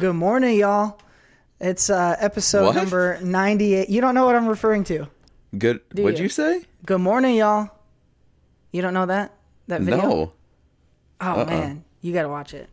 [0.00, 1.00] Good morning, y'all.
[1.60, 2.76] It's uh, episode What?
[2.76, 3.88] number 98.
[3.88, 5.08] You don't know what I'm referring to.
[5.56, 5.80] Good.
[5.92, 6.24] What'd you?
[6.24, 6.62] you say?
[6.86, 7.68] Good morning, y'all.
[8.70, 9.34] You don't know that?
[9.66, 10.02] That video?
[10.02, 10.32] No.
[11.20, 11.84] Oh, man.
[12.00, 12.70] You got to watch it.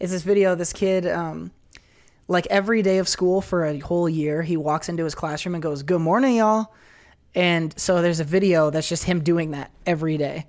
[0.00, 1.50] It's this video of this kid, um,
[2.32, 5.62] like every day of school for a whole year, he walks into his classroom and
[5.62, 6.72] goes, Good morning, y'all.
[7.34, 10.46] And so there's a video that's just him doing that every day.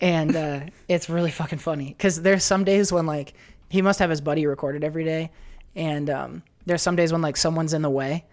[0.00, 3.34] And uh, it's really fucking funny because there's some days when, like,
[3.70, 5.30] he must have his buddy recorded every day.
[5.74, 8.24] And um, there's some days when, like, someone's in the way.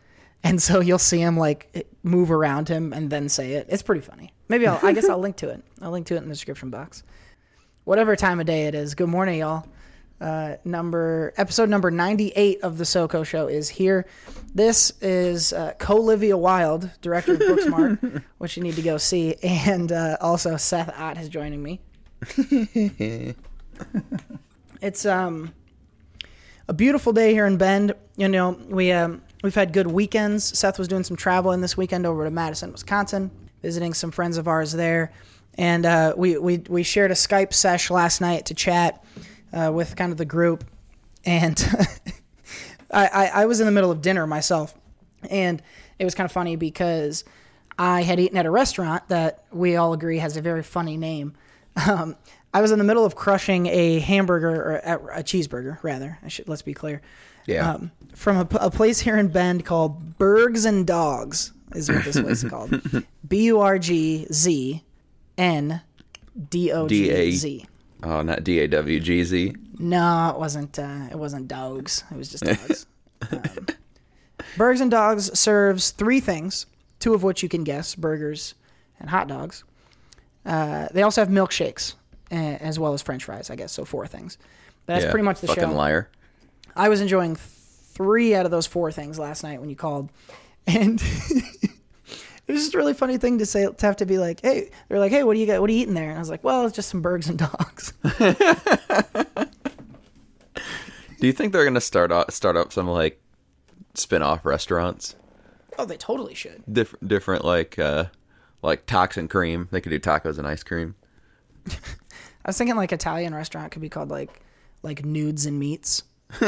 [0.43, 3.67] And so you'll see him, like, move around him and then say it.
[3.69, 4.33] It's pretty funny.
[4.49, 5.63] Maybe I'll, I guess I'll link to it.
[5.81, 7.03] I'll link to it in the description box
[7.83, 8.95] whatever time of day it is.
[8.95, 9.65] Good morning, y'all.
[10.21, 14.05] Uh, number episode number 98 of the SoCo show is here.
[14.53, 19.91] This is uh, Colivia Wild, director of Booksmart, which you need to go see, and
[19.91, 21.81] uh, also Seth Ott is joining me.
[24.79, 25.51] it's um
[26.67, 27.93] a beautiful day here in Bend.
[28.15, 30.55] You know, we um, we've had good weekends.
[30.55, 33.31] Seth was doing some traveling this weekend over to Madison, Wisconsin,
[33.63, 35.11] visiting some friends of ours there,
[35.55, 39.03] and uh, we we we shared a Skype sesh last night to chat
[39.53, 40.63] uh, with kind of the group,
[41.25, 41.63] and
[42.91, 44.73] I, I I was in the middle of dinner myself,
[45.29, 45.61] and
[45.99, 47.23] it was kind of funny because
[47.77, 51.33] I had eaten at a restaurant that we all agree has a very funny name.
[51.87, 52.15] Um,
[52.53, 54.75] I was in the middle of crushing a hamburger or
[55.11, 56.19] a, cheeseburger, rather.
[56.23, 57.01] I should let's be clear.
[57.45, 57.71] Yeah.
[57.71, 62.19] Um, from a, a place here in Bend called Bergs and Dogs is what this
[62.19, 62.81] place is called.
[63.27, 64.83] B U R G Z
[65.37, 65.81] N
[66.49, 67.65] D O G Z.
[68.03, 69.55] oh, not D A W G Z.
[69.79, 70.77] No, it wasn't.
[70.77, 72.03] Uh, it wasn't dogs.
[72.11, 72.85] It was just dogs.
[73.31, 73.41] um,
[74.57, 76.65] Bergs and Dogs serves three things,
[76.99, 78.55] two of which you can guess: burgers
[78.99, 79.63] and hot dogs.
[80.45, 81.93] Uh, they also have milkshakes
[82.31, 83.49] uh, as well as French fries.
[83.49, 83.85] I guess so.
[83.85, 84.37] Four things.
[84.85, 85.71] But that's yeah, pretty much the fucking show.
[85.71, 86.09] liar.
[86.75, 90.09] I was enjoying three out of those four things last night when you called,
[90.65, 91.01] and
[92.51, 94.69] it was just a really funny thing to say to have to be like, "Hey,"
[94.89, 95.61] they're like, "Hey, what do you got?
[95.61, 97.39] What are you eating there?" And I was like, "Well, it's just some burgers and
[97.39, 97.93] dogs."
[101.19, 103.21] Do you think they're gonna start up, start up some like
[103.93, 105.15] spin-off restaurants?
[105.77, 106.63] oh, they totally should.
[106.71, 108.05] Different, different like uh
[108.61, 109.67] like toxin cream.
[109.71, 110.95] They could do tacos and ice cream.
[111.67, 111.73] I
[112.47, 114.41] was thinking like Italian restaurant could be called like
[114.83, 116.03] like nudes and meats.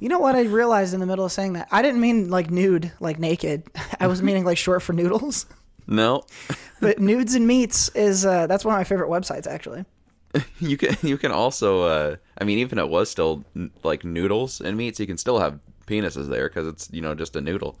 [0.00, 1.68] you know what I realized in the middle of saying that?
[1.70, 3.64] I didn't mean like nude, like naked.
[4.00, 5.46] I was meaning like short for noodles.
[5.86, 6.22] No,
[6.80, 9.84] But nudes and meats is uh, that's one of my favorite websites actually.
[10.60, 11.82] you can you can also.
[11.82, 13.44] uh I mean, even if it was still
[13.82, 17.34] like noodles and meats, you can still have penises there because it's you know just
[17.36, 17.78] a noodle.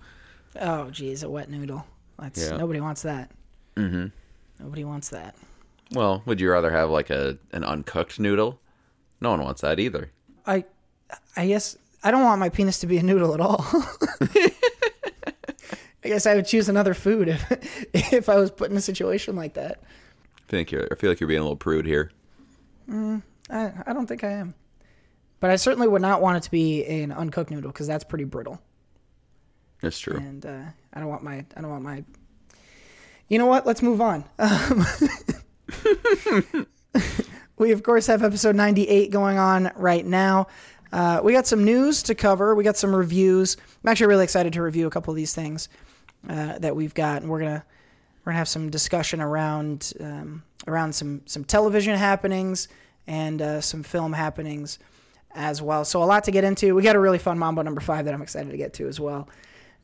[0.60, 1.84] Oh, geez, a wet noodle.
[2.18, 2.56] That's Yeah.
[2.56, 3.30] nobody wants that.
[3.76, 4.06] Mm-hmm.
[4.64, 5.36] Nobody wants that.
[5.92, 8.58] Well, would you rather have like a an uncooked noodle?
[9.20, 10.10] No one wants that either.
[10.46, 10.64] I,
[11.36, 13.64] I guess I don't want my penis to be a noodle at all.
[16.04, 19.36] I guess I would choose another food if if I was put in a situation
[19.36, 19.82] like that.
[19.82, 20.88] I think you're.
[20.90, 22.10] I feel like you're being a little prude here.
[23.50, 24.54] I, I don't think I am.
[25.40, 28.24] But I certainly would not want it to be an uncooked noodle because that's pretty
[28.24, 28.60] brittle.
[29.80, 30.16] That's true.
[30.16, 32.04] And uh, I don't want my I don't want my.
[33.28, 33.66] You know what?
[33.66, 34.24] Let's move on.
[34.38, 34.86] Um,
[37.58, 40.48] we of course have episode 98 going on right now.
[40.92, 42.54] Uh, we got some news to cover.
[42.54, 43.56] We got some reviews.
[43.84, 45.68] I'm actually really excited to review a couple of these things
[46.28, 47.64] uh, that we've got, and we're gonna
[48.24, 52.68] we're gonna have some discussion around um, around some some television happenings
[53.06, 54.78] and uh, some film happenings
[55.34, 55.84] as well.
[55.84, 56.74] So a lot to get into.
[56.74, 58.98] We got a really fun Mambo number five that I'm excited to get to as
[58.98, 59.28] well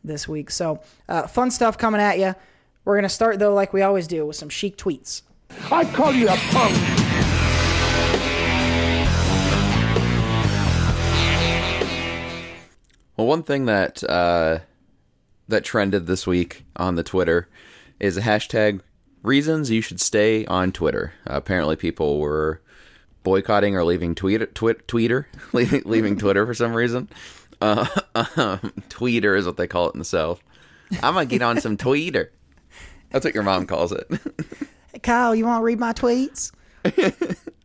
[0.02, 0.50] this week.
[0.50, 2.34] So uh, fun stuff coming at you.
[2.84, 5.22] We're gonna start though, like we always do, with some Sheik tweets.
[5.70, 7.33] I call you a punk.
[13.16, 14.60] Well, one thing that uh,
[15.48, 17.48] that trended this week on the Twitter
[18.00, 18.80] is a hashtag
[19.22, 21.12] reasons you should stay on Twitter.
[21.28, 22.60] Uh, apparently, people were
[23.22, 27.08] boycotting or leaving tweet, twit, tweeter leaving, leaving Twitter for some reason.
[27.60, 30.42] Uh, um, tweeter is what they call it in the South.
[31.02, 32.28] I'm gonna get on some tweeter.
[33.10, 34.08] That's what your mom calls it.
[34.92, 36.50] Hey, Kyle, you want to read my tweets?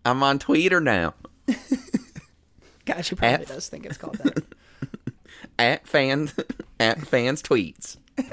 [0.05, 1.15] I'm on Tweeter now.
[2.85, 3.47] God, she probably F.
[3.47, 4.43] does think it's called that.
[5.59, 6.33] At fans,
[6.79, 7.97] at fans tweets.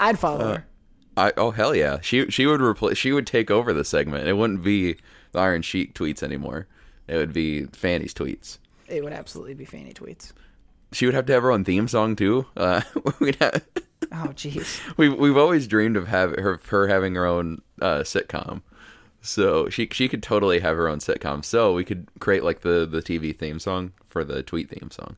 [0.00, 0.66] I'd follow her.
[1.16, 1.98] I oh hell yeah.
[2.02, 4.26] She she would replace she would take over the segment.
[4.26, 4.96] It wouldn't be
[5.32, 6.66] the Iron Sheik tweets anymore.
[7.06, 8.58] It would be Fanny's tweets.
[8.88, 10.32] it would absolutely be Fanny tweets.
[10.92, 12.46] She would have to have her own theme song too.
[12.56, 12.80] Uh,
[13.20, 13.62] we'd have,
[14.12, 14.80] Oh, jeez.
[14.96, 18.62] we we've always dreamed of have her her having her own uh, sitcom.
[19.26, 21.44] So she she could totally have her own sitcom.
[21.44, 25.16] So we could create like the the TV theme song for the tweet theme song.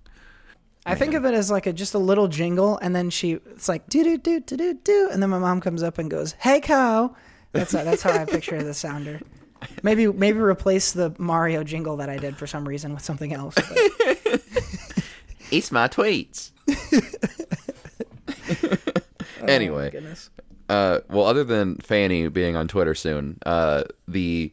[0.89, 3.69] I think of it as like a just a little jingle, and then she it's
[3.69, 6.33] like do do do do do do, and then my mom comes up and goes,
[6.39, 7.15] "Hey cow."
[7.53, 9.21] That's that's how I picture the sounder.
[9.83, 13.55] Maybe maybe replace the Mario jingle that I did for some reason with something else.
[13.57, 14.43] but-
[15.51, 16.51] It's my tweets.
[19.43, 20.31] Oh, anyway, goodness.
[20.69, 24.53] Uh, well, other than Fanny being on Twitter soon, uh, the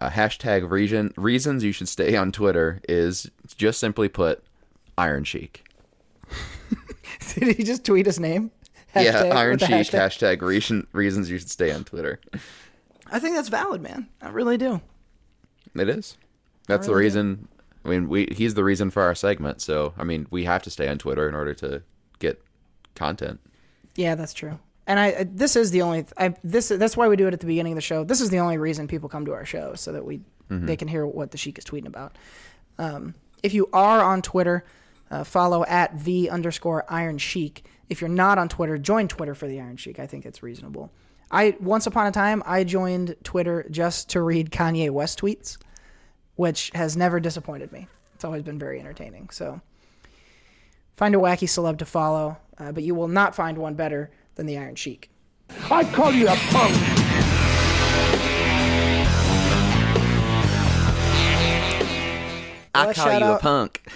[0.00, 4.42] uh, hashtag reason reasons you should stay on Twitter is just simply put
[4.98, 5.64] Iron Sheik.
[7.34, 8.50] Did he just tweet his name?
[8.94, 10.38] yeah, Iron the Sheik hashtag?
[10.38, 12.20] hashtag reason, reasons you should stay on Twitter.
[13.10, 14.08] I think that's valid, man.
[14.20, 14.80] I really do.
[15.74, 16.16] It is.
[16.66, 17.06] That's the really do.
[17.06, 17.48] reason.
[17.84, 19.60] I mean, we he's the reason for our segment.
[19.60, 21.82] So I mean, we have to stay on Twitter in order to
[22.18, 22.42] get
[22.94, 23.40] content.
[23.94, 24.58] Yeah, that's true.
[24.86, 27.46] And I, this is the only I this that's why we do it at the
[27.46, 28.04] beginning of the show.
[28.04, 30.86] This is the only reason people come to our show so that we they can
[30.86, 32.16] hear what the Sheik is tweeting about.
[32.78, 34.64] Um, if you are on Twitter,
[35.10, 37.64] uh, follow at the underscore Iron Sheik.
[37.88, 39.98] If you're not on Twitter, join Twitter for the Iron Sheik.
[39.98, 40.92] I think it's reasonable.
[41.30, 45.58] I once upon a time I joined Twitter just to read Kanye West tweets,
[46.36, 47.88] which has never disappointed me.
[48.14, 49.30] It's always been very entertaining.
[49.30, 49.60] So
[50.96, 54.46] find a wacky celeb to follow, uh, but you will not find one better than
[54.46, 55.10] the Iron Sheik.
[55.70, 56.76] I call you a punk.
[62.74, 63.82] I call shout you a punk.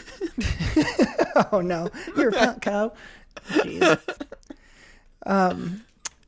[1.52, 2.92] Oh no, you're a punk cow.
[3.50, 3.98] Jeez.
[5.25, 5.84] Um,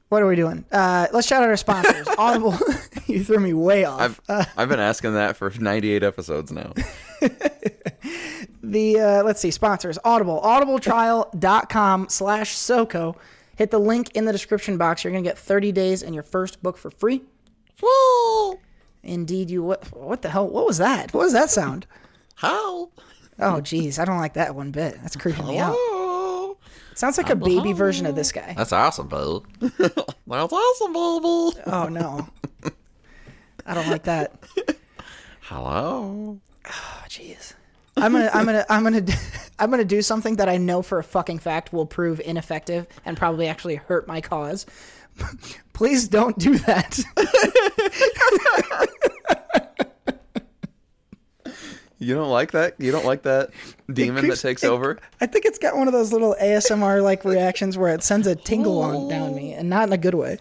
[0.09, 0.65] what are we doing?
[0.71, 2.07] Uh, let's shout out our sponsors.
[2.19, 2.57] Audible,
[3.07, 4.21] you threw me way off.
[4.29, 6.73] I've I've been asking that for 98 episodes now.
[8.63, 13.17] the uh, let's see sponsors audible audibletrial.com slash soco
[13.63, 15.05] hit the link in the description box.
[15.05, 17.23] You're gonna get 30 days and your first book for free.
[17.83, 18.59] Whoa!
[19.05, 20.49] indeed you what what the hell?
[20.49, 21.13] What was that?
[21.13, 21.87] What was that sound?
[22.37, 22.91] How?
[23.39, 23.99] oh geez.
[23.99, 24.99] I don't like that one bit.
[25.01, 25.77] That's creeping me out.
[26.91, 28.55] It sounds like a baby version of this guy.
[28.57, 29.45] That's awesome, boo.
[29.61, 31.63] That's awesome, baby.
[31.67, 32.29] oh no.
[33.67, 34.43] I don't like that.
[35.43, 36.41] Hello.
[36.67, 37.55] Oh, jeez.
[37.97, 39.03] I'm gonna, I'm gonna, I'm gonna,
[39.59, 43.17] I'm gonna do something that I know for a fucking fact will prove ineffective and
[43.17, 44.67] probably actually hurt my cause.
[45.73, 46.99] Please don't do that.
[51.99, 52.75] You don't like that?
[52.81, 53.51] You don't like that
[53.93, 54.99] demon that takes it- over?
[55.21, 58.35] I think it's got one of those little ASMR like reactions where it sends a
[58.35, 60.39] tingle on down me, and not in a good way.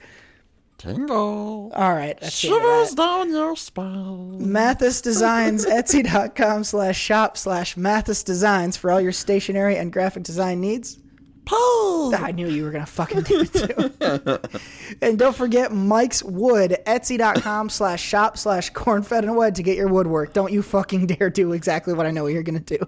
[0.82, 1.72] Tingle.
[1.76, 2.96] All right, that's the end of that.
[2.96, 4.52] down your spine.
[4.52, 10.60] Mathis Designs, Etsy.com slash shop slash Mathis Designs for all your stationery and graphic design
[10.60, 10.98] needs.
[11.46, 12.16] Pole.
[12.16, 14.40] I knew you were gonna fucking do it too.
[15.02, 19.88] and don't forget Mike's Wood, Etsy.com slash shop slash cornfed and wood to get your
[19.88, 20.34] woodwork.
[20.34, 22.80] Don't you fucking dare do exactly what I know you're gonna do.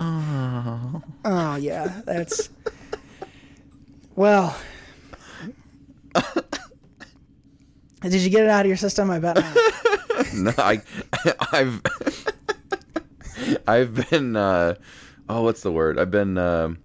[0.00, 1.02] Oh.
[1.24, 2.50] Oh yeah, that's
[4.16, 4.56] well.
[8.02, 9.10] Did you get it out of your system?
[9.10, 9.56] I bet not.
[10.34, 10.80] No, I,
[11.52, 11.82] I've,
[13.66, 14.36] I've been.
[14.36, 14.74] Uh,
[15.28, 15.98] oh, what's the word?
[15.98, 16.38] I've been.
[16.38, 16.78] Um,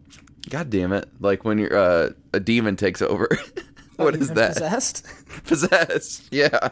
[0.49, 1.09] God damn it!
[1.19, 3.29] Like when you're uh, a demon takes over.
[3.97, 4.53] what is that?
[4.53, 5.05] Possessed?
[5.45, 6.27] Possessed.
[6.31, 6.69] Yeah.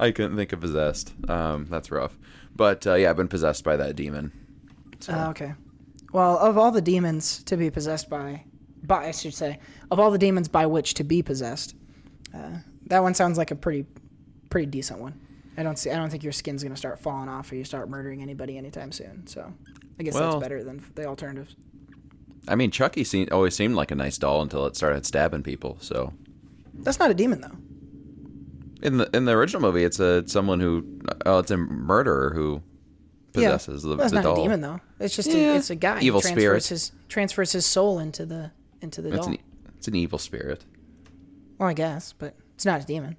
[0.00, 1.12] I couldn't think of possessed.
[1.28, 2.16] Um, that's rough.
[2.56, 4.32] But uh, yeah, I've been possessed by that demon.
[5.08, 5.54] Oh, okay.
[6.12, 8.44] Well, of all the demons to be possessed by,
[8.82, 9.58] by I should say,
[9.90, 11.74] of all the demons by which to be possessed,
[12.34, 12.58] uh,
[12.92, 13.86] that one sounds like a pretty,
[14.50, 15.18] pretty decent one.
[15.56, 15.90] I don't see.
[15.90, 18.92] I don't think your skin's gonna start falling off or you start murdering anybody anytime
[18.92, 19.26] soon.
[19.26, 19.52] So,
[19.98, 21.56] I guess Well- that's better than the alternatives.
[22.48, 25.78] I mean, Chucky seemed, always seemed like a nice doll until it started stabbing people.
[25.80, 26.12] So
[26.74, 27.56] That's not a demon though.
[28.82, 30.84] in the in the original movie, it's a it's someone who
[31.24, 32.60] oh, it's a murderer who
[33.32, 33.90] possesses yeah.
[33.90, 34.38] the, Well, it's the not doll.
[34.38, 34.80] a demon though.
[35.00, 35.52] It's just Yeah.
[35.52, 36.00] a, it's a guy.
[36.00, 36.66] He Evil transfers spirit.
[36.66, 38.50] His transfers his soul into the
[38.82, 39.28] into the It's doll.
[39.28, 39.38] an
[39.78, 40.64] it's an evil spirit.
[41.58, 43.16] well, I guess, but it's not a demon.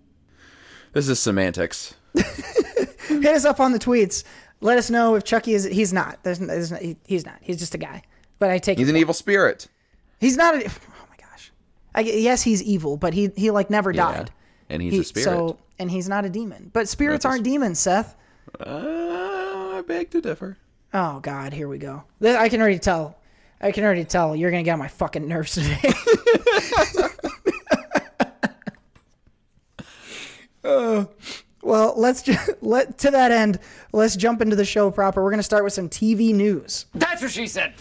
[0.94, 1.96] This is semantics.
[2.16, 4.24] hit us up on the tweets.
[4.62, 5.66] Let us know if Chucky is.
[5.66, 6.24] He's not.
[6.24, 7.36] There's, there's not he, he's not.
[7.42, 8.04] He's just a guy.
[8.40, 8.78] But I take.
[8.78, 9.02] He's an point.
[9.02, 9.68] evil spirit.
[10.22, 10.56] He's not.
[10.56, 11.52] A, oh my gosh.
[11.94, 14.14] I, yes, he's evil, but he he like never Yeah.
[14.14, 14.32] died.
[14.70, 15.26] And he's He- a spirit.
[15.26, 16.70] So and he's not a demon.
[16.72, 18.16] But spirits aren't demons, Seth.
[18.62, 20.58] uh, I beg to differ.
[20.94, 22.04] Oh God, here we go.
[22.24, 23.18] I can already tell.
[23.60, 25.82] I can already tell you're gonna get on my fucking nerves today.
[30.74, 31.06] Uh,
[31.62, 33.60] Well, let's ju- let to that end.
[33.94, 35.24] Let's jump into the show proper.
[35.24, 36.88] We're going to start with some TV news.
[36.94, 37.74] That's what she said.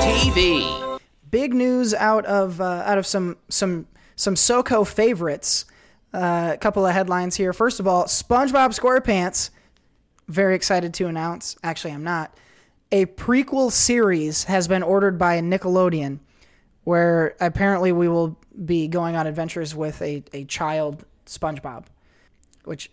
[0.00, 0.98] TV.
[1.30, 3.86] Big news out of uh, out of some some
[4.16, 5.64] some SoCo favorites.
[6.12, 7.52] Uh, a couple of headlines here.
[7.52, 9.50] First of all, SpongeBob SquarePants.
[10.26, 11.56] Very excited to announce.
[11.62, 12.34] Actually, I'm not.
[12.92, 16.18] A prequel series has been ordered by Nickelodeon,
[16.82, 21.84] where apparently we will be going on adventures with a, a child SpongeBob,
[22.64, 22.90] which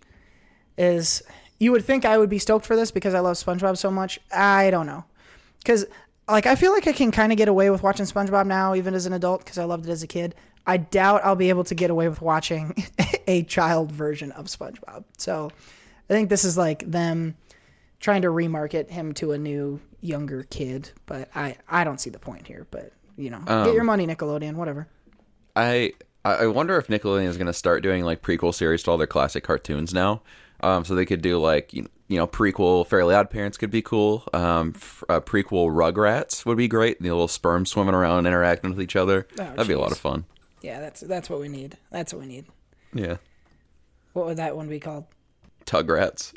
[0.78, 1.24] is
[1.60, 4.20] you would think I would be stoked for this because I love SpongeBob so much.
[4.32, 5.04] I don't know,
[5.60, 5.86] because
[6.28, 8.94] like I feel like I can kind of get away with watching SpongeBob now, even
[8.94, 10.36] as an adult, because I loved it as a kid.
[10.66, 12.76] I doubt I'll be able to get away with watching
[13.28, 15.06] a child version of SpongeBob.
[15.18, 15.50] So
[16.10, 17.36] I think this is like them
[18.00, 22.20] trying to remarket him to a new younger kid, but I I don't see the
[22.20, 22.68] point here.
[22.70, 24.88] But you know, get your um, money, Nickelodeon, whatever.
[25.58, 25.94] I
[26.26, 29.08] I wonder if Nickelodeon is going to start doing like prequel series to all their
[29.08, 30.22] classic cartoons now.
[30.62, 33.82] Um, so they could do like you you know prequel Fairly Odd Parents could be
[33.82, 34.24] cool.
[34.34, 37.02] Um, f- uh, prequel Rugrats would be great.
[37.02, 39.28] The little sperm swimming around and interacting with each other.
[39.36, 40.26] That'd be a lot of fun.
[40.62, 41.78] Yeah, that's that's what we need.
[41.92, 42.46] That's what we need.
[42.94, 43.18] Yeah,
[44.14, 45.06] What would that one be called?
[45.66, 46.34] Tugrats.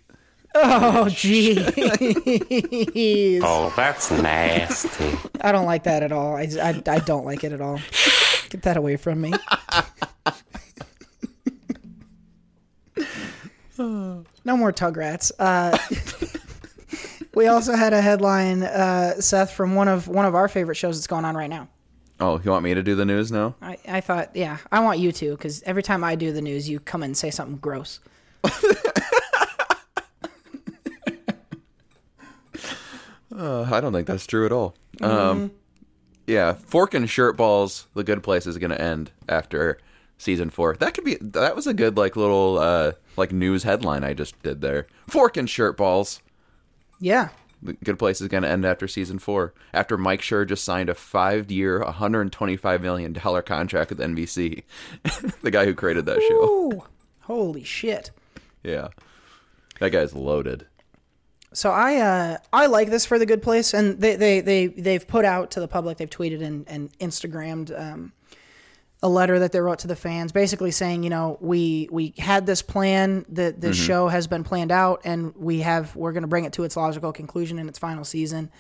[0.55, 1.55] Oh, gee.
[3.43, 5.17] Oh, that's nasty.
[5.41, 6.35] I don't like that at all.
[6.37, 7.79] I, I, I don't like it at all.
[8.51, 9.33] Get that away from me.
[13.79, 15.33] no more Tugrats.
[15.39, 15.79] Uh,
[17.35, 20.97] we also had a headline, uh, Seth, from one of one of our favorite shows
[20.97, 21.69] that's going on right now.
[22.19, 23.55] Oh, you want me to do the news now?
[23.63, 26.69] I, I thought, yeah, I want you to, because every time I do the news,
[26.69, 28.01] you come and say something gross.
[33.41, 34.75] Uh, I don't think that's true at all.
[35.01, 35.51] Um,
[36.31, 39.79] yeah, Fork and Shirt Balls, The Good Place is going to end after
[40.17, 40.77] season four.
[40.77, 41.17] That could be.
[41.21, 44.87] That was a good like little uh like news headline I just did there.
[45.09, 46.23] Fork and Shirt Balls.
[47.01, 47.31] Yeah.
[47.63, 49.53] The Good Place is going to end after season four.
[49.75, 54.63] After Mike Schur just signed a five-year, 125 million dollar contract with NBC,
[55.43, 56.87] the guy who created that show.
[57.23, 58.13] Holy shit.
[58.63, 58.89] Yeah,
[59.79, 60.67] that guy's loaded.
[61.53, 65.07] So I uh, I like this for the good place, and they they they they've
[65.07, 65.99] put out to the public.
[65.99, 68.13] They've tweeted and and Instagrammed um,
[69.03, 72.47] a letter that they wrote to the fans, basically saying, you know, we we had
[72.47, 73.25] this plan.
[73.31, 76.53] That this show has been planned out, and we have we're going to bring it
[76.55, 78.51] to its logical conclusion in its final season.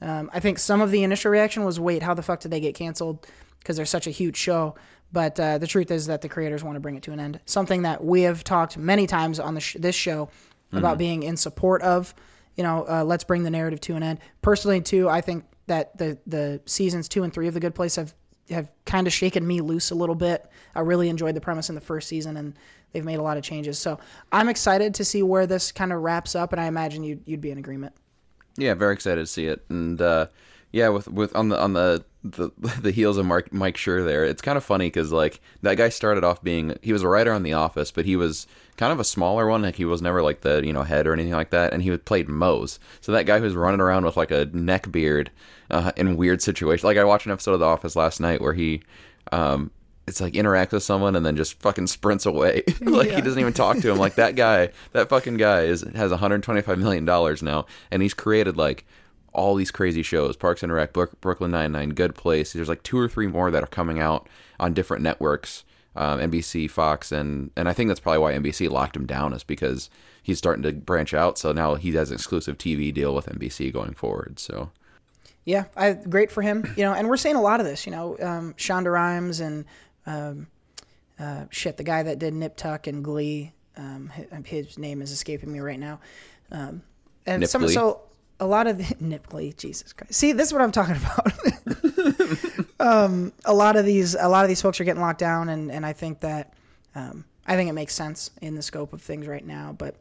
[0.00, 2.60] Um, I think some of the initial reaction was, wait, how the fuck did they
[2.60, 3.26] get canceled?
[3.58, 4.74] Because they're such a huge show.
[5.10, 7.40] But uh, the truth is that the creators want to bring it to an end.
[7.46, 10.28] Something that we have talked many times on the sh- this show
[10.72, 12.14] about being in support of.
[12.56, 14.18] You know, uh, let's bring the narrative to an end.
[14.42, 17.96] Personally, too, I think that the the seasons two and three of The Good Place
[17.96, 18.14] have
[18.50, 20.48] have kind of shaken me loose a little bit.
[20.74, 22.54] I really enjoyed the premise in the first season, and
[22.92, 23.78] they've made a lot of changes.
[23.78, 23.98] So
[24.32, 27.40] I'm excited to see where this kind of wraps up, and I imagine you'd you'd
[27.40, 27.94] be in agreement.
[28.56, 30.28] Yeah, very excited to see it, and uh,
[30.72, 34.24] yeah, with with on the on the the, the heels of Mark, Mike Schur there,
[34.24, 37.32] it's kind of funny because like that guy started off being he was a writer
[37.32, 39.62] on The Office, but he was kind of a smaller one.
[39.62, 41.90] Like he was never like the you know head or anything like that, and he
[41.90, 42.78] would played Mose.
[43.00, 45.30] So that guy who's running around with like a neck beard
[45.70, 46.84] uh, in weird situations.
[46.84, 48.82] Like I watched an episode of The Office last night where he.
[49.32, 49.70] Um,
[50.06, 52.62] it's like interacts with someone and then just fucking sprints away.
[52.80, 53.98] like he doesn't even talk to him.
[53.98, 58.56] Like that guy, that fucking guy is has 125 million dollars now, and he's created
[58.56, 58.86] like
[59.36, 62.52] all these crazy shows: Parks and Rec, Brook- Brooklyn Nine Nine, Good Place.
[62.52, 64.28] There's like two or three more that are coming out
[64.58, 65.62] on different networks,
[65.94, 69.44] um, NBC, Fox, and and I think that's probably why NBC locked him down is
[69.44, 69.90] because
[70.22, 71.38] he's starting to branch out.
[71.38, 74.38] So now he has an exclusive TV deal with NBC going forward.
[74.40, 74.70] So
[75.44, 76.72] Yeah, I, great for him.
[76.76, 77.86] You know, and we're seeing a lot of this.
[77.86, 79.64] You know, um, Shonda Rhimes and
[80.06, 80.48] um,
[81.20, 83.52] uh, shit, the guy that did Nip Tuck and Glee.
[83.76, 86.00] Um, hi- his name is escaping me right now.
[86.50, 86.82] Um,
[87.26, 87.74] and Nip some Glee?
[87.74, 88.00] so
[88.40, 89.52] a lot of the, Nip Glee.
[89.56, 90.14] Jesus Christ!
[90.14, 92.70] See, this is what I'm talking about.
[92.80, 95.70] um, a lot of these, a lot of these folks are getting locked down, and
[95.70, 96.54] and I think that.
[96.94, 99.94] Um, I think it makes sense in the scope of things right now, but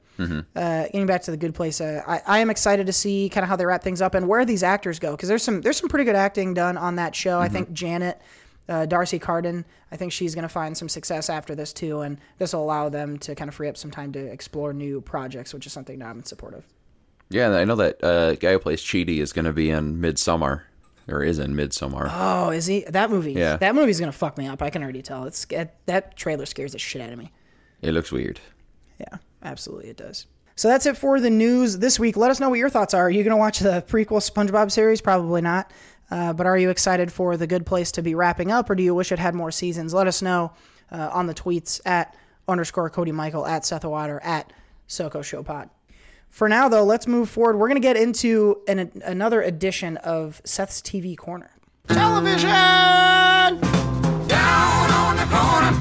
[0.55, 3.43] uh, getting back to the good place, uh, I, I am excited to see kind
[3.43, 5.77] of how they wrap things up and where these actors go because there's some there's
[5.77, 7.39] some pretty good acting done on that show.
[7.39, 8.19] I think Janet,
[8.67, 12.17] uh, D'Arcy Carden, I think she's going to find some success after this too, and
[12.37, 15.53] this will allow them to kind of free up some time to explore new projects,
[15.53, 16.65] which is something that I'm in support of.
[17.29, 20.61] Yeah, I know that uh, guy who plays Chidi is going to be in Midsommar
[21.07, 22.09] or is in Midsommar.
[22.11, 23.33] Oh, is he that movie?
[23.33, 23.57] Yeah.
[23.57, 24.61] that movie's going to fuck me up.
[24.61, 25.25] I can already tell.
[25.25, 27.31] It's it, that trailer scares the shit out of me.
[27.81, 28.39] It looks weird.
[28.99, 30.27] Yeah, absolutely, it does.
[30.55, 32.15] So that's it for the news this week.
[32.15, 33.07] Let us know what your thoughts are.
[33.07, 35.01] Are you going to watch the prequel SpongeBob series?
[35.01, 35.71] Probably not.
[36.09, 38.83] Uh, but are you excited for The Good Place to be wrapping up, or do
[38.83, 39.93] you wish it had more seasons?
[39.93, 40.53] Let us know
[40.91, 42.15] uh, on the tweets at
[42.47, 44.53] underscore Cody Michael, at Seth Water, at
[44.87, 45.69] SoCo Show Pod.
[46.35, 47.55] For now, though, let's move forward.
[47.55, 51.49] We're going to get into an, another edition of Seth's TV Corner.
[51.87, 52.49] Television!
[54.27, 55.71] Down on the corner.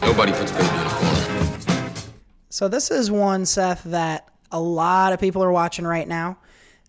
[0.00, 1.92] Nobody puts baby in a corner.
[2.48, 6.38] So this is one, Seth, that a lot of people are watching right now.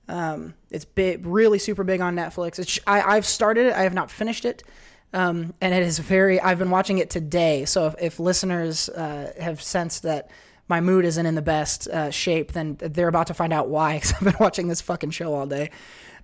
[0.08, 2.60] Um, it's big, really super big on Netflix.
[2.60, 3.74] It's, I, I've started it.
[3.74, 4.64] I have not finished it.
[5.12, 7.66] Um, and it is very, I've been watching it today.
[7.66, 10.30] So if, if listeners uh, have sensed that
[10.68, 13.96] my mood isn't in the best uh, shape, then they're about to find out why
[13.98, 15.72] because I've been watching this fucking show all day.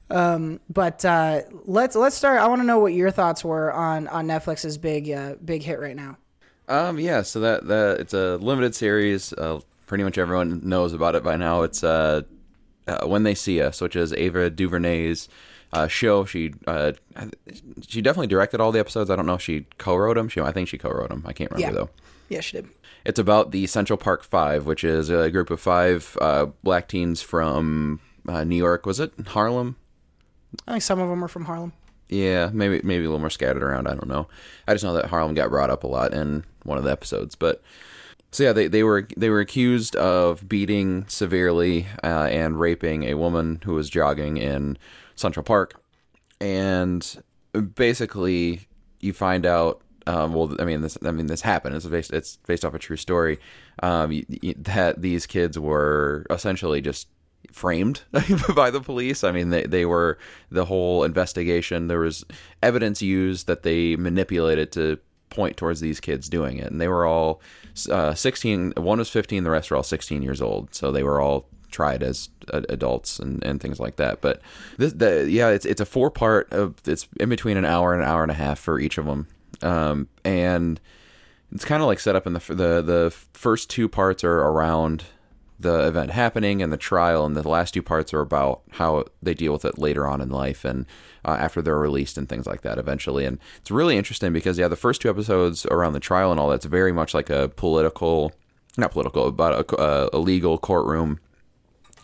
[0.10, 2.42] Um, but uh, let's let's start.
[2.42, 5.80] I want to know what your thoughts were on on Netflix's big uh, big hit
[5.80, 6.18] right now.
[6.68, 9.34] Um, yeah, so that that it's a limited series.
[9.34, 11.62] Uh, pretty much everyone knows about it by now.
[11.62, 12.24] It's uh,
[12.88, 15.30] uh when they see us, which is Ava DuVernay's
[15.74, 16.26] uh, show.
[16.26, 16.94] She uh,
[17.88, 19.10] she definitely directed all the episodes.
[19.10, 20.28] I don't know if she co-wrote them.
[20.30, 21.24] She I think she co-wrote them.
[21.26, 21.86] I can't remember Yeah.
[21.86, 21.90] though.
[22.30, 22.70] Yeah, she did.
[23.06, 27.22] It's about the Central Park Five, which is a group of five uh, black teens
[27.22, 28.86] from uh, New York.
[28.86, 29.76] Was it Harlem?
[30.68, 31.74] I think some of them are from Harlem.
[32.10, 33.88] Yeah, maybe maybe a little more scattered around.
[33.88, 34.28] I don't know.
[34.68, 37.36] I just know that Harlem got brought up a lot in one of the episodes.
[37.36, 37.62] But
[38.32, 43.14] so yeah, they, they were they were accused of beating severely uh, and raping a
[43.14, 44.78] woman who was jogging in
[45.16, 45.82] Central Park,
[46.40, 47.24] and
[47.76, 48.68] basically
[49.00, 49.82] you find out.
[50.08, 50.98] Um, well, I mean this.
[51.04, 51.76] I mean this happened.
[51.76, 52.12] It's based.
[52.12, 53.40] It's based off a true story.
[53.84, 57.08] Um, y- y- that these kids were essentially just
[57.52, 58.02] framed
[58.56, 59.24] by the police.
[59.24, 60.18] I mean, they, they were
[60.50, 61.88] the whole investigation.
[61.88, 62.24] There was
[62.64, 67.06] evidence used that they manipulated to point towards these kids doing it, and they were
[67.06, 67.42] all
[67.90, 68.74] uh, 16.
[68.78, 69.44] One was 15.
[69.44, 70.74] The rest were all 16 years old.
[70.76, 74.20] So they were all tried as adults and, and things like that.
[74.22, 74.42] But
[74.78, 78.04] this, the, yeah, it's it's a four part of it's in between an hour and
[78.04, 79.28] an hour and a half for each of them,
[79.62, 80.80] um, and
[81.52, 85.06] it's kind of like set up in the the the first two parts are around
[85.60, 89.34] the event happening and the trial, and the last two parts are about how they
[89.34, 90.86] deal with it later on in life and
[91.24, 93.26] uh, after they're released and things like that eventually.
[93.26, 96.50] And it's really interesting because yeah, the first two episodes around the trial and all
[96.50, 98.34] that's very much like a political,
[98.78, 101.20] not political, but a, a legal courtroom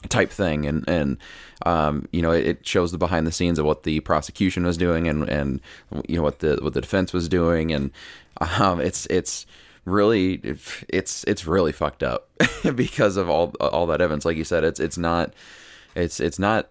[0.10, 0.65] type thing.
[0.65, 1.17] And and
[1.65, 5.07] um, you know it, shows the behind the scenes of what the prosecution was doing
[5.07, 5.62] and and
[6.07, 7.71] you know what the what the defense was doing.
[7.71, 7.91] And
[8.60, 9.45] um, it's it's
[9.86, 10.41] really
[10.89, 12.29] it's it's really fucked up
[12.75, 14.25] because of all all that evidence.
[14.25, 15.33] Like you said it's it's not
[15.95, 16.69] it's it's not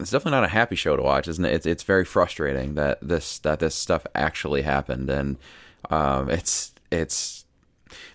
[0.00, 1.52] it's definitely not a happy show to watch isn't it?
[1.52, 5.10] It's, it's very frustrating that this that this stuff actually happened.
[5.10, 5.36] And
[5.90, 7.44] um, it's it's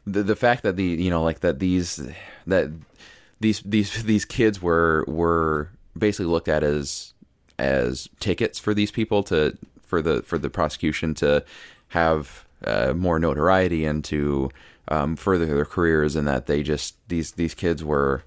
[0.05, 2.01] the the fact that the you know like that these
[2.47, 2.71] that
[3.43, 7.13] these these these kids were were basically looked at as
[7.59, 11.43] as tickets for these people to for the for the prosecution to
[11.89, 14.49] have uh, more notoriety and to
[14.87, 18.23] um, further their careers and that they just these these kids were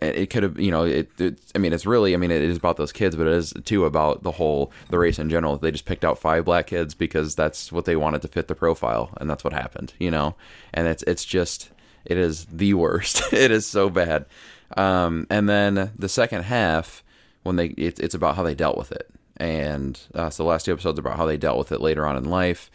[0.00, 2.56] it could have you know it, it i mean it's really i mean it is
[2.56, 5.58] about those kids but it is too about the whole the race in general.
[5.58, 8.54] They just picked out five black kids because that's what they wanted to fit the
[8.54, 10.36] profile and that's what happened you know?
[10.72, 11.70] And it's it's just
[12.04, 14.24] it is the worst it is so bad
[14.76, 17.02] um, and then the second half
[17.42, 20.64] when they it's it's about how they dealt with it and uh, so the last
[20.64, 22.70] two episodes about how they dealt with it later on in life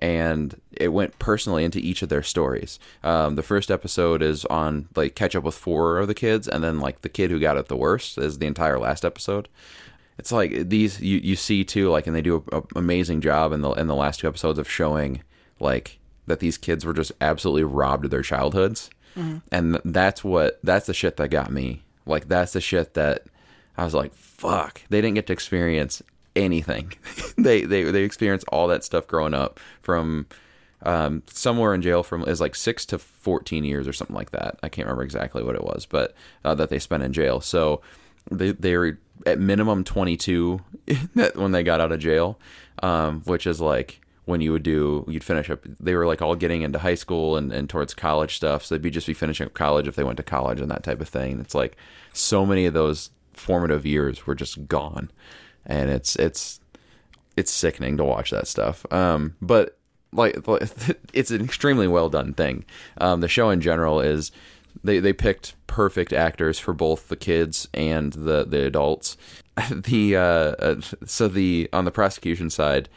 [0.00, 2.78] and it went personally into each of their stories.
[3.02, 6.62] Um, the first episode is on like catch up with four of the kids, and
[6.62, 9.48] then like the kid who got it the worst is the entire last episode.
[10.18, 13.60] It's like these you, you see too like, and they do an amazing job in
[13.60, 15.22] the in the last two episodes of showing
[15.60, 15.97] like
[16.28, 18.90] that these kids were just absolutely robbed of their childhoods,
[19.50, 21.82] and that's what that's the shit that got me.
[22.06, 23.24] Like that's the shit that
[23.76, 26.02] I was like, fuck, they didn't get to experience
[26.36, 26.92] anything.
[27.36, 30.26] they they they experienced all that stuff growing up from
[30.82, 34.58] um, somewhere in jail from is like six to fourteen years or something like that.
[34.62, 36.14] I can't remember exactly what it was, but
[36.44, 37.40] uh, that they spent in jail.
[37.40, 37.80] So
[38.30, 40.60] they they were at minimum twenty two
[41.34, 42.38] when they got out of jail,
[42.82, 46.34] um, which is like when you would do you'd finish up they were like all
[46.34, 49.46] getting into high school and, and towards college stuff so they'd be just be finishing
[49.46, 51.76] up college if they went to college and that type of thing it's like
[52.12, 55.10] so many of those formative years were just gone
[55.66, 56.60] and it's it's
[57.38, 58.84] it's sickening to watch that stuff.
[58.92, 59.78] Um, but
[60.12, 60.36] like
[61.12, 62.64] it's an extremely well done thing.
[62.98, 64.32] Um, the show in general is
[64.82, 69.16] they they picked perfect actors for both the kids and the the adults.
[69.70, 72.88] The uh, uh, so the on the prosecution side,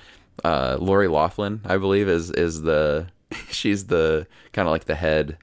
[0.43, 3.07] uh, Lori Loughlin, I believe, is is the
[3.49, 5.37] she's the kind of like the head.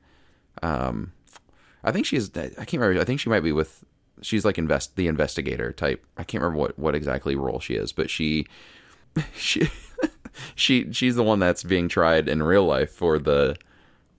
[0.63, 1.13] Um,
[1.85, 3.01] I think she's I can't remember.
[3.01, 3.85] I think she might be with
[4.21, 6.05] she's like invest the investigator type.
[6.17, 8.47] I can't remember what what exactly role she is, but she
[9.37, 9.69] she
[10.55, 13.57] she she's the one that's being tried in real life for the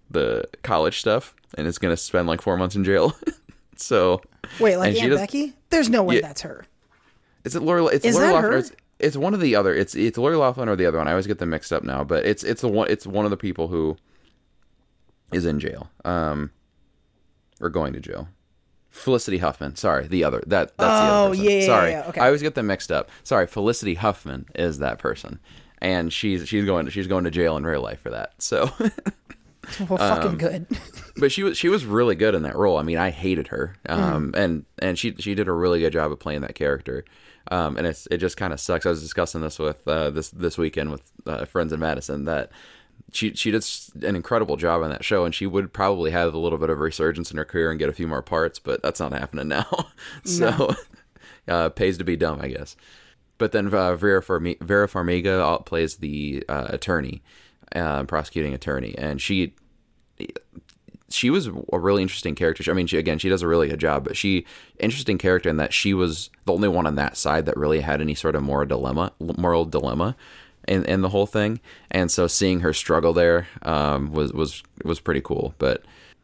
[0.10, 3.14] the college stuff and is going to spend like four months in jail.
[3.76, 4.22] so
[4.60, 5.54] Wait, like Aunt Becky?
[5.70, 6.22] There's no way Yeah.
[6.22, 6.66] that's her.
[7.44, 7.86] Is it Lori?
[7.94, 8.64] It's Is Lori that Loughlin.
[8.64, 8.70] her?
[9.00, 9.74] It's, one of the other.
[9.74, 11.08] It's it's Lori Loughlin or the other one.
[11.08, 12.04] I always get them mixed up now.
[12.04, 12.90] But it's it's the one.
[12.90, 13.98] It's one of the people who
[15.32, 15.90] is in jail.
[16.06, 16.52] Um,
[17.62, 18.28] or going to jail.
[18.90, 19.76] Felicity Huffman.
[19.76, 20.42] Sorry, the other.
[20.48, 21.44] That that's the Oh, other person.
[21.46, 22.22] yeah, yeah, Sorry, yeah, okay.
[22.22, 23.10] I always get them mixed up.
[23.24, 25.40] Sorry, Felicity Huffman is that person,
[25.80, 28.34] and she's she's going to, she's going to jail in real life for that.
[28.42, 28.70] So.
[29.88, 30.66] Well, Um, fucking good.
[31.18, 32.78] but she was she was really good in that role.
[32.78, 36.12] I mean, I hated her, um, and and she she did a really good job
[36.12, 37.06] of playing that character.
[37.50, 38.86] Um, and it's it just kind of sucks.
[38.86, 42.52] I was discussing this with uh, this this weekend with uh, friends in Madison that
[43.12, 43.66] she she did
[44.04, 46.78] an incredible job on that show, and she would probably have a little bit of
[46.78, 49.48] a resurgence in her career and get a few more parts, but that's not happening
[49.48, 49.88] now.
[50.24, 50.76] so
[51.48, 52.76] uh, pays to be dumb, I guess.
[53.38, 57.24] But then uh, Vera, Farmi- Vera Farmiga plays the uh, attorney,
[57.74, 59.54] uh, prosecuting attorney, and she
[61.10, 62.70] she was a really interesting character.
[62.70, 64.46] I mean, she, again, she does a really good job, but she
[64.80, 68.02] interesting character in that she was the only one on that side that really had
[68.02, 70.16] any sort of moral dilemma, moral dilemma,
[70.68, 71.60] in, in the whole thing.
[71.92, 75.54] And so seeing her struggle there um, was was was pretty cool.
[75.58, 75.84] But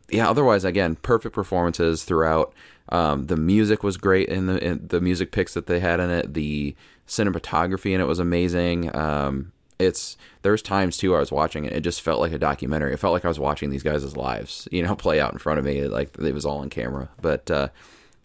[0.10, 2.54] yeah, otherwise, again, perfect performances throughout.
[2.90, 6.10] Um, the music was great in the in the music picks that they had in
[6.12, 6.34] it.
[6.34, 6.76] The
[7.08, 8.96] cinematography in it was amazing.
[8.96, 11.74] Um, it's there's times too I was watching it.
[11.74, 12.94] It just felt like a documentary.
[12.94, 15.60] It felt like I was watching these guys' lives, you know, play out in front
[15.60, 15.84] of me.
[15.88, 17.10] Like it was all on camera.
[17.22, 17.70] But uh,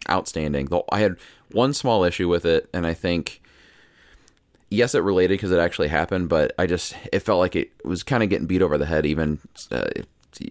[0.08, 0.66] outstanding.
[0.66, 1.16] Though I had
[1.52, 3.42] one small issue with it, and I think
[4.70, 6.28] yes, it related because it actually happened.
[6.28, 9.06] But I just it felt like it was kind of getting beat over the head.
[9.06, 9.38] Even
[9.70, 9.88] uh,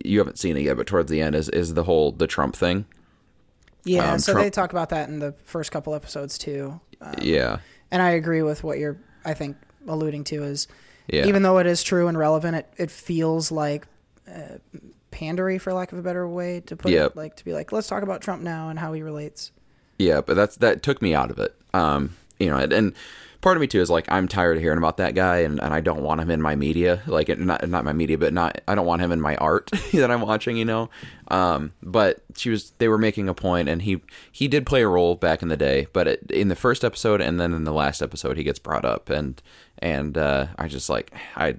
[0.03, 2.55] you haven't seen it yet, but towards the end is is the whole the Trump
[2.55, 2.85] thing.
[3.85, 6.79] Yeah, um, so Trump- they talk about that in the first couple episodes too.
[7.01, 7.59] Uh, yeah,
[7.91, 9.55] and I agree with what you're, I think,
[9.87, 10.67] alluding to is
[11.11, 13.87] yeah, even though it is true and relevant, it, it feels like
[14.27, 14.57] uh,
[15.11, 17.11] pandery, for lack of a better way to put Yep.
[17.11, 17.17] it.
[17.17, 19.51] Like to be like, let's talk about Trump now and how he relates.
[19.97, 21.55] Yeah, but that's that took me out of it.
[21.73, 22.93] Um, you know, and, and
[23.41, 25.73] part of me too is like I'm tired of hearing about that guy, and, and
[25.73, 28.75] I don't want him in my media, like not not my media, but not I
[28.75, 30.55] don't want him in my art that I'm watching.
[30.55, 30.89] You know,
[31.29, 34.87] um, but she was they were making a point, and he he did play a
[34.87, 37.73] role back in the day, but it, in the first episode and then in the
[37.73, 39.41] last episode he gets brought up, and
[39.79, 41.55] and uh, I just like I.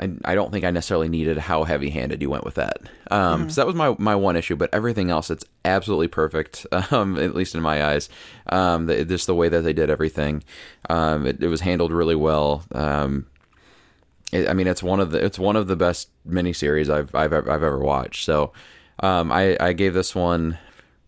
[0.00, 2.78] I, I don't think I necessarily needed how heavy handed you went with that.
[3.10, 7.18] Um, So that was my, my one issue, but everything else, it's absolutely perfect, um,
[7.18, 8.08] at least in my eyes.
[8.48, 10.44] Um, the, just the way that they did everything,
[10.88, 12.64] um, it, it was handled really well.
[12.74, 13.26] Um,
[14.32, 17.34] it, I mean, it's one of the it's one of the best miniseries I've I've
[17.34, 18.24] ever- I've ever watched.
[18.24, 18.54] So
[19.00, 20.58] um, I I gave this one.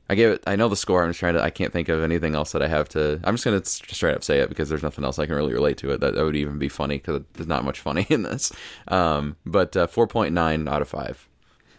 [0.09, 0.43] I gave it.
[0.47, 1.03] I know the score.
[1.03, 1.43] I'm just trying to.
[1.43, 3.21] I can't think of anything else that I have to.
[3.25, 5.79] I'm just gonna straight up say it because there's nothing else I can really relate
[5.79, 6.01] to it.
[6.01, 8.53] That, that would even be funny because there's not much funny in this.
[8.89, 11.27] Um, but uh, 4.9 out of five.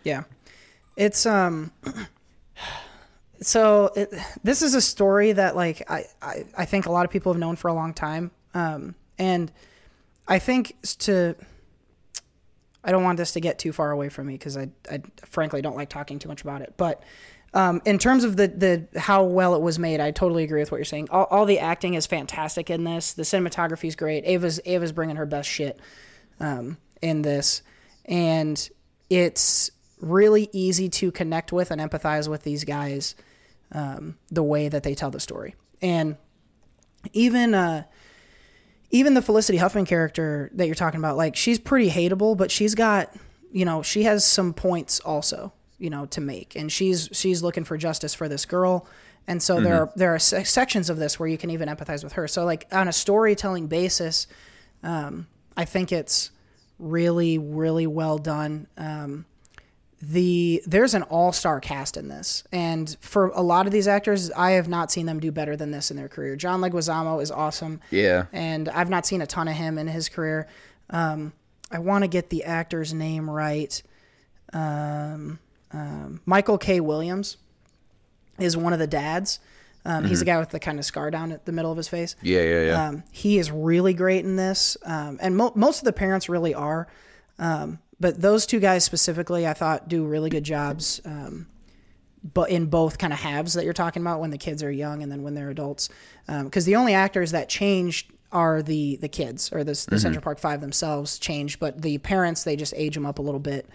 [0.03, 0.23] Yeah,
[0.95, 1.71] it's um.
[3.41, 7.11] So it, this is a story that like I, I I think a lot of
[7.11, 9.51] people have known for a long time, um, and
[10.27, 11.35] I think to.
[12.81, 15.61] I don't want this to get too far away from me because I, I frankly
[15.61, 16.75] don't like talking too much about it.
[16.77, 17.03] But
[17.55, 20.71] um, in terms of the, the how well it was made, I totally agree with
[20.71, 21.07] what you're saying.
[21.09, 23.13] All, all the acting is fantastic in this.
[23.13, 24.25] The cinematography is great.
[24.25, 25.79] Ava's Ava's bringing her best shit
[26.39, 27.63] um, in this,
[28.03, 28.69] and
[29.09, 33.15] it's really easy to connect with and empathize with these guys
[33.71, 35.55] um, the way that they tell the story.
[35.81, 36.17] And
[37.13, 37.85] even uh,
[38.91, 42.75] even the Felicity Huffman character that you're talking about, like she's pretty hateable, but she's
[42.75, 43.13] got,
[43.51, 45.53] you know, she has some points also,
[45.85, 48.87] you know, to make, and she's she's looking for justice for this girl,
[49.27, 52.03] and so there are there are se- sections of this where you can even empathize
[52.03, 52.27] with her.
[52.27, 54.27] So like on a storytelling basis,
[54.83, 56.31] um, I think it's
[56.79, 58.67] really really well done.
[58.77, 59.25] Um,
[60.01, 62.43] the there's an all-star cast in this.
[62.51, 65.71] And for a lot of these actors i have not seen them do better than
[65.71, 66.35] this in their career.
[66.35, 67.79] John leguizamo is awesome.
[67.91, 68.25] Yeah.
[68.33, 70.47] and i've not seen a ton of him in his career.
[70.89, 71.33] Um,
[71.71, 73.81] i want to get the actor's name right.
[74.53, 75.39] Um,
[75.75, 76.79] um, michael k.
[76.79, 77.37] Williams
[78.39, 79.39] is one of the dads.
[79.87, 81.87] Um, he's the guy with the kind of scar down at the middle of his
[81.87, 82.15] face.
[82.23, 82.87] Yeah, yeah, yeah.
[82.87, 86.55] um, he is really great in this, um, and mo- most of the parents really
[86.55, 86.87] are.
[87.37, 91.01] Um, but those two guys specifically, I thought, do really good jobs.
[91.05, 91.47] Um,
[92.33, 95.03] but in both kind of halves that you're talking about, when the kids are young
[95.03, 95.89] and then when they're adults,
[96.27, 100.39] because the only actors that changed are the the kids or the, the Central Park
[100.39, 103.69] Five themselves changed, but the parents they just age them up a little bit,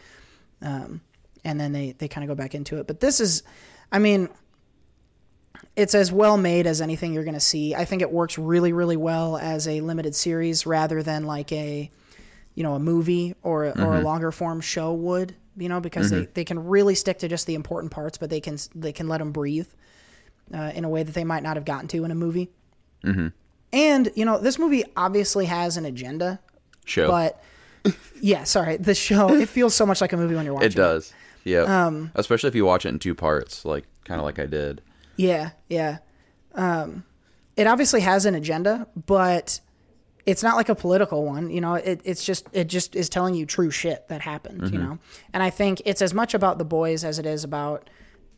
[0.61, 1.01] um,
[1.45, 2.87] and then they they kind of go back into it.
[2.87, 3.43] But this is,
[3.93, 4.29] I mean
[5.77, 7.75] it's as well made as anything you're going to see.
[7.75, 11.91] I think it works really, really well as a limited series rather than like a,
[12.55, 16.11] you know, a movie or a, or a longer form show would you know, because
[16.11, 19.09] they, they can really stick to just the important parts, but they can they can
[19.09, 19.69] let them breathe
[20.53, 22.51] uh, in a way that they might not have gotten to in a movie.
[23.05, 23.29] Mm-hmm.
[23.73, 26.41] And you know, this movie obviously has an agenda,
[26.85, 27.09] Show.
[27.09, 27.43] but
[28.21, 30.71] yeah, sorry, the show it feels so much like a movie when you're watching.
[30.71, 31.13] it does.
[31.45, 31.87] Yeah.
[31.87, 34.83] Um, Especially if you watch it in two parts, like kind of like I did.
[35.17, 35.99] Yeah, yeah.
[36.55, 37.05] Um,
[37.57, 39.61] it obviously has an agenda, but
[40.27, 41.51] it's not like a political one.
[41.51, 44.71] You know, it, it's just it just is telling you true shit that happened.
[44.73, 44.99] You know,
[45.33, 47.91] and I think it's as much about the boys as it is about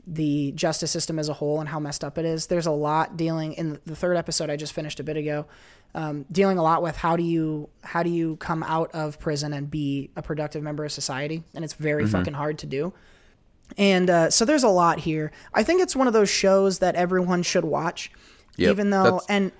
[0.06, 2.46] the justice system as a whole and how messed up it is.
[2.48, 5.46] There's a lot dealing in the third episode I just finished a bit ago,
[5.94, 9.52] um, dealing a lot with how do you how do you come out of prison
[9.52, 12.92] and be a productive member of society, and it's very fucking hard to do.
[13.78, 15.32] And uh, so there's a lot here.
[15.54, 18.10] I think it's one of those shows that everyone should watch,
[18.56, 19.52] Yep, even though that's- and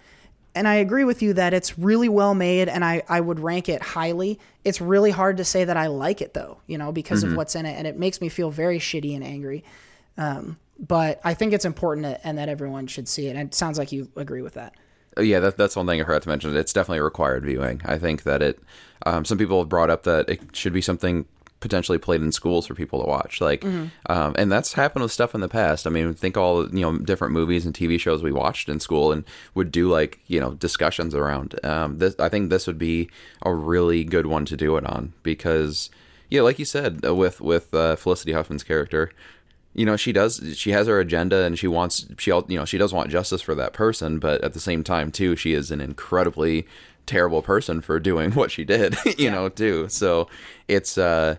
[0.55, 3.69] and I agree with you that it's really well made, and I I would rank
[3.71, 4.39] it highly.
[4.65, 7.55] It's really hard to say that I like it though, you know, because of what's
[7.55, 9.65] in it, and it makes me feel very shitty and angry.
[10.19, 13.37] Um, but I think it's important that, and that everyone should see it.
[13.37, 14.75] And it sounds like you agree with that.
[15.17, 16.57] Oh, yeah, that, that's one thing I forgot to mention.
[16.57, 17.83] It's definitely a required viewing.
[17.85, 18.59] I think that it.
[19.05, 21.27] Um, some people have brought up that it should be something
[21.63, 23.41] potentially played in schools for people to watch.
[23.41, 23.65] Like,
[24.07, 25.87] um, and that's happened with stuff in the past.
[25.87, 29.13] I mean, think all you know different movies and TV shows we watched in school
[29.13, 31.59] and would do like you know discussions around.
[31.65, 33.09] Um, this I think this would be
[33.43, 35.89] a really good one to do it on because
[36.29, 39.13] yeah, like you said uh, with with uh, Felicity Huffman's character
[39.75, 42.79] you know she does she has her agenda and she wants she you know she
[42.79, 45.81] does want justice for that person but at the same time too she is an
[45.81, 46.67] incredibly
[47.07, 49.89] terrible person for doing what she did you know too.
[49.89, 50.29] So
[50.69, 51.37] it's uh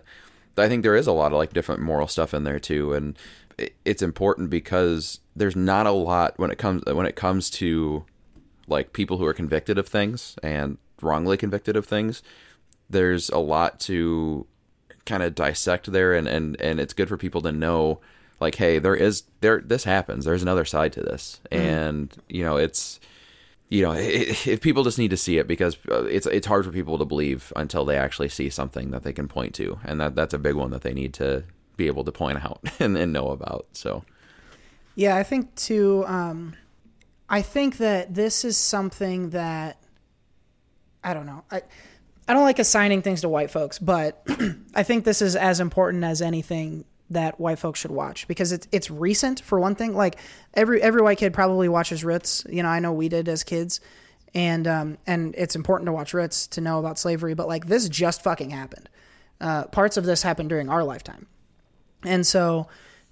[0.56, 3.18] i think there is a lot of like different moral stuff in there too and
[3.84, 8.04] it's important because there's not a lot when it comes when it comes to
[8.66, 12.22] like people who are convicted of things and wrongly convicted of things
[12.88, 14.46] there's a lot to
[15.06, 18.00] kind of dissect there and, and and it's good for people to know
[18.44, 20.24] like hey there is there this happens.
[20.24, 21.40] There's another side to this.
[21.50, 23.00] And you know it's
[23.70, 26.64] you know it, if people just need to see it because uh, it's it's hard
[26.64, 29.78] for people to believe until they actually see something that they can point to.
[29.84, 31.44] And that that's a big one that they need to
[31.76, 33.66] be able to point out and, and know about.
[33.72, 34.04] So.
[34.94, 36.04] Yeah, I think too.
[36.06, 36.54] Um,
[37.28, 39.82] I think that this is something that
[41.02, 41.44] I don't know.
[41.50, 41.62] I
[42.28, 44.24] I don't like assigning things to white folks, but
[44.74, 48.66] I think this is as important as anything that white folks should watch because it's
[48.72, 49.94] it's recent for one thing.
[49.94, 50.16] Like
[50.54, 52.44] every every white kid probably watches Roots.
[52.48, 53.80] You know, I know we did as kids,
[54.34, 57.34] and um and it's important to watch Roots to know about slavery.
[57.34, 58.88] But like this just fucking happened.
[59.40, 61.26] Uh, parts of this happened during our lifetime,
[62.04, 62.68] and so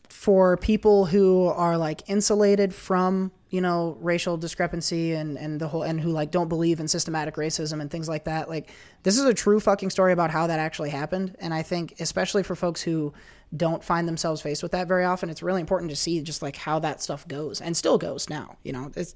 [0.08, 5.82] for people who are like insulated from you know racial discrepancy and and the whole
[5.82, 8.70] and who like don't believe in systematic racism and things like that like
[9.02, 11.36] this is a true fucking story about how that actually happened.
[11.38, 13.12] And i think especially for folks who
[13.54, 16.56] don't find themselves faced with that very often it's really important to see just like
[16.56, 18.90] how that stuff goes and still goes now you know?
[18.96, 19.14] It's,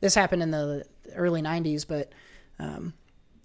[0.00, 0.84] this happened in the
[1.16, 2.12] early 90s but
[2.60, 2.94] um,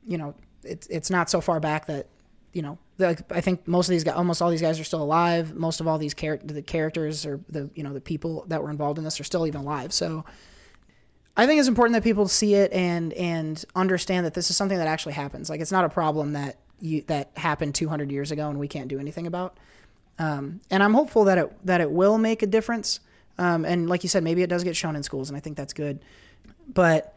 [0.05, 2.07] you know it's it's not so far back that
[2.53, 5.01] you know like I think most of these guys, almost all these guys are still
[5.01, 5.55] alive.
[5.55, 8.69] Most of all these char- the characters or the you know the people that were
[8.69, 9.93] involved in this are still even alive.
[9.93, 10.25] So
[11.35, 14.77] I think it's important that people see it and and understand that this is something
[14.77, 15.49] that actually happens.
[15.49, 18.87] Like it's not a problem that you that happened 200 years ago and we can't
[18.87, 19.57] do anything about.
[20.19, 22.99] Um, and I'm hopeful that it that it will make a difference.
[23.37, 25.57] Um, and like you said, maybe it does get shown in schools, and I think
[25.57, 25.99] that's good.
[26.73, 27.15] But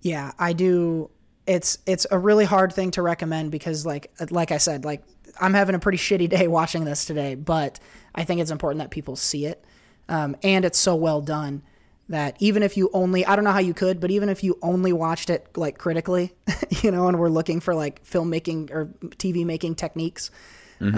[0.00, 1.10] yeah, I do.
[1.46, 5.04] It's it's a really hard thing to recommend because like like I said, like
[5.40, 7.78] I'm having a pretty shitty day watching this today, but
[8.14, 9.64] I think it's important that people see it.
[10.08, 11.62] Um, and it's so well done
[12.08, 14.58] that even if you only I don't know how you could, but even if you
[14.62, 16.32] only watched it like critically,
[16.82, 20.30] you know, and we're looking for like filmmaking or TV making techniques,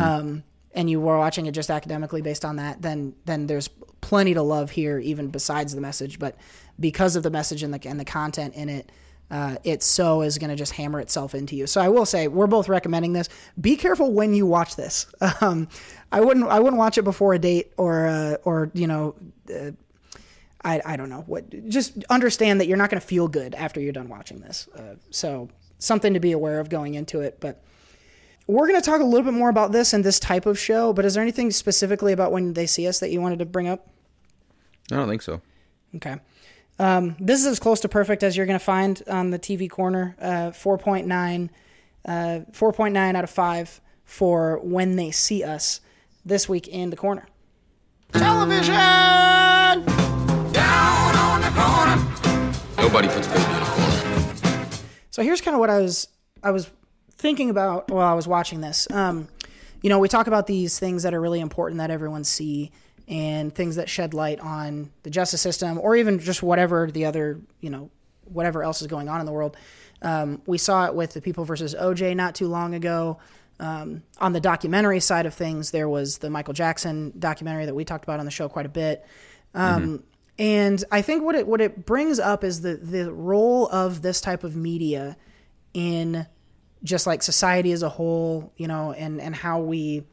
[0.01, 0.43] um,
[0.75, 3.69] and you were watching it just academically based on that, then then there's
[4.01, 6.19] plenty to love here, even besides the message.
[6.19, 6.37] But
[6.81, 8.91] because of the message and the and the content in it,
[9.33, 11.67] uh, it so is going to just hammer itself into you.
[11.67, 13.31] So I will say we're both recommending this.
[13.59, 15.07] Be careful when you watch this.
[15.41, 15.67] Um,
[16.13, 19.15] I wouldn't I wouldn't watch it before a date or uh, or you know.
[19.53, 19.73] Uh,
[20.65, 23.81] I, I don't know what just understand that you're not going to feel good after
[23.81, 25.49] you're done watching this uh, so
[25.81, 27.61] something to be aware of going into it but
[28.47, 30.93] we're going to talk a little bit more about this and this type of show
[30.93, 33.67] but is there anything specifically about when they see us that you wanted to bring
[33.67, 33.89] up
[34.93, 35.41] i don't think so
[35.97, 36.17] Okay.
[36.79, 39.71] Um, this is as close to perfect as you're going to find on the TV
[39.71, 40.17] corner.
[40.21, 41.51] Uh, 4.9,
[42.05, 42.11] uh,
[42.53, 45.81] 4.9 out of 5 for when they see us
[46.25, 47.27] this week in the corner.
[48.13, 48.75] Television!
[50.53, 52.13] Down on the corner.
[52.77, 54.69] Nobody puts baby in a corner
[55.11, 56.09] So here's kind of what I was
[56.43, 56.71] I was
[57.13, 58.91] thinking about while I was watching this.
[58.91, 59.29] Um,
[59.81, 62.71] you know, we talk about these things that are really important that everyone see
[63.09, 67.41] and things that shed light on the justice system or even just whatever the other,
[67.61, 67.91] you know,
[68.25, 69.57] whatever else is going on in the world.
[70.03, 73.19] Um, we saw it with the People versus OJ not too long ago.
[73.61, 77.85] Um, on the documentary side of things, there was the Michael Jackson documentary that we
[77.85, 79.05] talked about on the show quite a bit.
[79.55, 80.03] Um,
[80.39, 84.21] And I think what it what it brings up is the the role of this
[84.21, 85.17] type of media
[85.75, 86.27] in
[86.83, 90.05] just like society as a whole, you know, and and how we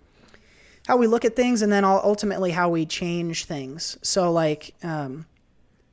[0.89, 3.97] how we look at things, and then ultimately how we change things.
[4.01, 4.73] So like.
[4.83, 5.25] Um,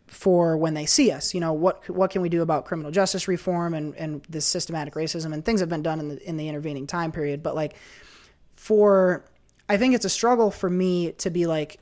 [0.07, 1.35] for when they see us.
[1.35, 4.95] You know, what what can we do about criminal justice reform and, and this systematic
[4.95, 7.43] racism and things have been done in the in the intervening time period.
[7.43, 7.75] But like
[8.55, 9.25] for
[9.69, 11.79] I think it's a struggle for me to be like,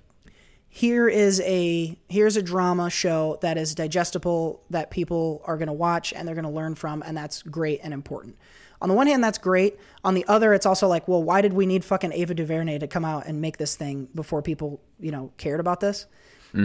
[0.69, 6.13] here is a here's a drama show that is digestible that people are gonna watch
[6.13, 8.37] and they're gonna learn from and that's great and important.
[8.83, 9.79] On the one hand, that's great.
[10.05, 12.87] On the other, it's also like, well, why did we need fucking Ava DuVernay to
[12.87, 16.07] come out and make this thing before people, you know, cared about this?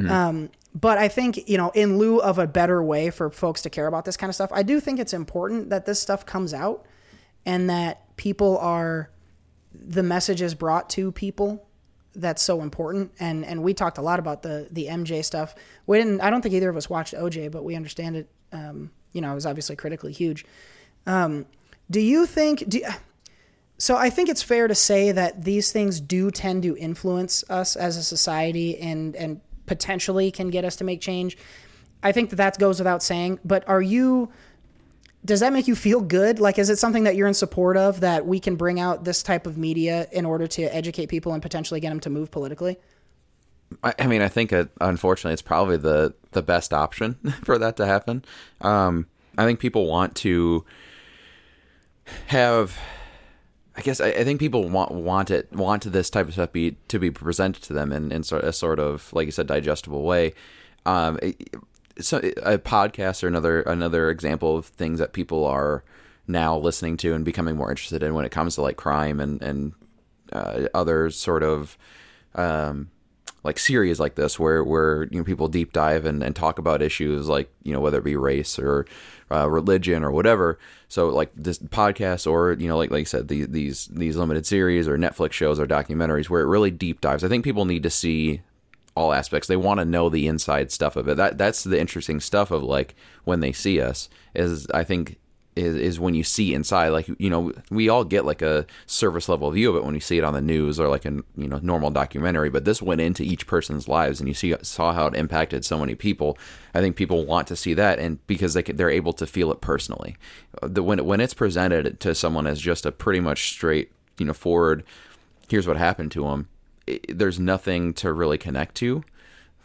[0.09, 3.69] Um, but I think, you know, in lieu of a better way for folks to
[3.69, 6.53] care about this kind of stuff, I do think it's important that this stuff comes
[6.53, 6.85] out
[7.45, 9.09] and that people are,
[9.73, 11.65] the message is brought to people.
[12.15, 13.11] That's so important.
[13.19, 15.55] And, and we talked a lot about the, the MJ stuff.
[15.87, 18.29] We didn't, I don't think either of us watched OJ, but we understand it.
[18.51, 20.45] Um, you know, it was obviously critically huge.
[21.07, 21.45] Um,
[21.91, 22.81] do you think, do,
[23.77, 27.75] so I think it's fair to say that these things do tend to influence us
[27.75, 31.37] as a society and and potentially can get us to make change.
[32.03, 33.39] I think that that goes without saying.
[33.45, 34.29] But are you?
[35.23, 36.39] Does that make you feel good?
[36.39, 39.21] Like, is it something that you're in support of that we can bring out this
[39.21, 42.77] type of media in order to educate people and potentially get them to move politically?
[43.83, 47.77] I, I mean, I think it, unfortunately it's probably the the best option for that
[47.77, 48.25] to happen.
[48.61, 50.65] Um, I think people want to
[52.27, 52.77] have.
[53.75, 56.75] I guess I, I think people want want it want this type of stuff be
[56.89, 60.03] to be presented to them in, in sort a sort of like you said digestible
[60.03, 60.33] way.
[60.85, 61.17] Um,
[61.99, 65.83] so a podcast or another another example of things that people are
[66.27, 69.41] now listening to and becoming more interested in when it comes to like crime and
[69.41, 69.73] and
[70.31, 71.77] uh, other sort of
[72.35, 72.89] um,
[73.43, 76.81] like series like this where where you know people deep dive and, and talk about
[76.81, 78.85] issues like you know whether it be race or
[79.31, 80.57] uh, religion or whatever.
[80.87, 84.45] So like this podcast or you know like like I said the, these these limited
[84.45, 87.23] series or Netflix shows or documentaries where it really deep dives.
[87.23, 88.41] I think people need to see
[88.95, 89.47] all aspects.
[89.47, 91.17] They want to know the inside stuff of it.
[91.17, 95.18] That that's the interesting stuff of like when they see us is I think
[95.59, 99.27] is, is when you see inside like you know we all get like a surface
[99.29, 101.47] level view of it when you see it on the news or like a you
[101.47, 105.07] know normal documentary but this went into each person's lives and you see saw how
[105.07, 106.37] it impacted so many people.
[106.73, 109.51] I think people want to see that and because they can, they're able to feel
[109.51, 110.17] it personally.
[110.61, 114.25] Uh, the, when when it's presented to someone as just a pretty much straight you
[114.25, 114.83] know forward
[115.49, 116.47] here's what happened to them
[116.87, 119.03] it, there's nothing to really connect to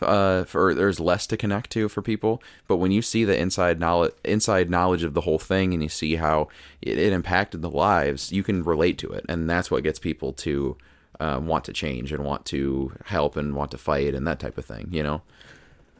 [0.00, 2.42] uh, for there's less to connect to for people.
[2.66, 5.88] But when you see the inside knowledge, inside knowledge of the whole thing, and you
[5.88, 6.48] see how
[6.82, 10.32] it, it impacted the lives, you can relate to it, and that's what gets people
[10.34, 10.76] to
[11.20, 14.58] uh, want to change and want to help and want to fight and that type
[14.58, 14.88] of thing.
[14.90, 15.22] You know?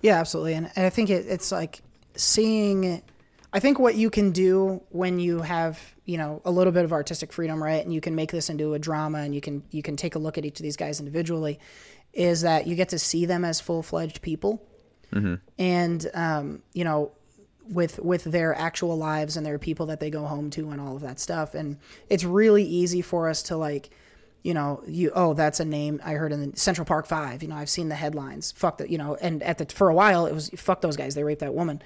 [0.02, 0.54] Yeah, absolutely.
[0.54, 1.80] And, and I think it, it's like
[2.14, 3.02] seeing,
[3.52, 6.92] I think what you can do when you have, you know, a little bit of
[6.92, 7.82] artistic freedom, right?
[7.82, 10.18] And you can make this into a drama and you can, you can take a
[10.18, 11.58] look at each of these guys individually
[12.14, 14.62] is that you get to see them as full fledged people.
[15.58, 17.12] And, um, you know,
[17.68, 20.96] with with their actual lives and their people that they go home to and all
[20.96, 21.54] of that stuff.
[21.54, 21.78] And
[22.10, 23.90] it's really easy for us to like
[24.42, 27.48] you know you oh that's a name i heard in the central park 5 you
[27.48, 28.52] know i've seen the headlines.
[28.52, 31.14] Fuck that you know and at the for a while it was fuck those guys.
[31.14, 31.82] They raped that woman.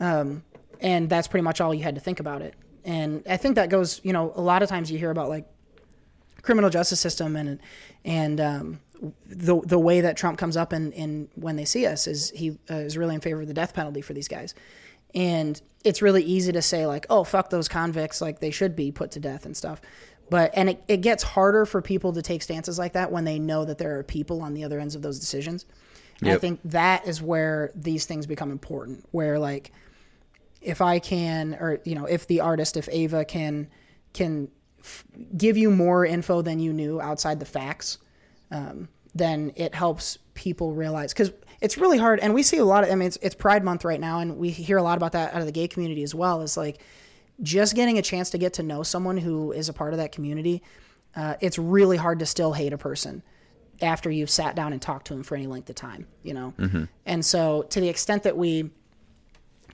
[0.00, 0.44] Um,
[0.80, 2.54] and that's pretty much all you had to think about it.
[2.84, 5.46] And i think that goes you know a lot of times you hear about like
[6.46, 7.60] criminal justice system and
[8.04, 8.80] and um,
[9.26, 12.58] the the way that Trump comes up in, in when they see us is he
[12.70, 14.54] uh, is really in favor of the death penalty for these guys,
[15.14, 18.90] and it's really easy to say like oh fuck those convicts like they should be
[18.90, 19.82] put to death and stuff,
[20.30, 23.38] but and it, it gets harder for people to take stances like that when they
[23.38, 25.66] know that there are people on the other ends of those decisions.
[26.22, 29.04] And I think that is where these things become important.
[29.10, 29.72] Where like
[30.62, 33.68] if I can, or you know, if the artist, if Ava can,
[34.14, 34.48] can
[35.36, 37.98] give you more info than you knew outside the facts,
[38.50, 42.20] um, then it helps people realize because it's really hard.
[42.20, 42.90] And we see a lot of.
[42.90, 45.32] I mean, it's, it's Pride Month right now, and we hear a lot about that
[45.32, 46.42] out of the gay community as well.
[46.42, 46.82] Is like
[47.42, 50.12] just getting a chance to get to know someone who is a part of that
[50.12, 50.62] community.
[51.14, 53.22] Uh, it's really hard to still hate a person
[53.82, 56.54] after you've sat down and talked to them for any length of time, you know?
[57.04, 58.70] And so, to the extent that we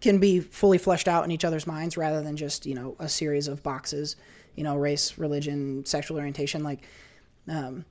[0.00, 3.08] can be fully fleshed out in each other's minds rather than just, you know, a
[3.08, 4.16] series of boxes,
[4.56, 6.80] you know, race, religion, sexual orientation, like
[7.48, 7.84] Um,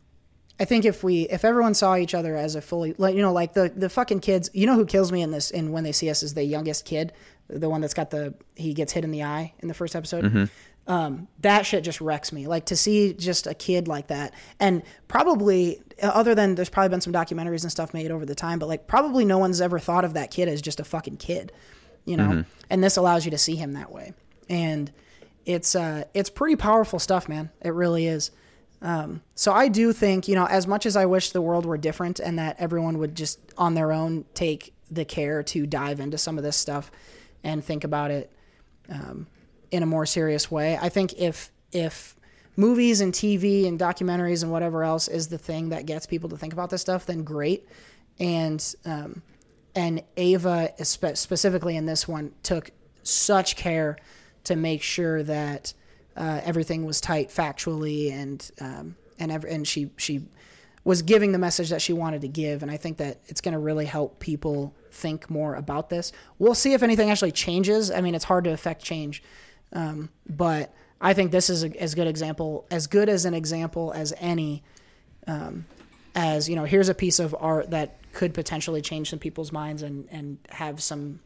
[0.60, 3.34] I think if we if everyone saw each other as a fully like you know
[3.34, 5.92] like the the fucking kids you know who kills me in this in when they
[5.92, 7.14] see us is the youngest kid
[7.48, 10.24] the one that's got the he gets hit in the eye in the first episode?
[10.88, 12.48] Um, that shit just wrecks me.
[12.48, 17.02] Like to see just a kid like that and probably other than there's probably been
[17.02, 20.06] some documentaries and stuff made over the time but like probably no one's ever thought
[20.06, 21.52] of that kid as just a fucking kid
[22.06, 22.44] you know?
[22.70, 24.14] And this allows you to see him that way.
[24.50, 24.92] And
[25.46, 28.32] it's uh it's pretty powerful stuff man it really is
[29.36, 32.20] so I do think, you know, as much as I wish the world were different
[32.20, 36.38] and that everyone would just on their own take the care to dive into some
[36.38, 36.92] of this stuff
[37.44, 38.32] and think about it
[38.90, 39.28] um,
[39.72, 42.16] in a more serious way, I think if if
[42.58, 46.38] movies and TV and documentaries and whatever else is the thing that gets people to
[46.38, 47.68] think about this stuff, then great.
[48.20, 49.22] And um,
[49.76, 52.72] and Ava spe- specifically in this one took
[53.04, 53.98] such care
[54.46, 55.74] to make sure that
[56.16, 60.24] uh, everything was tight factually and um, and ev- and she she
[60.84, 63.54] was giving the message that she wanted to give and I think that it's going
[63.54, 66.12] to really help people think more about this.
[66.40, 67.92] We'll see if anything actually changes.
[67.92, 69.24] I mean, it's hard to affect change,
[69.74, 73.92] um, but I think this is a, as good example as good as an example
[73.96, 74.64] as any.
[75.28, 75.66] Um,
[76.14, 79.82] as you know, here's a piece of art that could potentially change some people's minds
[79.82, 81.22] and and have some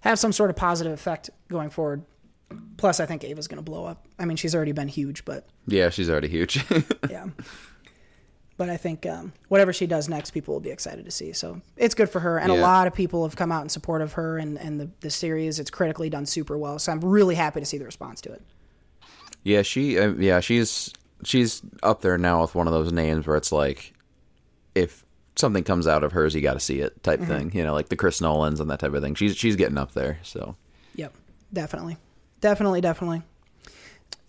[0.00, 2.02] have some sort of positive effect going forward.
[2.76, 4.06] Plus, I think Ava's going to blow up.
[4.18, 6.64] I mean, she's already been huge, but Yeah, she's already huge.
[7.10, 7.26] yeah.
[8.58, 11.32] But I think um, whatever she does next, people will be excited to see.
[11.32, 14.00] So it's good for her, and a lot of people have come out in support
[14.00, 15.58] of her and and the the series.
[15.58, 18.42] It's critically done super well, so I'm really happy to see the response to it.
[19.42, 19.98] yeah, she.
[19.98, 20.90] Uh, yeah, she's
[21.22, 23.92] she's up there now with one of those names where it's like,
[24.74, 25.04] if
[25.36, 27.52] something comes out of hers, you got to see it type thing.
[27.52, 29.14] You know, like the Chris Nolans and that type of thing.
[29.14, 30.18] She's she's getting up there.
[30.22, 30.56] So
[30.94, 31.12] Yep,
[31.52, 31.98] definitely,
[32.46, 33.22] definitely, definitely.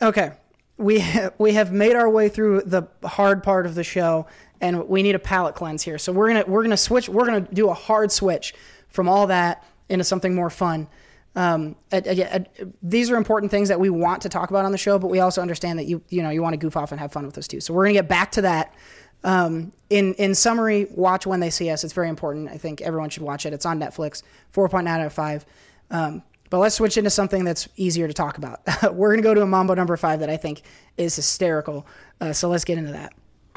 [0.02, 0.32] Okay,
[0.78, 1.06] we
[1.38, 4.26] we have made our way through the hard part of the show,
[4.60, 6.00] and we need a palate cleanse here.
[6.00, 7.08] So we're gonna we're gonna switch.
[7.08, 8.56] We're gonna do a hard switch
[8.90, 10.88] from all that into something more fun.
[11.36, 11.76] Um,
[12.82, 15.20] these are important things that we want to talk about on the show, but we
[15.20, 17.38] also understand that you you know you want to goof off and have fun with
[17.38, 17.62] us too.
[17.62, 18.74] So we're gonna get back to that.
[19.24, 21.84] Um, in in summary, watch when they see us.
[21.84, 22.50] It's very important.
[22.50, 23.54] I think everyone should watch it.
[23.54, 24.24] It's on Netflix.
[24.50, 25.46] Four point nine out of five.
[25.92, 28.62] Um, but let's switch into something that's easier to talk about.
[28.94, 30.62] We're going to go to a Mambo number five that I think
[30.98, 31.86] is hysterical.
[32.22, 33.14] Uh, so let's get into that.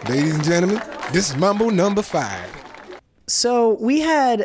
[0.08, 0.82] Ladies and gentlemen,
[1.12, 2.48] this is Mambo number five.
[3.26, 4.44] So we had,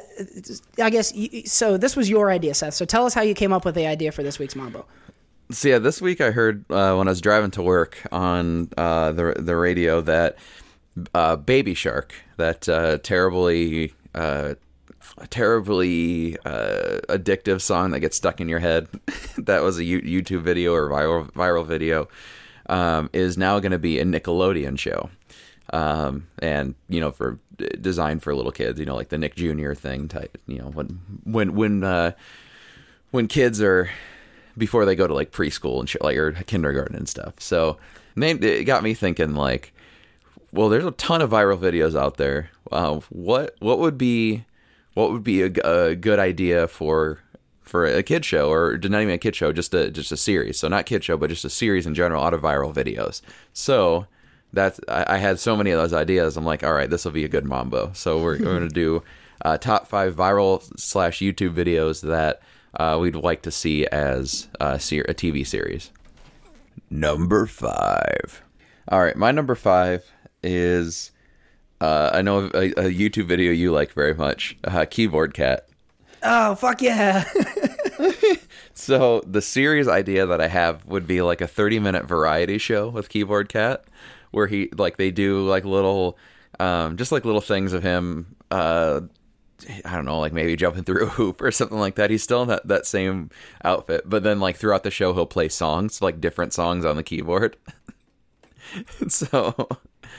[0.81, 1.11] I guess,
[1.45, 2.75] so this was your idea, Seth.
[2.75, 4.85] So tell us how you came up with the idea for this week's Mambo.
[5.51, 9.11] So yeah, this week I heard uh, when I was driving to work on uh,
[9.11, 10.37] the the radio that
[11.13, 13.93] uh, Baby Shark, that uh, terribly
[15.17, 18.87] uh, terribly uh, addictive song that gets stuck in your head,
[19.37, 22.07] that was a YouTube video or viral viral video,
[22.67, 25.09] um, is now going to be a Nickelodeon show.
[25.73, 27.39] Um, and you know, for
[27.81, 29.73] designed for little kids, you know, like the Nick Jr.
[29.73, 32.11] thing type, you know, when when when uh,
[33.11, 33.89] when kids are
[34.57, 37.35] before they go to like preschool and shit, like or kindergarten and stuff.
[37.39, 37.77] So
[38.17, 39.73] it got me thinking like,
[40.51, 42.51] well, there's a ton of viral videos out there.
[42.71, 44.45] Uh, what what would be
[44.95, 47.19] what would be a, a good idea for
[47.61, 50.57] for a kid show or not even a kid show, just a just a series.
[50.57, 53.21] So not kid show, but just a series in general out of viral videos.
[53.53, 54.07] So
[54.53, 56.37] that's I, I had so many of those ideas.
[56.37, 57.91] I'm like, all right, this will be a good mambo.
[57.93, 59.03] So we're, we're going to do
[59.43, 62.41] uh, top five viral slash YouTube videos that
[62.79, 65.91] uh, we'd like to see as a, ser- a TV series.
[66.89, 68.41] Number five.
[68.87, 70.05] All right, my number five
[70.43, 71.11] is
[71.81, 75.67] uh, I know a, a YouTube video you like very much, uh, Keyboard Cat.
[76.23, 77.25] Oh, fuck yeah.
[78.75, 82.89] So the series idea that I have would be like a 30 minute variety show
[82.89, 83.85] with Keyboard Cat
[84.31, 86.17] where he like they do like little
[86.59, 89.01] um just like little things of him uh
[89.85, 92.09] I don't know, like maybe jumping through a hoop or something like that.
[92.09, 93.29] He's still in that, that same
[93.63, 97.03] outfit, but then like throughout the show he'll play songs, like different songs on the
[97.03, 97.55] keyboard.
[99.07, 99.69] so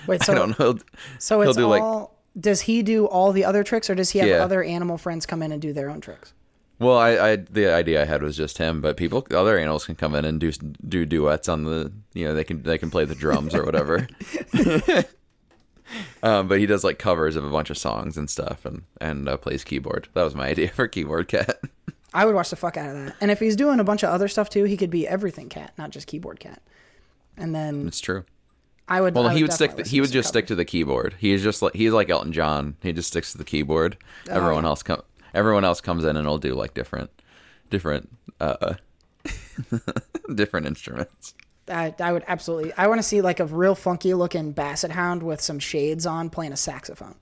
[0.07, 0.78] Wait, so, I don't know.
[1.18, 4.11] so He'll it's do, like- all, does he do all the other tricks or does
[4.11, 4.44] he have Yeah.
[4.44, 6.32] other animal friends come in and do their own tricks?
[6.78, 9.94] Well, I, I the idea I had was just him, but people, other animals can
[9.94, 13.07] come in and do do duets on the, you know, they can they can play
[13.07, 14.07] the drums or whatever.
[16.22, 19.26] um, but he does like covers of a bunch of songs and stuff, and and
[19.28, 20.09] uh, plays keyboard.
[20.14, 21.61] That was my idea for Keyboard Cat.
[22.12, 23.16] I would watch the fuck out of that.
[23.20, 25.72] And if he's doing a bunch of other stuff too, he could be everything cat,
[25.78, 26.62] not just keyboard cat.
[27.36, 28.24] And then it's true.
[28.89, 29.14] I would.
[29.14, 29.87] Well, I he would stick.
[29.87, 31.16] he would just stick to the keyboard.
[31.18, 32.76] He's just like he's like Elton John.
[32.82, 33.97] He just sticks to the keyboard.
[34.28, 34.70] Everyone yeah.
[34.70, 35.03] else come.
[35.34, 37.11] Everyone else comes in and will do like different,
[37.68, 38.09] different,
[38.41, 38.74] uh,
[40.34, 41.34] different instruments.
[41.68, 42.72] I, I would absolutely.
[42.76, 46.30] I want to see like a real funky looking basset hound with some shades on
[46.30, 47.16] playing a saxophone.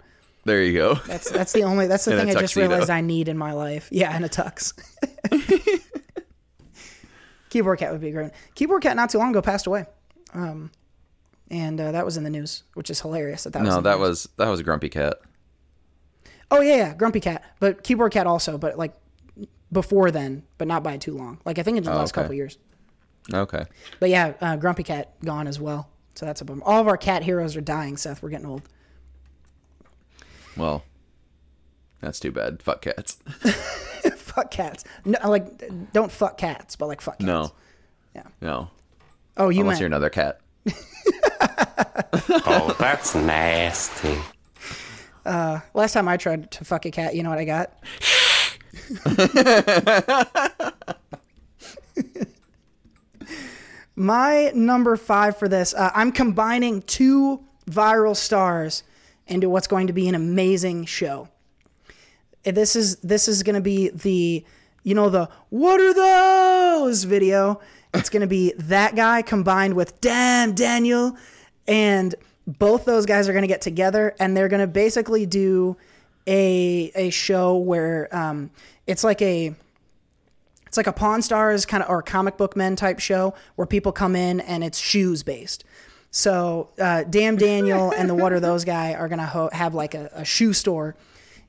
[0.45, 0.95] There you go.
[1.07, 1.87] That's that's the only.
[1.87, 3.89] That's the In thing I just realized I need in my life.
[3.91, 4.75] Yeah, and a tux.
[7.49, 8.33] Keyboard cat would be great.
[8.55, 9.87] Keyboard cat not too long ago passed away,
[10.35, 10.71] um,
[11.51, 13.45] and uh, that was in the news, which is hilarious.
[13.45, 14.09] That that was no, the that news.
[14.09, 15.15] was that was Grumpy Cat.
[16.51, 18.95] Oh yeah, yeah, Grumpy Cat, but Keyboard Cat also, but like
[19.73, 21.41] before then, but not by too long.
[21.45, 22.23] Like I think in the Oh, last okay.
[22.23, 22.59] couple years.
[23.33, 23.65] Okay.
[24.01, 25.89] But yeah, uh, Grumpy Cat gone as well.
[26.15, 26.63] So that's a bummer.
[26.65, 27.97] All of our cat heroes are dying.
[27.97, 28.63] Seth, we're getting old.
[30.57, 30.85] Well,
[32.01, 32.63] that's too bad.
[32.63, 33.15] Fuck cats.
[34.17, 34.85] fuck cats.
[35.05, 37.27] No, like don't fuck cats, but like fuck cats.
[37.27, 37.53] No.
[38.15, 38.27] Yeah.
[38.41, 38.71] No.
[39.37, 40.41] Oh, you Unless meant you're another cat.
[42.47, 44.17] Oh, that's nasty.
[45.25, 47.73] last time I tried to fuck a cat, you know what I got?
[53.97, 58.83] My number five for this, uh, I'm combining two viral stars
[59.27, 61.29] into what's going to be an amazing show.
[62.45, 64.45] Uh, This is this is going to be the,
[64.83, 67.61] you know, the what are those video.
[67.95, 71.17] It's going to be that guy combined with damn Daniel,
[71.67, 72.15] and
[72.47, 75.77] both those guys are going to get together and they're going to basically do
[76.27, 78.51] a a show where um,
[78.87, 79.55] it's like a
[80.67, 83.93] it's like a Pawn Stars kind of or comic book men type show where people
[83.93, 85.65] come in and it's shoes based.
[86.11, 89.95] So uh, Damn Daniel and the What Are Those guy are gonna ho- have like
[89.95, 90.97] a, a shoe store,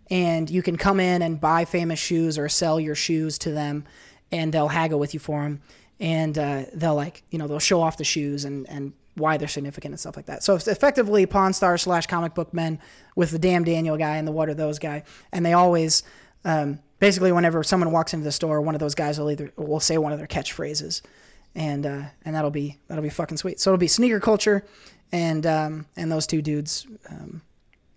[0.10, 3.86] and you can come in and buy famous shoes or sell your shoes to them,
[4.32, 5.62] and they'll haggle with you for them,
[6.00, 9.48] and uh, they'll like you know they'll show off the shoes and and why they're
[9.48, 10.44] significant and stuff like that.
[10.44, 12.80] So it's effectively Pawn Stars slash comic book men
[13.16, 16.04] with the Damn Daniel guy and the What Are Those guy, and they always
[16.44, 19.80] um, basically whenever someone walks into the store, one of those guys will either will
[19.80, 21.02] say one of their catchphrases,
[21.56, 23.60] and uh, and that'll be that'll be fucking sweet.
[23.60, 24.66] So it'll be sneaker culture,
[25.12, 27.42] and um, and those two dudes um,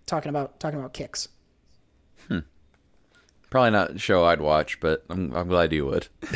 [0.05, 1.27] talking about talking about kicks.
[3.49, 6.07] Probably not a show I'd watch, but I'm, I'm glad you would.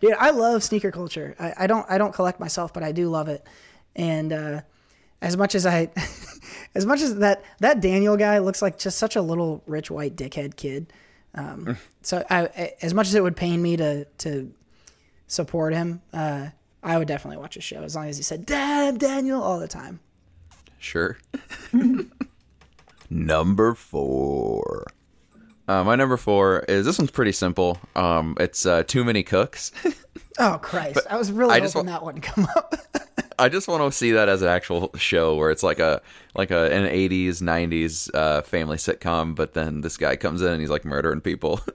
[0.00, 1.34] Dude, I love sneaker culture.
[1.38, 3.46] I, I don't I don't collect myself, but I do love it.
[3.94, 4.60] And uh,
[5.22, 5.90] as much as I,
[6.74, 10.16] as much as that that Daniel guy looks like just such a little rich white
[10.16, 10.92] dickhead kid.
[11.34, 14.52] Um, so I, I- as much as it would pain me to to
[15.28, 16.48] support him, uh,
[16.82, 19.68] I would definitely watch his show as long as he said "Damn, Daniel" all the
[19.68, 20.00] time.
[20.78, 21.16] Sure.
[23.08, 24.86] number four.
[25.68, 27.78] Uh, my number four is this one's pretty simple.
[27.96, 29.72] Um, it's uh, Too Many Cooks.
[30.38, 31.00] Oh Christ!
[31.08, 32.74] I was really I hoping wa- that wouldn't come up.
[33.38, 36.02] I just want to see that as an actual show where it's like a
[36.34, 40.60] like a an '80s '90s uh, family sitcom, but then this guy comes in and
[40.60, 41.60] he's like murdering people.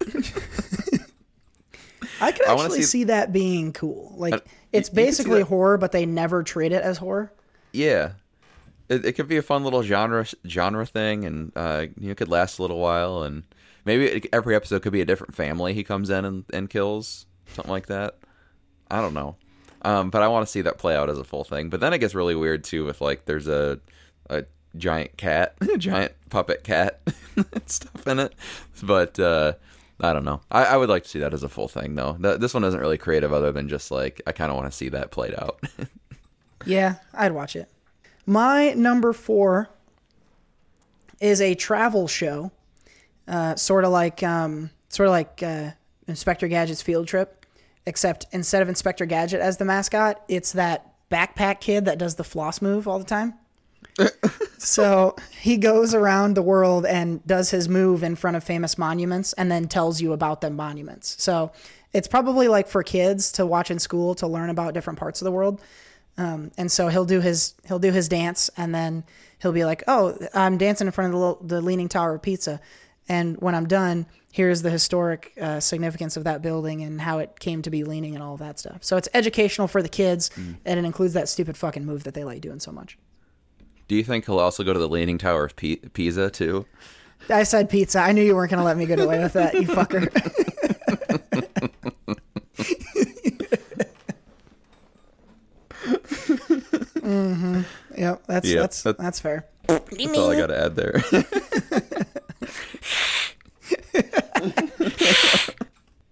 [2.22, 4.14] I could I wanna actually see- see that being cool.
[4.18, 7.32] Like it's you- you could see basically horror, but they never treat it as horror.
[7.72, 8.12] yeah,
[8.90, 12.18] it, it could be a fun little genre genre thing, and uh, you know, it
[12.18, 13.42] could last a little while, and
[13.86, 17.72] maybe every episode could be a different family he comes in and, and kills, something
[17.72, 18.18] like that.
[18.90, 19.36] I don't know,
[19.84, 21.70] um, but I want to see that play out as a full thing.
[21.70, 23.80] But then it gets really weird too, with like there's a
[24.30, 27.02] a giant cat, a giant puppet cat,
[27.36, 28.34] and stuff in it.
[28.84, 29.54] But uh,
[30.02, 30.42] I don't know.
[30.52, 32.18] I, I would like to see that as a full thing, though.
[32.22, 34.76] Th- this one isn't really creative, other than just like I kind of want to
[34.76, 35.60] see that played out.
[36.66, 37.70] Yeah, I'd watch it.
[38.26, 39.70] My number four
[41.20, 42.52] is a travel show,
[43.32, 45.72] uh, sort of like um, sort of like uh,
[46.08, 47.46] Inspector Gadget's field trip,
[47.86, 52.24] except instead of Inspector Gadget as the mascot, it's that backpack kid that does the
[52.24, 53.34] floss move all the time.
[54.58, 59.34] so he goes around the world and does his move in front of famous monuments
[59.34, 61.22] and then tells you about them monuments.
[61.22, 61.52] So
[61.94, 65.26] it's probably like for kids to watch in school to learn about different parts of
[65.26, 65.62] the world.
[66.18, 69.06] Um, and so he'll do his he'll do his dance and then
[69.42, 72.22] he'll be like, "Oh, I'm dancing in front of the, little, the Leaning Tower of
[72.22, 72.60] Pizza."
[73.10, 77.40] And when I'm done, here's the historic uh, significance of that building and how it
[77.40, 78.84] came to be leaning and all that stuff.
[78.84, 82.24] So it's educational for the kids, and it includes that stupid fucking move that they
[82.24, 82.98] like doing so much.
[83.88, 86.66] Do you think he'll also go to the Leaning Tower of P- Pisa too?
[87.30, 88.00] I said pizza.
[88.00, 90.08] I knew you weren't going to let me get away with that, you fucker.
[97.02, 97.62] hmm
[97.98, 99.46] Yep, that's Yeah, that's that- that's fair.
[99.68, 101.04] That's all I got to add there.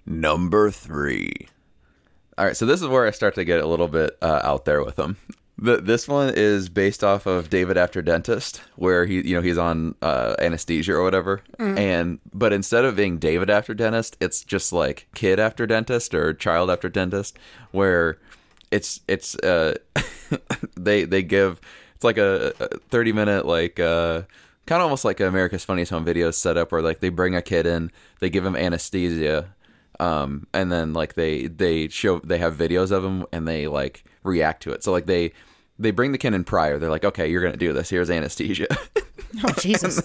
[0.06, 1.48] Number three.
[2.38, 4.66] All right, so this is where I start to get a little bit uh, out
[4.66, 5.18] there with them.
[5.62, 9.58] The, this one is based off of David After Dentist, where he, you know, he's
[9.58, 14.72] on uh, anesthesia or whatever, and but instead of being David After Dentist, it's just
[14.72, 17.38] like Kid After Dentist or Child After Dentist,
[17.72, 18.18] where
[18.72, 19.76] it's it's uh
[20.78, 21.60] they they give
[21.96, 24.22] it's like a, a 30 minute like uh
[24.70, 27.66] kind of almost like America's Funniest Home Videos setup where like they bring a kid
[27.66, 29.56] in, they give him anesthesia,
[30.00, 34.04] um, and then like they they show they have videos of him and they like
[34.24, 34.84] react to it.
[34.84, 35.34] So like they
[35.80, 36.78] they bring the kid in prior.
[36.78, 37.90] They're like, okay, you're gonna do this.
[37.90, 38.68] Here's anesthesia.
[39.44, 40.02] Oh Jesus!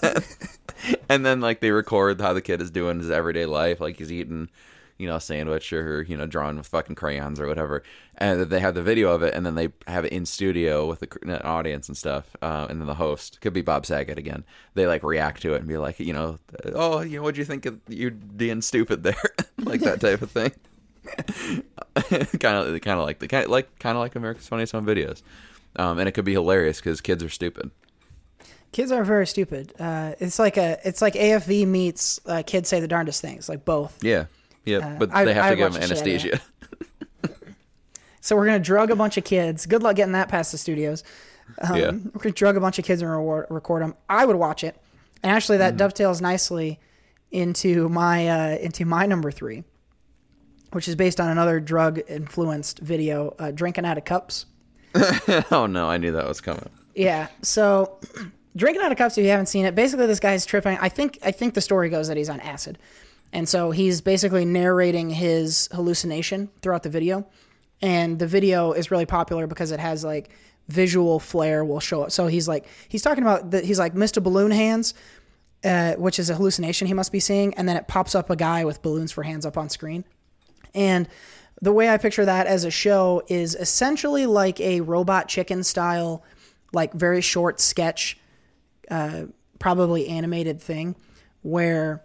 [1.08, 4.12] and then like they record how the kid is doing his everyday life, like he's
[4.12, 4.50] eating,
[4.98, 7.82] you know, a sandwich or you know, drawing with fucking crayons or whatever.
[8.16, 11.02] And they have the video of it, and then they have it in studio with
[11.22, 12.36] an audience and stuff.
[12.40, 14.44] Uh, and then the host could be Bob Saget again.
[14.74, 16.38] They like react to it and be like, you know,
[16.74, 20.30] oh, you know, what'd you think of you being stupid there, like that type of
[20.30, 20.52] thing.
[22.38, 25.22] kind of, kind of like the kind like kind of like America's Funniest Home Videos.
[25.76, 27.70] Um, and it could be hilarious because kids are stupid.
[28.72, 29.72] Kids are very stupid.
[29.78, 33.64] Uh, it's like a it's like AFV meets uh, kids say the darndest things, like
[33.64, 34.02] both.
[34.02, 34.26] Yeah,
[34.64, 36.40] yeah, but I- they have I to give watch them the shit out of anesthesia.
[38.20, 39.66] So we're gonna drug a bunch of kids.
[39.66, 41.04] Good luck getting that past the studios.
[41.60, 41.90] Um, Yeah.
[41.90, 43.94] We're gonna drug a bunch of kids and reward, record them.
[44.08, 44.76] I would watch it,
[45.22, 46.80] and actually that dovetails nicely
[47.30, 49.62] into my uh, into my number three,
[50.72, 54.46] which is based on another drug influenced video, uh, drinking out of cups.
[55.50, 56.70] oh no, I knew that was coming.
[56.94, 57.26] Yeah.
[57.42, 57.98] So,
[58.56, 59.18] drinking out of cups.
[59.18, 60.78] If you haven't seen it, basically this guy's tripping.
[60.80, 62.78] I think I think the story goes that he's on acid,
[63.34, 67.26] and so he's basically narrating his hallucination throughout the video.
[67.82, 70.30] And the video is really popular because it has like
[70.68, 72.12] visual flair will show it.
[72.12, 73.64] So he's like he's talking about that.
[73.64, 74.22] He's like Mr.
[74.22, 74.94] Balloon Hands,
[75.64, 78.36] uh, which is a hallucination he must be seeing, and then it pops up a
[78.36, 80.04] guy with balloons for hands up on screen.
[80.72, 81.08] And
[81.60, 86.22] the way I picture that as a show is essentially like a robot chicken style,
[86.72, 88.16] like very short sketch,
[88.90, 89.24] uh,
[89.58, 90.94] probably animated thing,
[91.42, 92.04] where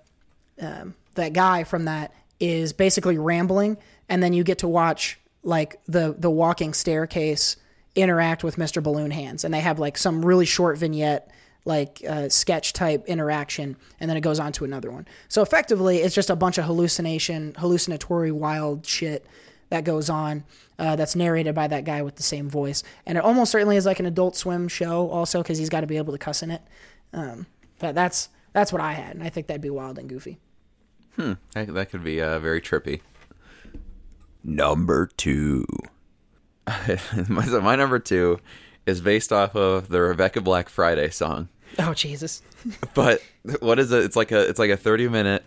[0.59, 5.79] um, that guy from that is basically rambling, and then you get to watch like
[5.87, 7.57] the the walking staircase
[7.95, 8.81] interact with Mr.
[8.81, 11.31] Balloon Hands, and they have like some really short vignette
[11.65, 15.07] like uh, sketch type interaction, and then it goes on to another one.
[15.27, 19.25] So effectively, it's just a bunch of hallucination, hallucinatory, wild shit
[19.69, 20.43] that goes on.
[20.79, 23.85] Uh, that's narrated by that guy with the same voice, and it almost certainly is
[23.85, 26.51] like an Adult Swim show, also because he's got to be able to cuss in
[26.51, 26.61] it.
[27.13, 27.45] Um,
[27.79, 30.39] but that's that's what I had, and I think that'd be wild and goofy.
[31.53, 33.01] That, that could be uh, very trippy.
[34.43, 35.65] Number two.
[37.27, 38.39] my, so my number two
[38.85, 41.49] is based off of the Rebecca Black Friday song.
[41.77, 42.41] Oh Jesus!
[42.93, 43.21] But
[43.61, 44.03] what is it?
[44.03, 45.45] It's like a it's like a thirty minute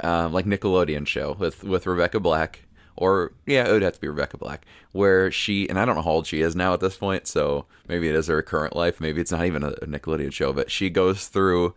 [0.00, 2.60] um, like Nickelodeon show with with Rebecca Black.
[2.96, 6.02] Or yeah, it would have to be Rebecca Black, where she and I don't know
[6.02, 9.00] how old she is now at this point, so maybe it is her current life,
[9.00, 11.74] maybe it's not even a, a Nickelodeon show, but she goes through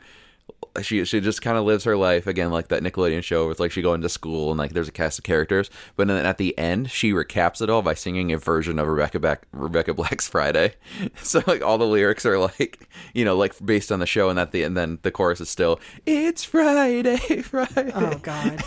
[0.82, 3.72] she she just kind of lives her life again like that Nickelodeon show with like
[3.72, 6.58] she going to school and like there's a cast of characters, but then at the
[6.58, 10.74] end she recaps it all by singing a version of Rebecca Black Rebecca Black's Friday.
[11.22, 14.40] So like all the lyrics are like you know like based on the show, and
[14.40, 17.92] at the and then the chorus is still it's Friday Friday.
[17.94, 18.64] Oh God!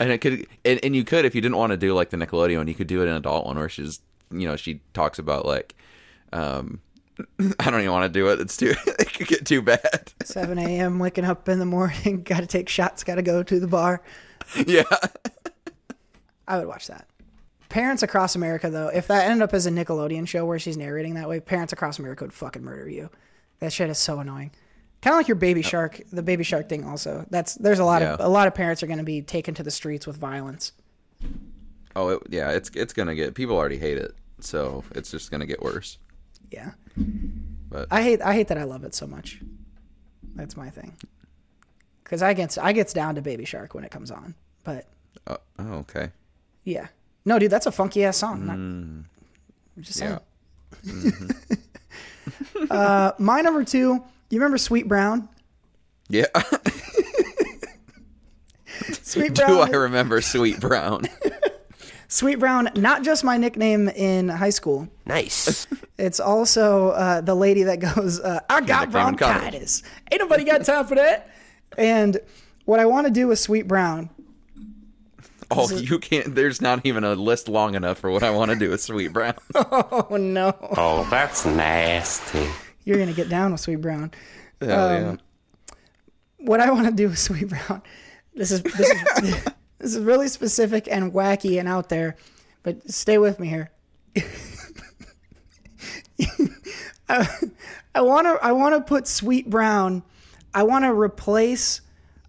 [0.00, 2.16] and it could and, and you could if you didn't want to do like the
[2.16, 4.00] Nickelodeon you could do it in an adult one where she's
[4.30, 5.74] you know she talks about like
[6.32, 6.80] um
[7.60, 8.40] I don't even want to do it.
[8.40, 10.12] It's too it could get too bad.
[10.24, 10.98] 7 a.m.
[10.98, 14.02] waking up in the morning, got to take shots, got to go to the bar.
[14.66, 14.84] yeah.
[16.48, 17.08] I would watch that.
[17.68, 21.14] Parents Across America, though, if that ended up as a Nickelodeon show where she's narrating
[21.14, 23.10] that way, Parents Across America would fucking murder you.
[23.58, 24.52] That shit is so annoying.
[25.02, 26.84] Kind of like your Baby Shark, the Baby Shark thing.
[26.84, 29.54] Also, that's there's a lot of a lot of parents are going to be taken
[29.54, 30.72] to the streets with violence.
[31.94, 35.46] Oh it, yeah, it's it's gonna get people already hate it, so it's just gonna
[35.46, 35.98] get worse.
[36.50, 36.70] Yeah,
[37.68, 39.40] But I hate I hate that I love it so much.
[40.34, 40.96] That's my thing.
[42.04, 44.34] Because I gets I gets down to Baby Shark when it comes on,
[44.64, 44.86] but
[45.26, 46.10] oh, oh, okay,
[46.64, 46.86] yeah,
[47.24, 48.46] no, dude, that's a funky ass song.
[48.46, 49.08] Not- I'm
[49.82, 50.18] just saying.
[50.84, 51.10] yeah,
[52.70, 55.28] Uh, my number two, you remember Sweet Brown?
[56.08, 56.26] yeah.
[59.02, 59.68] Sweet Do Brown.
[59.74, 61.06] I remember Sweet Brown?
[62.08, 64.88] Sweet Brown, not just my nickname in high school.
[65.06, 65.66] Nice.
[65.98, 69.40] It's also uh, the lady that goes, uh, I got nickname in college.
[69.40, 69.82] bronchitis.
[70.12, 71.30] Ain't nobody got time for that.
[71.78, 72.20] And
[72.66, 74.10] what I want to do with Sweet Brown,
[75.50, 76.34] Oh, you can't.
[76.34, 79.12] There's not even a list long enough for what I want to do with Sweet
[79.12, 79.34] Brown.
[79.54, 82.46] oh no, oh, that's nasty.
[82.84, 84.10] you're going to get down with Sweet Brown.
[84.60, 85.16] Hell yeah.
[86.38, 87.80] What I want to do with Sweet Brown,
[88.34, 88.90] this is, this
[89.22, 89.44] is,
[89.78, 92.16] this is really specific and wacky and out there,
[92.62, 93.70] but stay with me here.
[97.08, 100.02] I, want to I want to put Sweet Brown.
[100.54, 101.82] I want to replace.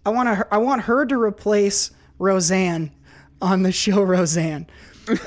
[0.04, 0.46] I want to.
[0.52, 2.92] I want her to replace Roseanne
[3.40, 4.66] on the show Roseanne.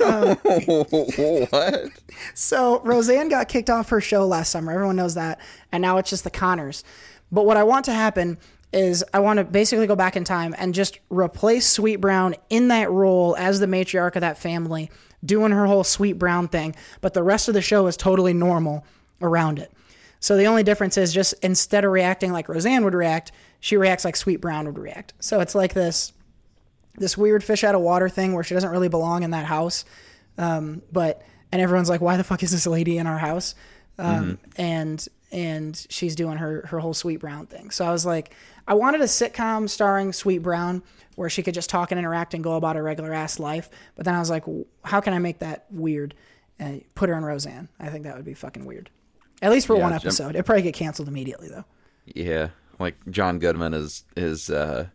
[1.49, 1.89] what?
[2.35, 4.71] So Roseanne got kicked off her show last summer.
[4.71, 5.39] Everyone knows that.
[5.71, 6.83] And now it's just the Conners.
[7.31, 8.37] But what I want to happen
[8.73, 12.69] is I want to basically go back in time and just replace Sweet Brown in
[12.69, 14.89] that role as the matriarch of that family,
[15.25, 16.75] doing her whole Sweet Brown thing.
[17.01, 18.85] But the rest of the show is totally normal
[19.21, 19.71] around it.
[20.19, 24.05] So the only difference is just instead of reacting like Roseanne would react, she reacts
[24.05, 25.13] like Sweet Brown would react.
[25.19, 26.13] So it's like this
[26.95, 29.85] this weird fish out of water thing where she doesn't really belong in that house.
[30.37, 33.55] Um, but and everyone's like, why the fuck is this lady in our house?
[33.97, 37.71] Um, and and she's doing her her whole Sweet Brown thing.
[37.71, 38.33] So I was like,
[38.67, 40.83] I wanted a sitcom starring Sweet Brown
[41.15, 43.69] where she could just talk and interact and go about her regular ass life.
[43.95, 44.43] But then I was like,
[44.83, 46.13] how can I make that weird?
[46.59, 47.67] And put her in Roseanne.
[47.79, 48.89] I think that would be fucking weird.
[49.41, 50.29] At least for Yeah, one Jim- episode.
[50.35, 51.65] It'd probably get canceled immediately though.
[52.05, 54.87] Yeah, like John Goodman is is uh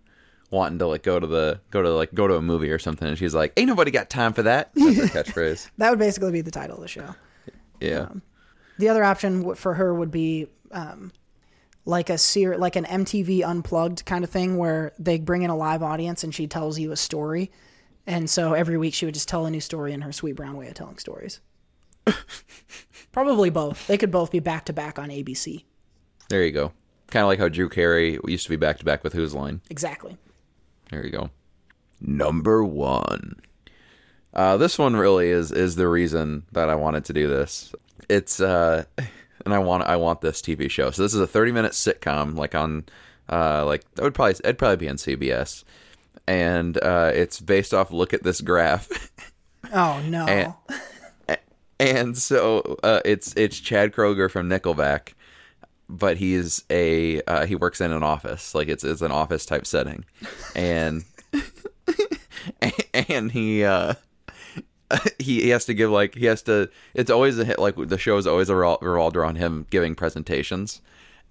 [0.50, 3.08] wanting to like go to the go to like go to a movie or something,
[3.08, 5.68] and she's like, "Ain't nobody got time for that." That's her catchphrase.
[5.78, 7.14] That would basically be the title of the show.
[7.80, 8.08] Yeah,
[8.78, 11.12] The other option for her would be um,
[11.84, 15.56] like a ser- like an MTV unplugged kind of thing where they bring in a
[15.56, 17.50] live audience and she tells you a story.
[18.06, 20.56] And so every week she would just tell a new story in her sweet brown
[20.56, 21.40] way of telling stories.
[23.12, 23.86] Probably both.
[23.86, 25.64] They could both be back to back on ABC.
[26.28, 26.72] there you go.
[27.08, 29.60] Kind of like how Drew Carey used to be back to back with Whose Line.
[29.70, 30.16] Exactly.
[30.90, 31.30] There you go.
[32.00, 33.36] Number one.
[34.34, 37.72] Uh, this one really is is the reason that I wanted to do this.
[38.08, 38.84] It's uh,
[39.44, 40.90] and I want I want this TV show.
[40.90, 42.84] So this is a thirty minute sitcom, like on
[43.30, 45.64] uh, like that would probably it'd probably be on CBS,
[46.26, 48.88] and uh, it's based off Look at This Graph.
[49.74, 50.26] Oh no.
[51.28, 51.38] And-
[51.80, 55.14] and so uh, it's it's Chad Kroeger from Nickelback,
[55.88, 59.66] but he's a uh, he works in an office, like it's it's an office type
[59.66, 60.04] setting,
[60.54, 61.04] and
[63.08, 63.94] and he uh,
[65.18, 66.70] he he has to give like he has to.
[66.94, 67.58] It's always a hit.
[67.58, 70.80] Like the show is always revol- revolved around him giving presentations.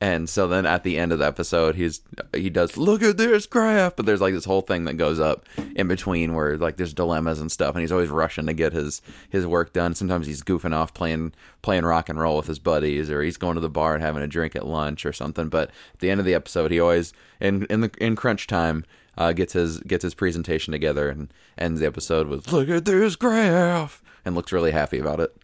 [0.01, 2.01] And so then at the end of the episode, he's
[2.35, 5.45] he does look at this graph, but there's like this whole thing that goes up
[5.73, 9.01] in between where like there's dilemmas and stuff, and he's always rushing to get his
[9.29, 9.95] his work done.
[9.95, 11.31] Sometimes he's goofing off playing
[11.61, 14.21] playing rock and roll with his buddies, or he's going to the bar and having
[14.21, 15.47] a drink at lunch or something.
[15.47, 18.83] But at the end of the episode, he always in in the in crunch time
[19.17, 23.15] uh, gets his gets his presentation together and ends the episode with look at this
[23.15, 25.35] graph and looks really happy about it.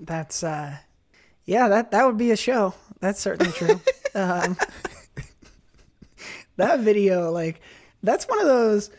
[0.00, 0.76] That's uh
[1.50, 2.74] yeah, that that would be a show.
[3.00, 3.80] That's certainly true.
[4.14, 4.56] um,
[6.56, 7.60] that video, like,
[8.02, 8.90] that's one of those.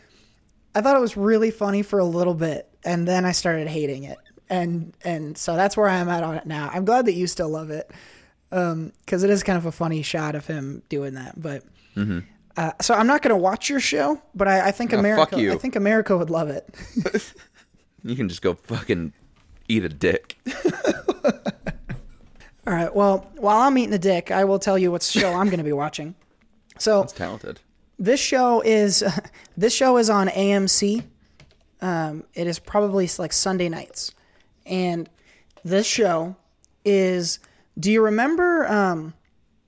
[0.74, 4.04] I thought it was really funny for a little bit, and then I started hating
[4.04, 4.18] it,
[4.50, 6.70] and and so that's where I'm at on it now.
[6.72, 7.90] I'm glad that you still love it,
[8.50, 11.40] because it is kind of a funny shot of him doing that.
[11.40, 11.62] But
[12.56, 15.36] uh, so I'm not going to watch your show, but I, I think America.
[15.36, 16.68] I think America would love it.
[18.04, 19.12] You can just go fucking
[19.68, 20.36] eat a dick.
[22.66, 22.94] All right.
[22.94, 25.64] Well, while I'm eating a dick, I will tell you what show I'm going to
[25.64, 26.14] be watching.
[26.78, 27.60] So It's talented.
[27.98, 29.04] this show is
[29.56, 31.04] this show is on AMC.
[31.80, 34.12] Um, it is probably like Sunday nights,
[34.66, 35.08] and
[35.64, 36.36] this show
[36.84, 37.38] is.
[37.78, 38.66] Do you remember?
[38.66, 39.14] Um,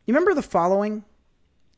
[0.07, 1.05] you remember the following?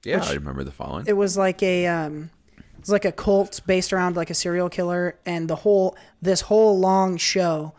[0.07, 1.07] Yeah, I remember the following.
[1.07, 4.69] It was like a um, it was like a cult based around like a serial
[4.69, 7.73] killer, and the whole this whole long show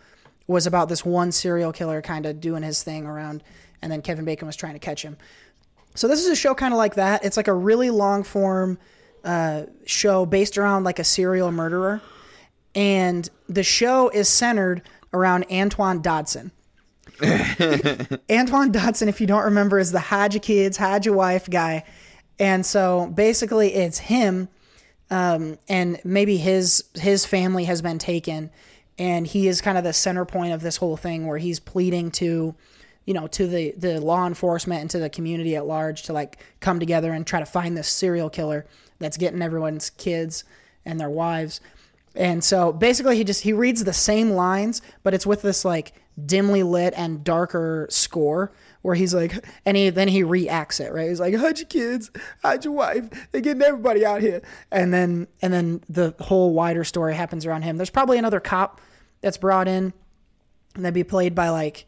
[0.45, 3.43] was about this one serial killer kind of doing his thing around,
[3.81, 5.17] and then Kevin Bacon was trying to catch him.
[5.95, 7.23] So this is a show kind of like that.
[7.23, 8.77] It's like a really long form
[9.23, 12.01] uh, show based around like a serial murderer,
[12.75, 14.81] and the show is centered
[15.13, 16.51] around Antoine Dodson.
[18.29, 21.83] Antoine Dodson, if you don't remember, is the hide your kids, hide your wife guy.
[22.39, 24.49] And so basically it's him
[25.09, 28.49] um, and maybe his his family has been taken
[28.99, 32.11] and he is kind of the center point of this whole thing where he's pleading
[32.11, 32.55] to
[33.05, 36.39] you know to the the law enforcement and to the community at large to like
[36.59, 38.65] come together and try to find this serial killer
[38.99, 40.43] that's getting everyone's kids
[40.85, 41.61] and their wives.
[42.15, 45.93] And so basically he just he reads the same lines, but it's with this like
[46.25, 48.51] dimly lit and darker score
[48.87, 51.09] where he's like and he then he reacts it, right?
[51.09, 52.09] He's like, Hide your kids,
[52.41, 54.41] hide your wife, they're getting everybody out here.
[54.71, 57.75] And then and then the whole wider story happens around him.
[57.75, 58.79] There's probably another cop
[59.19, 59.91] that's brought in
[60.73, 61.85] and that'd be played by like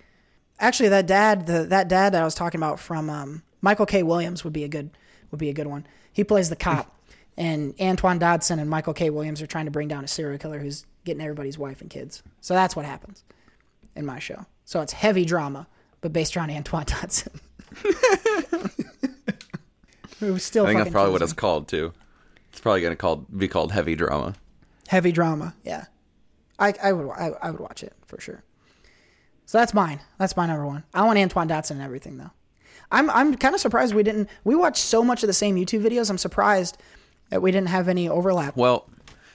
[0.59, 4.03] actually that dad the that dad that I was talking about from um, Michael K.
[4.03, 4.89] Williams would be a good
[5.31, 5.87] would be a good one.
[6.11, 6.93] He plays the cop,
[7.37, 9.09] and Antoine Dodson and Michael K.
[9.09, 12.23] Williams are trying to bring down a serial killer who's getting everybody's wife and kids.
[12.41, 13.23] So that's what happens
[13.95, 14.45] in my show.
[14.65, 15.65] So it's heavy drama,
[16.01, 17.39] but based around Antoine Dodson.
[20.19, 21.93] Who's still I think that's fucking probably what kills it's called too.
[22.51, 24.35] It's probably gonna called be called heavy drama.
[24.87, 25.55] heavy drama.
[25.63, 25.85] Yeah.
[26.57, 28.43] I, I would I, I would watch it for sure.
[29.45, 29.99] So that's mine.
[30.17, 30.83] That's my number one.
[30.93, 32.31] I want Antoine Dodson and everything though.
[32.91, 34.29] I'm I'm kind of surprised we didn't.
[34.43, 36.09] We watched so much of the same YouTube videos.
[36.09, 36.77] I'm surprised
[37.29, 38.57] that we didn't have any overlap.
[38.57, 38.89] Well,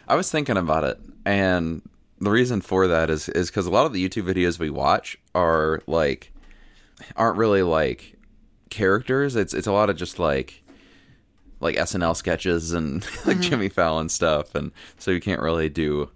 [0.07, 1.83] I was thinking about it, and
[2.21, 5.17] the reason for that is is because a lot of the YouTube videos we watch
[5.35, 6.33] are like
[7.17, 8.17] aren't really like
[8.71, 9.37] characters.
[9.37, 10.63] It's it's a lot of just like
[11.61, 13.41] like SNL sketches and like mm-hmm.
[13.41, 16.11] Jimmy Fallon stuff, and so you can't really do.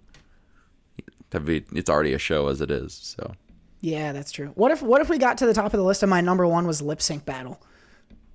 [1.43, 3.33] be- It's already a show as it is, so
[3.81, 4.51] Yeah, that's true.
[4.55, 6.45] What if what if we got to the top of the list and my number
[6.45, 7.59] one was lip sync battle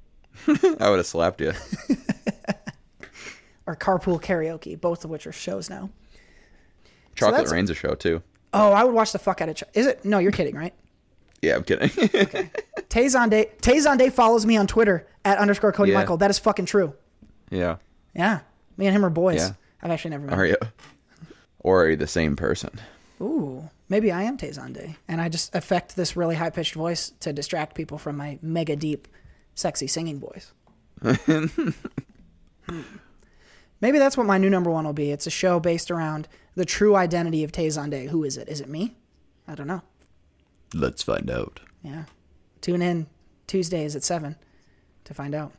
[0.49, 1.53] I would have slapped you.
[3.67, 5.91] or carpool karaoke, both of which are shows now.
[7.15, 8.23] Chocolate that's- Rain's a show too.
[8.53, 9.57] Oh, I would watch the fuck out of.
[9.57, 10.05] Ch- Is it?
[10.05, 10.73] No, you're kidding, right?
[11.45, 11.89] Yeah, I'm kidding.
[12.89, 13.59] Tay Zonday.
[13.61, 15.99] Tay Zonday follows me on Twitter at underscore Cody Yeah.
[15.99, 16.17] Michael.
[16.17, 16.95] That is fucking true.
[17.51, 17.77] yeah,
[18.15, 18.41] Yeah,
[18.77, 19.41] me and him are boys.
[19.41, 19.51] Yeah.
[19.83, 20.39] I've actually never met.
[20.39, 20.57] are you?
[21.61, 22.71] Or are you the same person?
[23.21, 27.13] Ooh, maybe I am Tay Zonday, and I just affect this really high pitched voice
[27.21, 29.09] to distract people from my mega deep,
[29.55, 30.53] sexy singing voice.
[31.03, 31.47] Hmm.
[33.81, 35.11] Maybe that's what my new number one will be.
[35.11, 38.07] It's a show based around the true identity of Tazon Day.
[38.07, 38.49] Who is it?
[38.49, 38.97] Is it me?
[39.47, 39.83] I don't know.
[40.75, 41.61] Let's find out.
[41.83, 42.05] Yeah.
[42.61, 43.07] Tune in
[43.47, 44.37] Tuesdays at seven
[45.05, 45.53] to find out.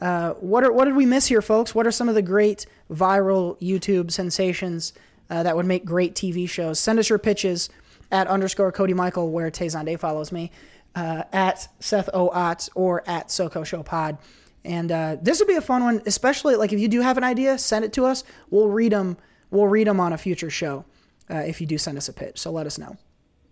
[0.00, 1.74] Uh, what are what did we miss here, folks?
[1.74, 4.92] What are some of the great viral YouTube sensations
[5.28, 6.78] uh, that would make great TV shows?
[6.78, 7.68] Send us your pitches
[8.10, 10.50] at underscore Cody Michael, where Tay Zonday follows me,
[10.94, 12.30] uh, at Seth O.
[12.30, 14.18] Ott, or at Soko Show Pod.
[14.64, 17.24] And uh, this would be a fun one, especially like if you do have an
[17.24, 18.24] idea, send it to us.
[18.50, 19.16] We'll read them.
[19.50, 20.84] We'll read them on a future show
[21.30, 22.38] uh, if you do send us a pitch.
[22.38, 22.96] So let us know.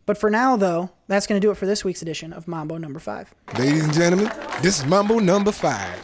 [0.07, 2.79] But for now, though, that's going to do it for this week's edition of Mambo
[2.79, 3.35] Number Five.
[3.59, 4.31] Ladies and gentlemen,
[4.63, 5.99] this is Mambo number five.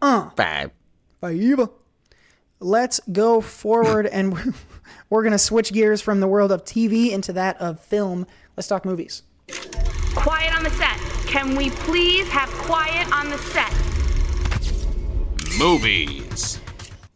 [0.00, 0.72] Five.
[1.20, 1.66] Bye.
[2.58, 4.34] Let's go forward, and
[5.10, 8.26] we're going to switch gears from the world of TV into that of film.
[8.56, 9.22] Let's talk movies.
[10.16, 10.98] Quiet on the set.
[11.28, 13.72] Can we please have quiet on the set?
[15.56, 16.58] Movies.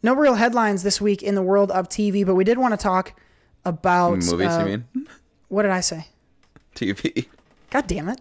[0.01, 2.77] No real headlines this week in the world of TV, but we did want to
[2.77, 3.19] talk
[3.65, 5.07] about Movies, uh, you mean?
[5.49, 6.07] What did I say?
[6.75, 7.27] TV.
[7.69, 8.19] God damn it!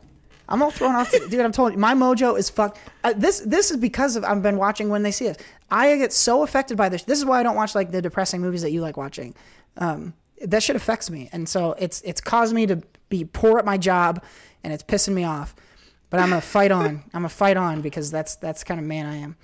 [0.50, 1.34] I'm all thrown off, dude.
[1.34, 2.78] I'm told you, my mojo is fucked.
[3.04, 5.36] Uh, this this is because of I've been watching when they see us.
[5.70, 7.04] I get so affected by this.
[7.04, 9.34] This is why I don't watch like the depressing movies that you like watching.
[9.76, 13.64] Um, that shit affects me, and so it's it's caused me to be poor at
[13.64, 14.24] my job,
[14.64, 15.54] and it's pissing me off.
[16.10, 16.86] But I'm gonna fight on.
[17.14, 19.36] I'm gonna fight on because that's that's kind of man I am.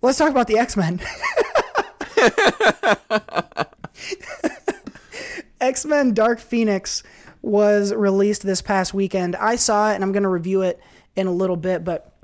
[0.00, 1.00] Let's talk about the X Men.
[5.60, 7.02] X Men Dark Phoenix
[7.42, 9.36] was released this past weekend.
[9.36, 10.80] I saw it and I'm going to review it
[11.16, 12.16] in a little bit, but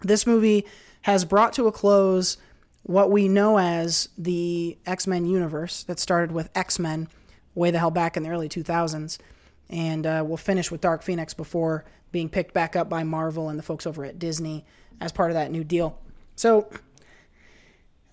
[0.00, 0.66] this movie
[1.02, 2.38] has brought to a close
[2.82, 7.08] what we know as the X Men universe that started with X Men
[7.54, 9.18] way the hell back in the early 2000s.
[9.68, 13.58] And uh, we'll finish with Dark Phoenix before being picked back up by Marvel and
[13.58, 14.64] the folks over at Disney
[15.00, 15.98] as part of that new deal.
[16.34, 16.68] So,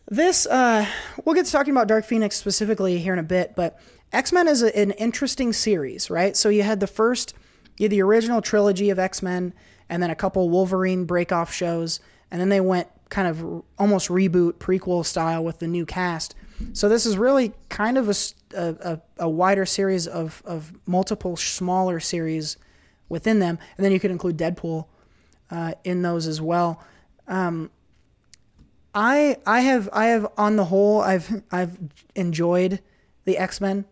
[0.09, 0.85] this, uh,
[1.25, 3.79] we'll get to talking about Dark Phoenix specifically here in a bit, but
[4.13, 6.35] X Men is a, an interesting series, right?
[6.35, 7.33] So you had the first,
[7.77, 9.53] you had the original trilogy of X Men,
[9.89, 11.99] and then a couple Wolverine breakoff shows,
[12.31, 16.35] and then they went kind of almost reboot prequel style with the new cast.
[16.73, 18.09] So this is really kind of
[19.19, 22.57] a wider series of, of multiple smaller series
[23.09, 24.87] within them, and then you could include Deadpool
[25.51, 26.83] uh, in those as well.
[28.97, 31.77] I I have I have on the whole I've I've
[32.15, 32.79] enjoyed
[33.27, 33.85] the X Men.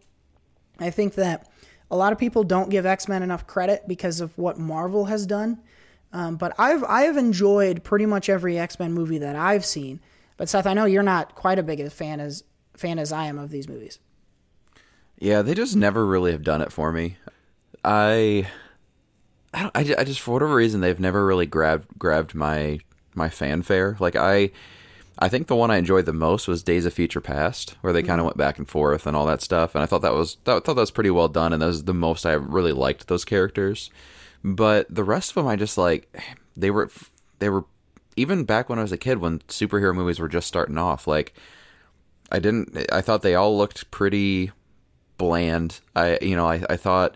[0.79, 1.47] I think that
[1.91, 5.27] a lot of people don't give X Men enough credit because of what Marvel has
[5.27, 5.59] done.
[6.11, 9.99] Um, but I've I have enjoyed pretty much every X Men movie that I've seen.
[10.37, 13.25] But Seth, I know you're not quite a big a fan as fan as I
[13.25, 13.99] am of these movies.
[15.19, 17.17] Yeah, they just never really have done it for me.
[17.83, 18.49] I,
[19.53, 22.79] I, I just for whatever reason they've never really grabbed grabbed my
[23.13, 23.97] my fanfare.
[23.99, 24.51] Like I,
[25.17, 28.03] I think the one I enjoyed the most was Days of Future Past, where they
[28.03, 28.25] kind of mm-hmm.
[28.25, 29.73] went back and forth and all that stuff.
[29.73, 31.67] And I thought that was that, I thought that was pretty well done, and that
[31.67, 33.89] was the most I really liked those characters.
[34.43, 36.13] But the rest of them, I just like
[36.55, 36.89] they were
[37.39, 37.65] they were
[38.15, 41.07] even back when I was a kid when superhero movies were just starting off.
[41.07, 41.33] Like
[42.31, 42.91] I didn't.
[42.91, 44.51] I thought they all looked pretty
[45.17, 45.79] bland.
[45.95, 47.15] I you know I, I thought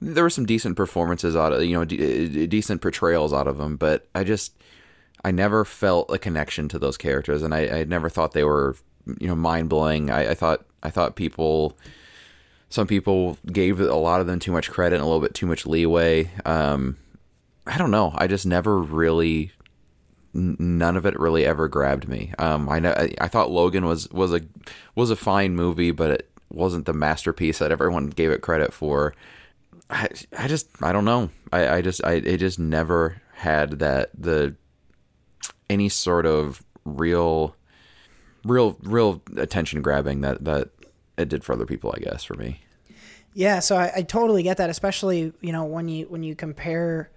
[0.00, 3.58] there were some decent performances out of you know d- uh, decent portrayals out of
[3.58, 4.52] them, but I just
[5.24, 8.76] I never felt a connection to those characters, and I, I never thought they were
[9.20, 10.10] you know mind blowing.
[10.10, 11.76] I, I thought I thought people
[12.68, 15.46] some people gave a lot of them too much credit and a little bit too
[15.46, 16.30] much leeway.
[16.44, 16.96] Um,
[17.66, 18.12] I don't know.
[18.16, 19.52] I just never really
[20.34, 22.32] n- none of it really ever grabbed me.
[22.38, 24.40] Um, I know I, I thought Logan was was a
[24.94, 29.14] was a fine movie, but it wasn't the masterpiece that everyone gave it credit for.
[29.90, 31.30] I I just I don't know.
[31.52, 34.54] I I just I it just never had that the
[35.72, 37.56] any sort of real
[38.44, 40.68] real real attention grabbing that that
[41.16, 41.92] it did for other people.
[41.96, 42.60] I guess for me.
[43.34, 47.10] Yeah, so I, I totally get that, especially you know when you when you compare,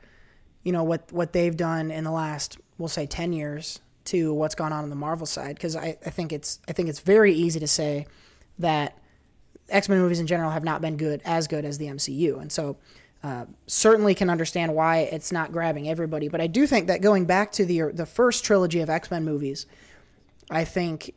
[0.63, 4.55] you know what what they've done in the last we'll say ten years to what's
[4.55, 7.33] gone on on the Marvel side, because I, I think it's I think it's very
[7.33, 8.07] easy to say
[8.59, 8.97] that
[9.69, 12.51] X Men movies in general have not been good as good as the MCU, and
[12.51, 12.77] so
[13.25, 16.27] uh, certainly can understand why it's not grabbing everybody.
[16.27, 19.25] But I do think that going back to the the first trilogy of X Men
[19.25, 19.65] movies,
[20.51, 21.15] I think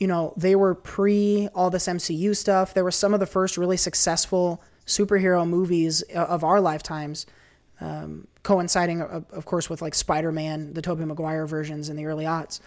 [0.00, 2.74] you know, they were pre all this MCU stuff.
[2.74, 7.26] They were some of the first really successful superhero movies of our lifetimes,
[7.80, 12.06] um, coinciding, of, of, course, with like Spider Man, the Tobey Maguire versions in the
[12.06, 12.60] early aughts.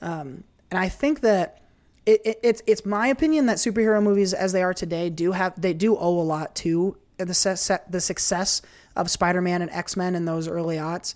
[0.00, 1.62] Um, and I think that
[2.06, 5.60] it, it, it's it's my opinion that superhero movies as they are today do have
[5.60, 8.62] they do owe a lot to the the success
[8.94, 11.14] of Spider Man and X Men in those early aughts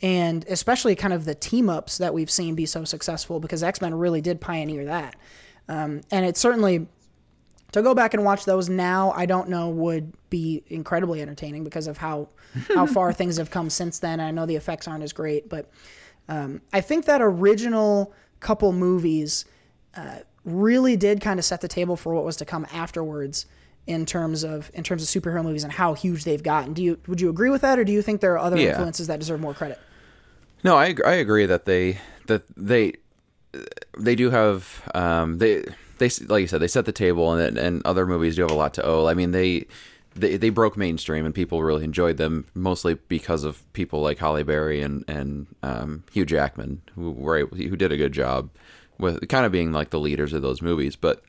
[0.00, 3.80] and especially kind of the team ups that we've seen be so successful because X
[3.80, 5.16] Men really did pioneer that.
[5.68, 6.86] Um, and it certainly
[7.72, 11.86] to go back and watch those now, I don't know would be incredibly entertaining because
[11.86, 12.28] of how
[12.74, 14.20] how far things have come since then.
[14.20, 15.70] I know the effects aren't as great, but
[16.28, 19.44] um, I think that original couple movies
[19.96, 23.46] uh, really did kind of set the table for what was to come afterwards
[23.88, 26.74] in terms of in terms of superhero movies and how huge they've gotten.
[26.74, 28.68] Do you would you agree with that, or do you think there are other yeah.
[28.68, 29.80] influences that deserve more credit?
[30.62, 32.92] No, I I agree that they that they
[33.98, 35.64] they do have um, they
[35.96, 38.54] they like you said they set the table and and other movies do have a
[38.54, 39.06] lot to owe.
[39.06, 39.66] I mean they.
[40.14, 44.42] They, they broke mainstream and people really enjoyed them mostly because of people like Halle
[44.42, 48.50] Berry and and um, Hugh Jackman who were able, who did a good job
[48.98, 50.96] with kind of being like the leaders of those movies.
[50.96, 51.22] But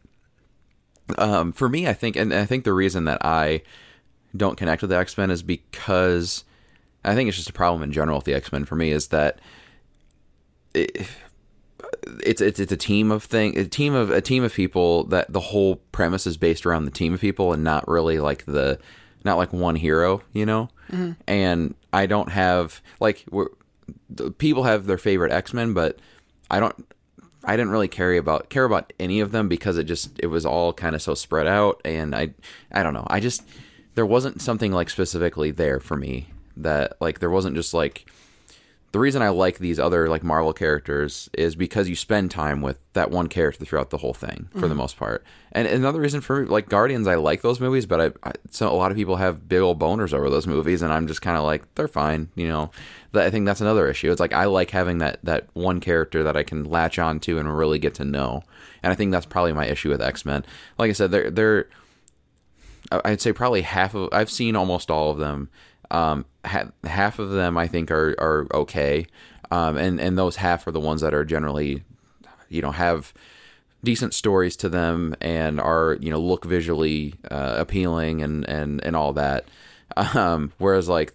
[1.18, 3.62] um, for me, I think, and I think the reason that I
[4.36, 6.44] don't connect with the X Men is because
[7.04, 9.08] I think it's just a problem in general with the X Men for me is
[9.08, 9.40] that
[10.74, 11.08] it,
[12.24, 15.32] it's it's it's a team of thing a team of a team of people that
[15.32, 18.80] the whole premise is based around the team of people and not really like the
[19.24, 20.70] not like one hero, you know.
[20.92, 21.12] Mm-hmm.
[21.28, 23.26] And I don't have like
[24.38, 26.00] people have their favorite X Men, but
[26.50, 26.86] I don't.
[27.50, 30.46] I didn't really care about care about any of them because it just it was
[30.46, 32.30] all kind of so spread out, and I
[32.72, 33.08] I don't know.
[33.08, 33.42] I just
[33.96, 36.28] there wasn't something like specifically there for me
[36.58, 38.06] that like there wasn't just like
[38.92, 42.80] the reason I like these other like Marvel characters is because you spend time with
[42.94, 44.70] that one character throughout the whole thing for mm-hmm.
[44.70, 45.24] the most part.
[45.52, 48.74] And another reason for like Guardians, I like those movies, but I, I so a
[48.74, 51.44] lot of people have big old boners over those movies, and I'm just kind of
[51.44, 52.72] like they're fine, you know.
[53.14, 54.12] I think that's another issue.
[54.12, 57.38] It's like I like having that that one character that I can latch on to
[57.38, 58.44] and really get to know,
[58.82, 60.44] and I think that's probably my issue with X Men.
[60.78, 61.68] Like I said, they're they're
[62.92, 65.50] I'd say probably half of I've seen almost all of them
[65.92, 69.06] um, ha- half of them I think are are okay,
[69.52, 71.84] um, and and those half are the ones that are generally,
[72.50, 73.14] you know, have
[73.84, 78.96] decent stories to them and are you know look visually uh, appealing and and and
[78.96, 79.46] all that.
[80.14, 81.14] Um, whereas like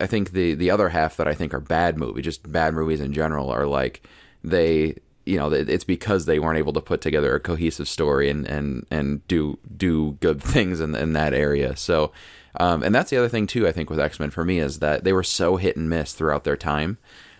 [0.00, 3.00] I think the the other half that I think are bad movies, just bad movies
[3.00, 4.02] in general, are like
[4.42, 8.46] they you know it's because they weren't able to put together a cohesive story and
[8.46, 11.76] and and do do good things in in that area.
[11.76, 12.12] So
[12.56, 13.66] um, and that's the other thing too.
[13.66, 16.12] I think with X Men for me is that they were so hit and miss
[16.12, 16.98] throughout their time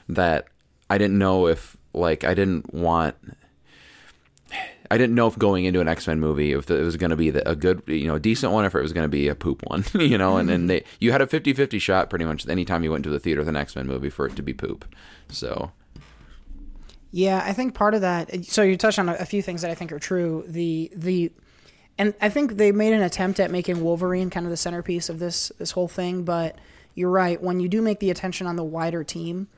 [0.08, 0.46] that
[0.88, 3.16] I didn't know if like I didn't want.
[4.90, 7.16] I didn't know if going into an X Men movie if it was going to
[7.16, 9.34] be a good, you know, a decent one, if it was going to be a
[9.34, 12.84] poop one, you know, and then they you had a 50-50 shot pretty much anytime
[12.84, 14.84] you went to the theater with an X Men movie for it to be poop.
[15.28, 15.72] So
[17.10, 18.44] yeah, I think part of that.
[18.46, 20.44] So you touched on a few things that I think are true.
[20.46, 21.30] The the
[21.98, 25.18] and I think they made an attempt at making Wolverine kind of the centerpiece of
[25.18, 26.24] this this whole thing.
[26.24, 26.58] But
[26.94, 27.40] you're right.
[27.40, 29.48] When you do make the attention on the wider team,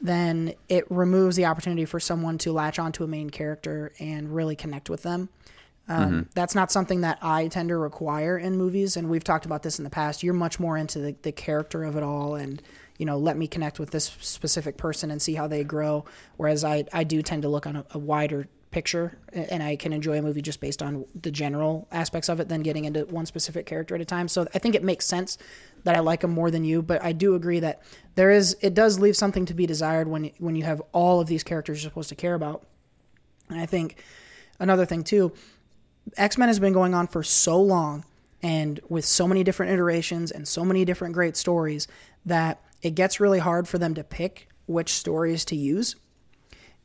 [0.00, 4.56] then it removes the opportunity for someone to latch onto a main character and really
[4.56, 5.28] connect with them.
[5.88, 6.20] Um, mm-hmm.
[6.34, 9.78] That's not something that I tend to require in movies, and we've talked about this
[9.78, 10.22] in the past.
[10.22, 12.62] You're much more into the, the character of it all, and
[12.98, 16.04] you know, let me connect with this specific person and see how they grow.
[16.36, 19.92] Whereas I, I do tend to look on a, a wider picture and I can
[19.92, 23.24] enjoy a movie just based on the general aspects of it than getting into one
[23.24, 24.26] specific character at a time.
[24.26, 25.38] So I think it makes sense
[25.84, 27.82] that I like them more than you, but I do agree that
[28.16, 31.28] there is it does leave something to be desired when when you have all of
[31.28, 32.66] these characters you're supposed to care about.
[33.48, 34.02] And I think
[34.58, 35.32] another thing too,
[36.16, 38.04] X-Men has been going on for so long
[38.42, 41.86] and with so many different iterations and so many different great stories
[42.26, 45.94] that it gets really hard for them to pick which stories to use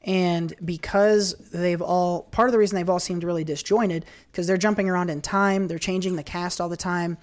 [0.03, 4.57] And because they've all, part of the reason they've all seemed really disjointed, because they're
[4.57, 7.17] jumping around in time, they're changing the cast all the time.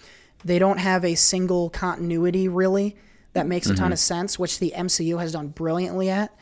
[0.45, 2.97] They don't have a single continuity really
[3.33, 6.35] that makes a ton of sense, which the MCU has done brilliantly at.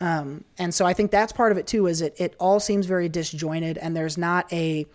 [0.00, 1.86] Um, and so I think that's part of it too.
[1.86, 4.86] Is it it all seems very disjointed, and there's not a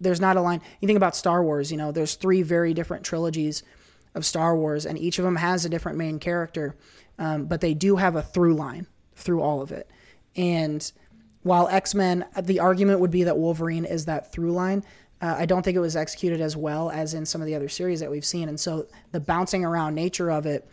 [0.00, 0.60] there's not a line.
[0.80, 3.62] You think about Star Wars, you know, there's three very different trilogies
[4.14, 6.76] of Star Wars, and each of them has a different main character,
[7.18, 8.86] um, but they do have a through line
[9.16, 9.90] through all of it.
[10.36, 10.90] And
[11.42, 14.84] while X Men, the argument would be that Wolverine is that through line.
[15.20, 17.68] Uh, I don't think it was executed as well as in some of the other
[17.68, 20.68] series that we've seen, and so the bouncing around nature of it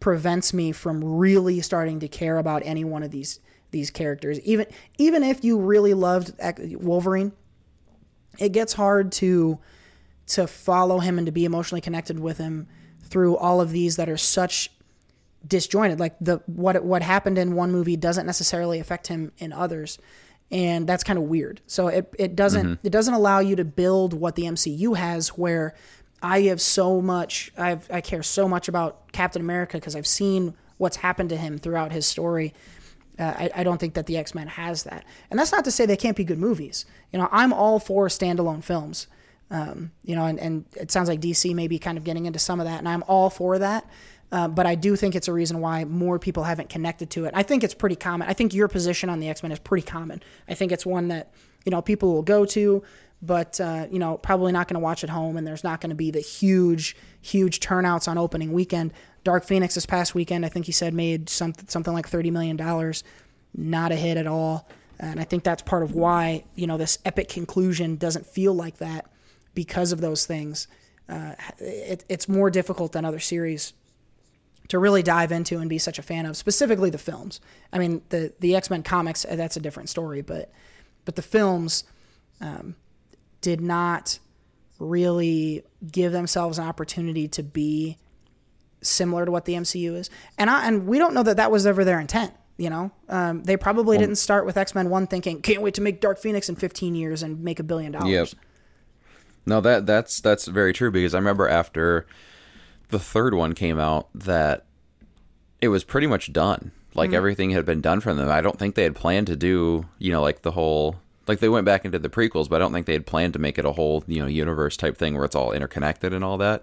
[0.00, 4.38] prevents me from really starting to care about any one of these these characters.
[4.40, 4.66] Even
[4.98, 6.32] even if you really loved
[6.80, 7.32] Wolverine,
[8.38, 9.58] it gets hard to
[10.26, 12.66] to follow him and to be emotionally connected with him
[13.00, 14.70] through all of these that are such
[15.46, 16.00] disjointed.
[16.00, 19.98] Like the what what happened in one movie doesn't necessarily affect him in others,
[20.50, 21.60] and that's kind of weird.
[21.66, 25.74] So it it doesn't it doesn't allow you to build what the MCU has, where
[26.22, 30.54] I have so much I've I care so much about Captain America because I've seen
[30.78, 32.54] what's happened to him throughout his story.
[33.16, 35.70] Uh, I, I don't think that the X Men has that, and that's not to
[35.70, 36.84] say they can't be good movies.
[37.12, 39.06] You know, I'm all for standalone films.
[39.50, 42.38] Um, you know, and, and it sounds like DC may be kind of getting into
[42.38, 43.88] some of that, and I'm all for that.
[44.34, 47.34] Uh, but I do think it's a reason why more people haven't connected to it.
[47.36, 48.28] I think it's pretty common.
[48.28, 50.20] I think your position on the X Men is pretty common.
[50.48, 51.32] I think it's one that
[51.64, 52.82] you know people will go to,
[53.22, 55.90] but uh, you know probably not going to watch at home, and there's not going
[55.90, 58.92] to be the huge, huge turnouts on opening weekend.
[59.22, 62.56] Dark Phoenix this past weekend, I think he said made something something like thirty million
[62.56, 63.04] dollars,
[63.56, 64.68] not a hit at all.
[64.98, 68.78] And I think that's part of why you know this epic conclusion doesn't feel like
[68.78, 69.06] that
[69.54, 70.66] because of those things.
[71.08, 73.74] Uh, it, it's more difficult than other series
[74.68, 77.40] to really dive into and be such a fan of, specifically the films.
[77.72, 80.50] I mean, the the X Men comics uh, that's a different story, but
[81.04, 81.84] but the films
[82.40, 82.76] um,
[83.40, 84.18] did not
[84.78, 87.98] really give themselves an opportunity to be
[88.80, 91.66] similar to what the MCU is, and I and we don't know that that was
[91.66, 92.32] ever their intent.
[92.56, 95.80] You know, um, they probably didn't start with X Men One thinking, "Can't wait to
[95.82, 98.28] make Dark Phoenix in 15 years and make a billion dollars." Yep.
[99.46, 102.06] No, that that's that's very true because I remember after
[102.88, 104.64] the third one came out that
[105.60, 106.72] it was pretty much done.
[106.94, 108.30] Like everything had been done from them.
[108.30, 111.48] I don't think they had planned to do, you know, like the whole like they
[111.48, 113.64] went back into the prequels, but I don't think they had planned to make it
[113.64, 116.62] a whole, you know, universe type thing where it's all interconnected and all that.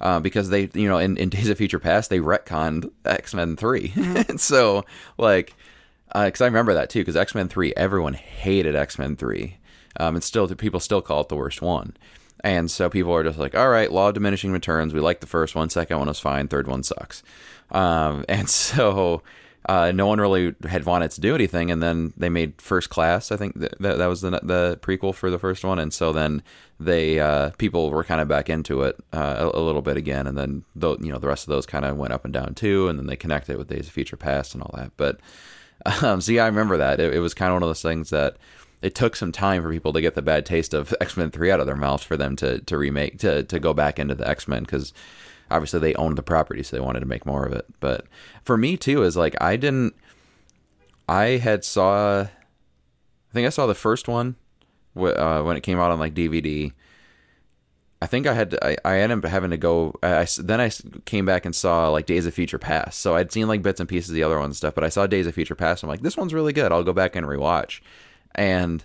[0.00, 3.56] Uh, because they, you know, in, in Days of Future Past, they retconned X Men
[3.56, 3.92] 3.
[3.96, 4.84] and so,
[5.18, 5.54] like,
[6.12, 9.56] because I remember that too, because X Men 3, everyone hated X Men 3.
[9.98, 11.96] Um, and still, people still call it the worst one.
[12.40, 14.92] And so people are just like, all right, law of diminishing returns.
[14.92, 16.48] We like the first one, second one was fine.
[16.48, 17.22] Third one sucks.
[17.70, 19.22] Um, and so
[19.68, 21.70] uh, no one really had wanted to do anything.
[21.70, 23.32] And then they made First Class.
[23.32, 25.78] I think that that was the the prequel for the first one.
[25.78, 26.42] And so then
[26.78, 30.26] they uh, people were kind of back into it uh, a, a little bit again.
[30.26, 32.54] And then the, you know the rest of those kind of went up and down
[32.54, 32.88] too.
[32.88, 34.92] And then they connected with Days of Future Past and all that.
[34.96, 35.18] But
[36.02, 37.00] um, so yeah, I remember that.
[37.00, 38.36] It, it was kind of one of those things that
[38.82, 41.50] it took some time for people to get the bad taste of X Men Three
[41.50, 44.28] out of their mouths for them to to remake to to go back into the
[44.28, 44.92] X Men because
[45.50, 47.66] obviously they owned the property, so they wanted to make more of it.
[47.80, 48.06] But
[48.42, 49.94] for me too, is like I didn't.
[51.08, 52.28] I had saw, I
[53.32, 54.34] think I saw the first one
[54.96, 56.72] uh, when it came out on like DVD.
[58.02, 59.94] I think I had to, I, I ended up having to go.
[60.02, 60.70] I, I then I
[61.04, 63.00] came back and saw like Days of Future Past.
[63.00, 64.88] So I'd seen like bits and pieces of the other ones and stuff, but I
[64.88, 65.82] saw Days of Future Past.
[65.82, 66.72] I'm like, this one's really good.
[66.72, 67.80] I'll go back and rewatch.
[68.36, 68.84] And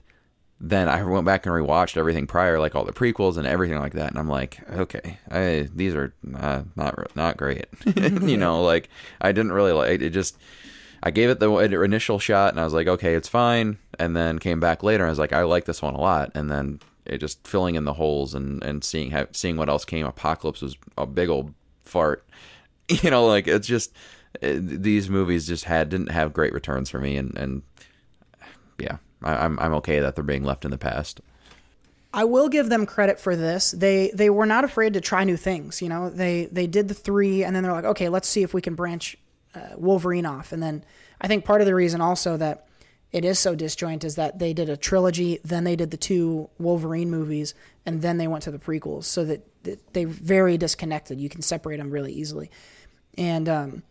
[0.59, 3.93] then I went back and rewatched everything prior, like all the prequels and everything like
[3.93, 7.65] that, and I'm like, okay, I, these are uh, not not great.
[7.95, 10.11] you know, like I didn't really like it.
[10.11, 10.37] Just
[11.03, 11.51] I gave it the
[11.81, 13.79] initial shot, and I was like, okay, it's fine.
[13.97, 16.31] And then came back later, and I was like, I like this one a lot.
[16.35, 19.83] And then it just filling in the holes and and seeing how seeing what else
[19.83, 20.05] came.
[20.05, 21.53] Apocalypse was a big old
[21.83, 22.23] fart.
[23.03, 23.93] You know, like it's just
[24.41, 27.61] it, these movies just had didn't have great returns for me, and and
[28.77, 31.21] yeah, I, I'm I'm okay that they're being left in the past.
[32.13, 33.71] I will give them credit for this.
[33.71, 35.81] They they were not afraid to try new things.
[35.81, 38.53] You know, they they did the three, and then they're like, okay, let's see if
[38.53, 39.17] we can branch
[39.55, 40.51] uh, Wolverine off.
[40.51, 40.83] And then
[41.21, 42.67] I think part of the reason also that
[43.11, 46.49] it is so disjoint is that they did a trilogy, then they did the two
[46.59, 47.53] Wolverine movies,
[47.85, 51.19] and then they went to the prequels, so that, that they very disconnected.
[51.19, 52.51] You can separate them really easily,
[53.17, 53.83] and um,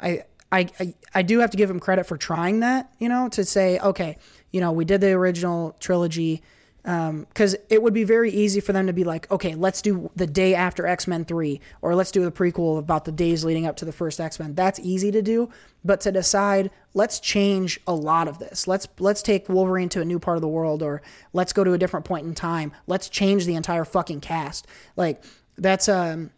[0.00, 0.24] I.
[0.52, 3.44] I, I, I do have to give them credit for trying that, you know, to
[3.44, 4.16] say, okay,
[4.56, 6.42] you know, we did the original trilogy,
[6.82, 10.26] because it would be very easy for them to be like, okay, let's do the
[10.26, 13.76] day after X Men 3, or let's do the prequel about the days leading up
[13.76, 14.54] to the first X Men.
[14.54, 15.50] That's easy to do,
[15.84, 18.66] but to decide, let's change a lot of this.
[18.66, 21.02] Let's let's take Wolverine to a new part of the world, or
[21.34, 22.72] let's go to a different point in time.
[22.86, 24.66] Let's change the entire fucking cast.
[24.96, 25.22] Like
[25.58, 26.30] that's um,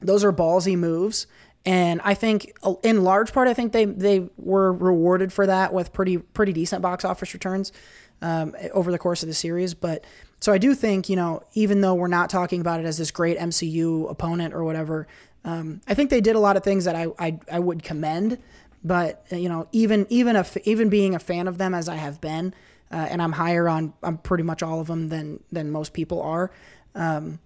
[0.00, 1.26] those are ballsy moves.
[1.64, 5.92] And I think, in large part, I think they they were rewarded for that with
[5.92, 7.72] pretty pretty decent box office returns
[8.20, 9.74] um, over the course of the series.
[9.74, 10.04] But
[10.40, 13.12] so I do think, you know, even though we're not talking about it as this
[13.12, 15.06] great MCU opponent or whatever,
[15.44, 18.38] um, I think they did a lot of things that I, I, I would commend.
[18.84, 22.20] But you know, even even a, even being a fan of them as I have
[22.20, 22.52] been,
[22.90, 26.20] uh, and I'm higher on on pretty much all of them than than most people
[26.20, 26.50] are,
[26.96, 27.38] um,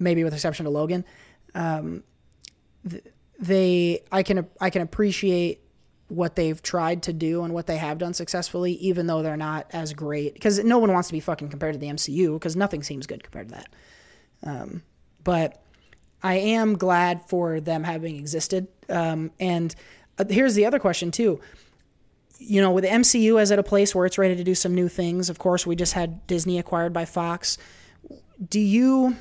[0.00, 1.04] maybe with exception to Logan.
[1.54, 2.04] Um,
[2.88, 3.04] th-
[3.38, 5.60] they I can I can appreciate
[6.08, 9.66] what they've tried to do and what they have done successfully, even though they're not
[9.72, 10.34] as great.
[10.34, 13.22] Because no one wants to be fucking compared to the MCU because nothing seems good
[13.22, 13.68] compared to that.
[14.42, 14.82] Um,
[15.22, 15.62] but
[16.22, 18.68] I am glad for them having existed.
[18.88, 19.74] Um, and
[20.18, 21.40] uh, here's the other question too.
[22.38, 24.74] You know, with the MCU as at a place where it's ready to do some
[24.74, 25.28] new things.
[25.28, 27.58] Of course, we just had Disney acquired by Fox.
[28.48, 29.16] Do you?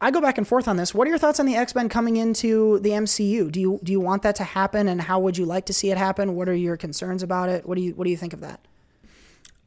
[0.00, 0.94] I go back and forth on this.
[0.94, 3.50] What are your thoughts on the X Men coming into the MCU?
[3.50, 5.90] Do you do you want that to happen, and how would you like to see
[5.90, 6.34] it happen?
[6.34, 7.66] What are your concerns about it?
[7.66, 8.60] What do you what do you think of that?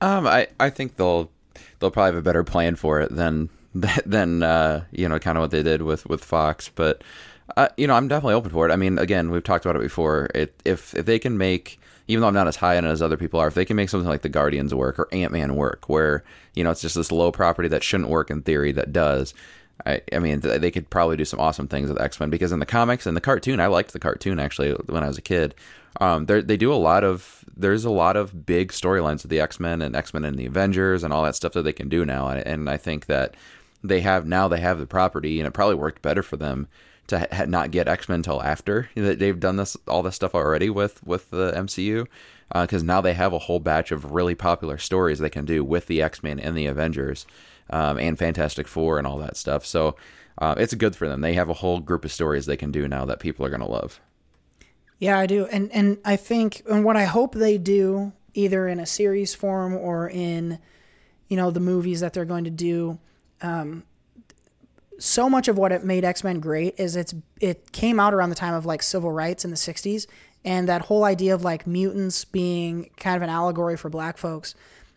[0.02, 1.30] Um, I, I think they'll
[1.80, 3.50] they'll probably have a better plan for it than
[4.06, 6.70] than uh, you know kind of what they did with with Fox.
[6.70, 7.04] But
[7.58, 8.72] uh, you know, I'm definitely open for it.
[8.72, 10.30] I mean, again, we've talked about it before.
[10.36, 13.04] It if if they can make even though I'm not as high on it as
[13.04, 15.56] other people are, if they can make something like the Guardians work or Ant Man
[15.56, 16.24] work, where
[16.56, 19.34] you know it's just this low property that shouldn't work in theory that does,
[19.86, 22.60] I, I mean, they could probably do some awesome things with X Men because in
[22.60, 25.56] the comics and the cartoon, I liked the cartoon actually when I was a kid.
[26.00, 29.60] Um, they do a lot of there's a lot of big storylines with the X
[29.60, 32.06] Men and X Men and the Avengers and all that stuff that they can do
[32.06, 33.36] now, and, and I think that
[33.84, 36.68] they have now they have the property, and it probably worked better for them
[37.08, 40.36] to ha- not get X Men until after that they've done this all this stuff
[40.36, 42.06] already with with the MCU
[42.54, 45.64] because uh, now they have a whole batch of really popular stories they can do
[45.64, 47.26] with the X Men and the Avengers
[47.70, 49.66] um, and Fantastic Four and all that stuff.
[49.66, 49.96] So
[50.40, 51.22] uh, it's good for them.
[51.22, 53.62] They have a whole group of stories they can do now that people are going
[53.62, 54.00] to love.
[54.98, 58.80] Yeah, I do, and and I think and what I hope they do, either in
[58.80, 60.60] a series form or in,
[61.30, 63.00] you know, the movies that they're going to do.
[63.42, 63.84] Um,
[64.98, 68.30] so much of what it made X Men great is it's it came out around
[68.30, 70.06] the time of like civil rights in the '60s,
[70.44, 74.54] and that whole idea of like mutants being kind of an allegory for Black folks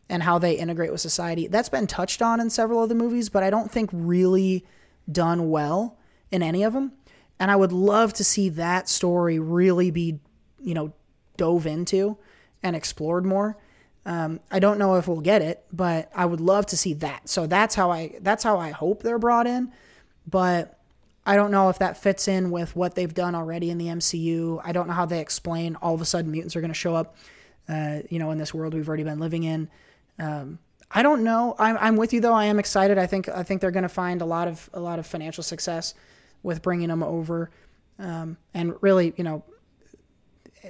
[0.08, 1.46] and how they integrate with society.
[1.46, 4.64] That's been touched on in several of the movies, but I don't think really
[5.10, 5.98] done well
[6.30, 6.92] in any of them.
[7.38, 10.20] And I would love to see that story really be,
[10.60, 10.92] you know,
[11.36, 12.16] dove into
[12.62, 13.56] and explored more.
[14.04, 17.28] Um, I don't know if we'll get it, but I would love to see that.
[17.28, 19.72] So that's how I that's how I hope they're brought in.
[20.26, 20.78] But
[21.24, 24.60] I don't know if that fits in with what they've done already in the MCU.
[24.64, 26.96] I don't know how they explain all of a sudden mutants are going to show
[26.96, 27.16] up,
[27.68, 29.68] uh, you know, in this world we've already been living in.
[30.22, 30.58] Um,
[30.90, 31.56] I don't know.
[31.58, 32.34] I'm, I'm with you though.
[32.34, 32.98] I am excited.
[32.98, 35.42] I think I think they're going to find a lot of a lot of financial
[35.42, 35.94] success
[36.42, 37.50] with bringing them over,
[37.98, 39.44] um, and really, you know,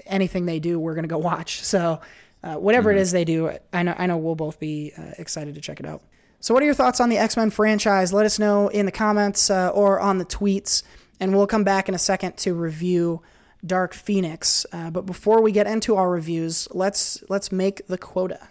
[0.06, 1.62] anything they do, we're going to go watch.
[1.62, 2.00] So,
[2.42, 2.98] uh, whatever mm-hmm.
[2.98, 5.80] it is they do, I know I know we'll both be uh, excited to check
[5.80, 6.02] it out.
[6.40, 8.12] So, what are your thoughts on the X Men franchise?
[8.12, 10.82] Let us know in the comments uh, or on the tweets,
[11.20, 13.22] and we'll come back in a second to review
[13.66, 14.66] Dark Phoenix.
[14.72, 18.48] Uh, but before we get into our reviews, let's let's make the quota.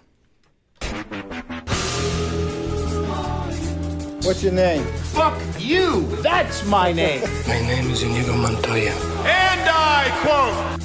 [4.23, 4.85] What's your name?
[5.13, 6.07] Fuck you!
[6.21, 7.21] That's my name!
[7.47, 8.93] My name is Inigo Montoya.
[9.25, 10.81] And I quote!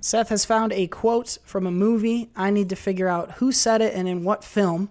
[0.00, 2.30] Seth has found a quote from a movie.
[2.36, 4.90] I need to figure out who said it and in what film.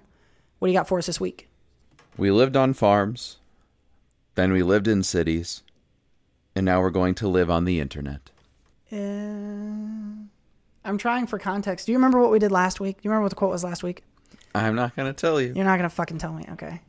[0.59, 1.47] What do you got for us this week?
[2.17, 3.37] We lived on farms,
[4.35, 5.61] then we lived in cities,
[6.55, 8.29] and now we're going to live on the internet.
[8.91, 9.94] Uh,
[10.85, 11.85] I'm trying for context.
[11.87, 12.97] Do you remember what we did last week?
[12.97, 14.03] Do you remember what the quote was last week?
[14.53, 15.51] I'm not going to tell you.
[15.55, 16.45] You're not going to fucking tell me.
[16.51, 16.79] Okay.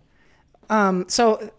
[0.68, 1.50] Um, so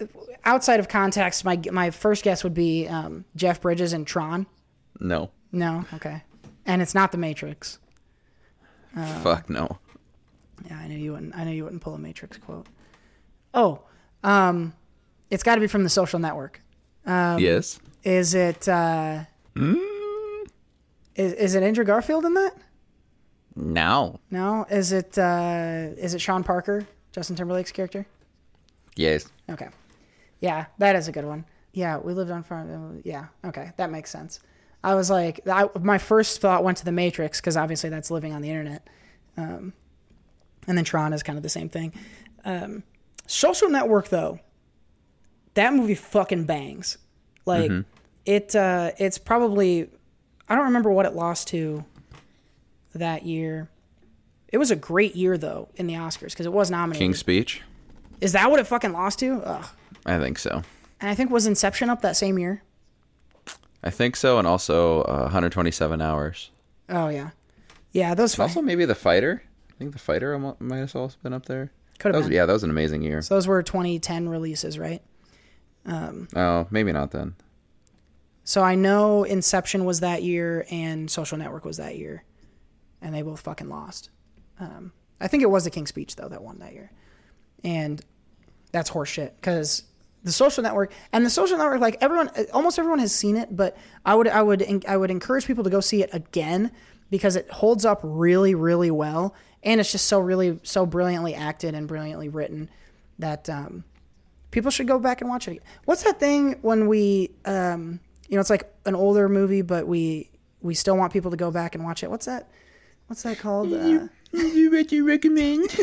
[0.46, 4.46] outside of context, my my first guess would be um, Jeff Bridges and Tron.
[5.00, 5.32] No.
[5.52, 5.86] No.
[5.94, 6.24] Okay.
[6.66, 7.80] And it's not the Matrix.
[8.96, 9.80] Uh, Fuck no.
[10.66, 11.36] Yeah, I knew you wouldn't.
[11.36, 12.68] I knew you wouldn't pull a Matrix quote.
[13.54, 13.82] Oh,
[14.24, 14.74] um,
[15.30, 16.62] it's got to be from the Social Network.
[17.06, 17.80] Um, yes.
[18.04, 18.68] Is it?
[18.68, 19.24] Uh,
[19.56, 19.87] mm?
[21.18, 22.56] Is is it Andrew Garfield in that?
[23.56, 24.20] No.
[24.32, 24.66] No.
[24.70, 25.18] Is it?
[25.18, 28.06] Uh, is it Sean Parker, Justin Timberlake's character?
[28.96, 29.28] Yes.
[29.50, 29.68] Okay.
[30.40, 31.46] Yeah, that is a good one.
[31.74, 33.02] Yeah, we lived on farm.
[33.04, 33.26] Yeah.
[33.44, 34.40] Okay, that makes sense.
[34.84, 38.34] I was like, I, my first thought went to the Matrix because obviously that's living
[38.34, 38.88] on the internet.
[39.36, 39.74] Um,
[40.68, 41.94] and then Tron is kind of the same thing.
[42.46, 42.84] Um,
[43.26, 44.40] Social Network though,
[45.56, 46.98] that movie fucking bangs.
[47.46, 47.72] Like
[48.26, 49.90] it, uh, it's probably
[50.50, 51.84] I don't remember what it lost to
[52.96, 53.70] that year.
[54.50, 57.00] It was a great year though in the Oscars because it was nominated.
[57.02, 57.62] King's Speech.
[58.22, 59.42] Is that what it fucking lost to?
[59.44, 59.66] Ugh.
[60.06, 60.64] I think so.
[61.00, 62.64] And I think was Inception up that same year.
[63.84, 66.50] I think so, and also uh, 127 hours.
[66.90, 67.30] Oh yeah,
[67.92, 68.16] yeah.
[68.16, 69.44] Those fi- Also, maybe the fighter.
[69.70, 71.72] I think the fighter might have also been up there.
[72.00, 72.32] Could have been.
[72.34, 73.22] yeah, that was an amazing year.
[73.22, 75.02] So those were 2010 releases, right?
[75.88, 77.36] oh, maybe not then.
[78.48, 82.24] So I know Inception was that year and Social Network was that year,
[83.02, 84.10] and they both fucking lost.
[84.58, 86.90] Um, I think it was the King's Speech though that won that year,
[87.66, 88.02] and
[88.72, 89.84] that's horseshit because
[90.24, 93.76] the Social Network and the Social Network, like everyone, almost everyone has seen it, but
[94.06, 96.72] I would, I would, I would encourage people to go see it again
[97.10, 101.76] because it holds up really, really well, and it's just so really, so brilliantly acted
[101.76, 102.70] and brilliantly written
[103.20, 103.84] that um,
[104.52, 105.62] people should go back and watch it.
[105.84, 110.30] What's that thing when we, um, you know, it's like an older movie, but we
[110.62, 112.10] we still want people to go back and watch it.
[112.10, 112.50] What's that?
[113.08, 113.72] What's that called?
[113.74, 115.70] Uh, What you recommend?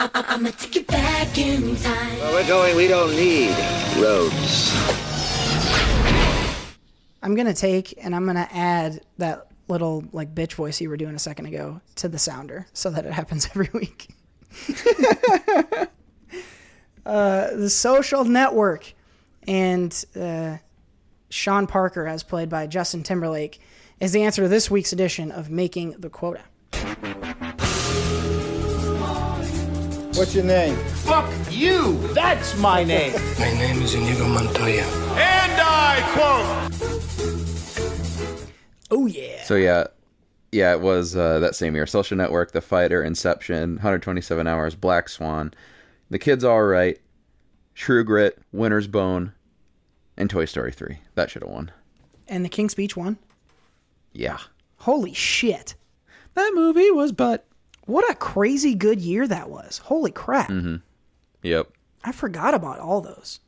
[0.00, 2.18] I'ma take you back in time.
[2.20, 3.50] Where we're going, we don't need
[4.02, 4.72] roads.
[7.22, 11.14] I'm gonna take and I'm gonna add that little like bitch voice you were doing
[11.14, 14.08] a second ago to the sounder so that it happens every week.
[17.06, 18.94] uh, the Social Network
[19.46, 20.56] and uh,
[21.28, 23.60] Sean Parker, as played by Justin Timberlake,
[24.00, 26.42] is the answer to this week's edition of Making the Quota.
[30.14, 30.76] What's your name?
[30.76, 31.98] Fuck you!
[32.08, 33.12] That's my name!
[33.38, 34.82] My name is Inigo Montoya.
[34.82, 36.80] and I quote!
[38.90, 39.42] Oh yeah.
[39.44, 39.86] So yeah,
[40.52, 41.86] yeah, it was uh, that same year.
[41.86, 45.54] Social Network, The Fighter, Inception, 127 Hours, Black Swan,
[46.10, 47.00] The Kid's All Right,
[47.80, 49.32] True Grit, Winter's Bone,
[50.18, 50.98] and Toy Story 3.
[51.14, 51.70] That should have won.
[52.28, 53.16] And the King's Speech one.
[54.12, 54.36] Yeah,
[54.80, 55.74] Holy shit.
[56.34, 57.46] that movie was but.
[57.86, 59.78] What a crazy good year that was.
[59.78, 60.50] Holy crap.
[60.50, 60.82] Mhm.
[61.42, 61.70] Yep,
[62.04, 63.40] I forgot about all those.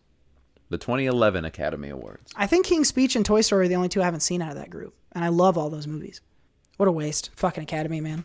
[0.71, 2.33] the 2011 Academy Awards.
[2.35, 4.53] I think King's Speech and Toy Story are the only two I haven't seen out
[4.53, 4.95] of that group.
[5.13, 6.23] And I love all those movies.
[6.79, 7.29] What a waste.
[7.37, 8.25] Fucking Academy, man.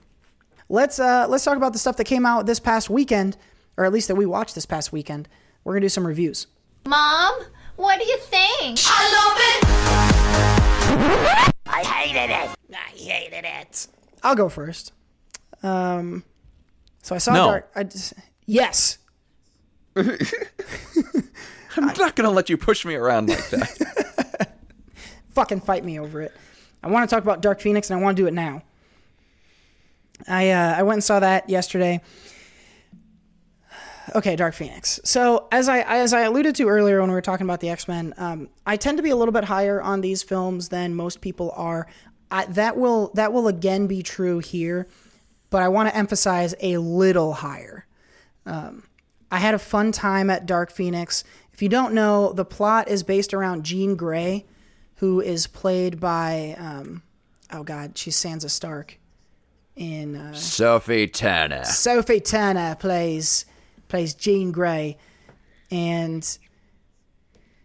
[0.70, 3.36] Let's uh let's talk about the stuff that came out this past weekend,
[3.76, 5.28] or at least that we watched this past weekend.
[5.68, 6.48] We're gonna do some reviews.
[6.86, 7.42] Mom,
[7.76, 8.80] what do you think?
[8.86, 9.38] I love
[11.44, 11.54] it.
[11.68, 12.50] I hated it.
[12.74, 13.88] I hated it.
[14.24, 14.94] I'll go first.
[15.64, 16.24] Um
[17.04, 17.48] so I saw No.
[17.48, 18.14] Dark I just
[18.46, 19.00] Yes.
[19.98, 20.16] I'm
[21.76, 24.56] not gonna let you push me around like that.
[25.32, 26.34] fucking fight me over it.
[26.82, 28.64] I want to talk about Dark Phoenix and I want to do it now.
[30.30, 32.00] I uh, I went and saw that yesterday.
[34.16, 35.00] Okay, Dark Phoenix.
[35.04, 37.88] So as I as I alluded to earlier when we were talking about the X
[37.88, 41.22] Men, um, I tend to be a little bit higher on these films than most
[41.22, 41.88] people are.
[42.32, 44.88] I, that will that will again be true here,
[45.50, 47.86] but I want to emphasize a little higher.
[48.46, 48.84] Um,
[49.32, 51.24] I had a fun time at Dark Phoenix.
[51.54, 54.46] If you don't know, the plot is based around Jean Grey,
[54.96, 57.04] who is played by um,
[57.52, 59.00] oh god, she's Sansa Stark
[59.76, 61.64] in uh, Sophie Turner.
[61.66, 63.46] Sophie Turner plays
[63.88, 64.98] plays Jean Grey,
[65.72, 66.38] and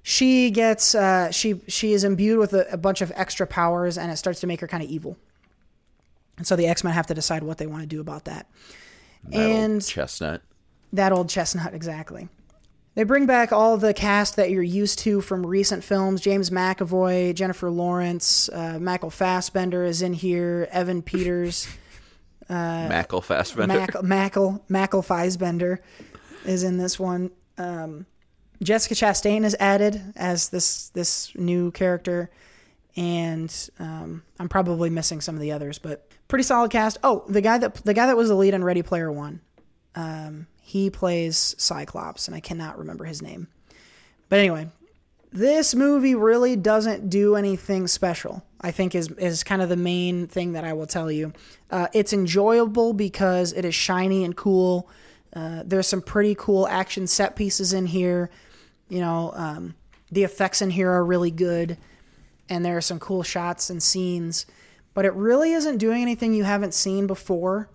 [0.03, 4.11] she gets uh, she she is imbued with a, a bunch of extra powers, and
[4.11, 5.17] it starts to make her kind of evil.
[6.39, 8.47] And so the X Men have to decide what they want to do about that.
[9.33, 10.43] and Chestnut.
[10.93, 12.29] that old chestnut, exactly.
[12.95, 16.21] They bring back all the cast that you're used to from recent films.
[16.21, 20.69] James McAvoy, Jennifer Lawrence, uh, Michael Fassbender is in here.
[20.71, 21.67] Evan Peters,
[22.51, 23.79] Mackle Fassbender.
[23.79, 25.81] Mac, Mackle, Mackle Fassbender
[26.45, 27.31] is in this one.
[27.59, 28.07] Um,
[28.63, 32.31] Jessica Chastain is added as this this new character,
[32.97, 36.99] and um, I'm probably missing some of the others, but pretty solid cast.
[37.03, 39.41] Oh, the guy that the guy that was the lead in Ready Player One,
[39.95, 43.49] um, he plays Cyclops, and I cannot remember his name.
[44.29, 44.69] But anyway,
[45.33, 48.45] this movie really doesn't do anything special.
[48.61, 51.33] I think is is kind of the main thing that I will tell you.
[51.71, 54.89] Uh, it's enjoyable because it is shiny and cool.
[55.35, 58.31] Uh, there's some pretty cool action set pieces in here.
[58.89, 59.75] You know, um,
[60.11, 61.79] the effects in here are really good,
[62.49, 64.47] and there are some cool shots and scenes.
[64.95, 67.71] But it really isn't doing anything you haven't seen before.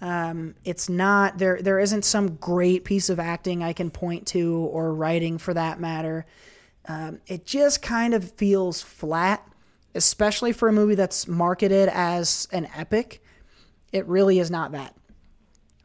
[0.00, 1.62] Um, it's not there.
[1.62, 5.78] There isn't some great piece of acting I can point to, or writing for that
[5.78, 6.26] matter.
[6.88, 9.46] Um, it just kind of feels flat,
[9.94, 13.22] especially for a movie that's marketed as an epic.
[13.92, 14.95] It really is not that.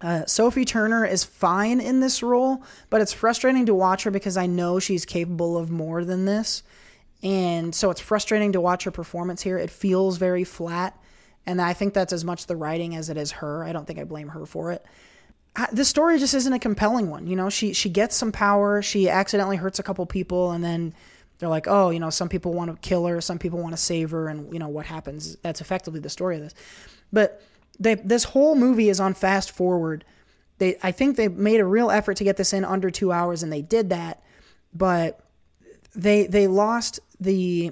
[0.01, 4.35] Uh, Sophie Turner is fine in this role, but it's frustrating to watch her because
[4.35, 6.63] I know she's capable of more than this.
[7.23, 9.57] And so it's frustrating to watch her performance here.
[9.57, 10.97] It feels very flat.
[11.45, 13.63] And I think that's as much the writing as it is her.
[13.63, 14.83] I don't think I blame her for it.
[15.55, 17.27] I- This story just isn't a compelling one.
[17.27, 20.93] You know, she she gets some power, she accidentally hurts a couple people, and then
[21.37, 23.81] they're like, oh, you know, some people want to kill her, some people want to
[23.81, 25.35] save her, and you know what happens.
[25.37, 26.53] That's effectively the story of this.
[27.11, 27.41] But
[27.81, 30.05] they, this whole movie is on fast forward.
[30.59, 33.41] They, I think they made a real effort to get this in under two hours,
[33.41, 34.23] and they did that.
[34.73, 35.19] But
[35.95, 37.71] they they lost the.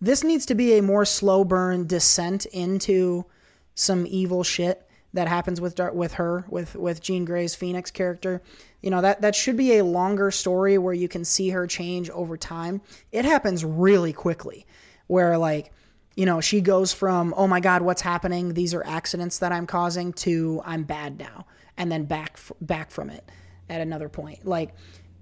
[0.00, 3.26] This needs to be a more slow burn descent into
[3.74, 8.42] some evil shit that happens with with her with with Jean Grey's Phoenix character.
[8.80, 12.08] You know that that should be a longer story where you can see her change
[12.10, 12.80] over time.
[13.12, 14.66] It happens really quickly,
[15.06, 15.72] where like
[16.14, 18.54] you know she goes from oh my god what's happening?
[18.54, 23.10] These are accidents that I'm causing to I'm bad now and then back back from
[23.10, 23.28] it
[23.68, 24.44] at another point.
[24.46, 24.74] Like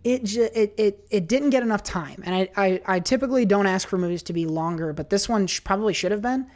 [0.03, 2.23] it, ju- it it it didn't get enough time.
[2.25, 5.47] And I, I I typically don't ask for movies to be longer but this one
[5.47, 6.47] sh- probably should have been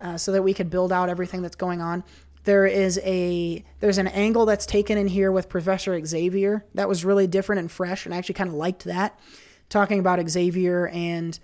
[0.00, 2.04] uh, so that we could build out everything that's going on.
[2.44, 7.04] There is a there's an angle that's taken in here with Professor Xavier that was
[7.04, 9.18] really different and fresh and I actually kind of liked that.
[9.68, 11.38] Talking about Xavier and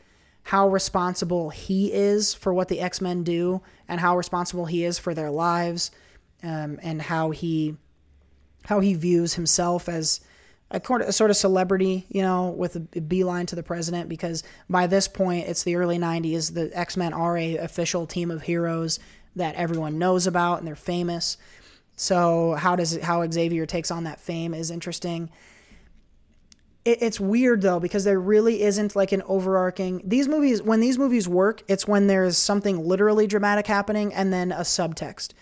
[0.45, 5.15] how responsible he is for what the X-Men do and how responsible he is for
[5.15, 5.91] their lives
[6.43, 7.77] um, and how he
[8.67, 10.21] how he views himself as
[10.71, 14.09] a, a sort of celebrity, you know, with a beeline to the president.
[14.09, 16.53] Because by this point, it's the early '90s.
[16.53, 18.99] The X Men are a official team of heroes
[19.37, 21.39] that everyone knows about, and they're famous.
[21.97, 25.31] So how does it, how Xavier takes on that fame is interesting.
[26.85, 30.03] It, it's weird though because there really isn't like an overarching.
[30.05, 34.53] These movies, when these movies work, it's when there's something literally dramatic happening and then
[34.53, 35.33] a subtext.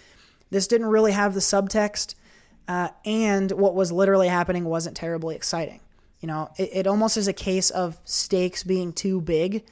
[0.51, 2.15] This didn't really have the subtext
[2.69, 5.81] uh, and what was literally happening wasn't terribly exciting.
[6.21, 9.65] You know, it, it almost is a case of stakes being too big.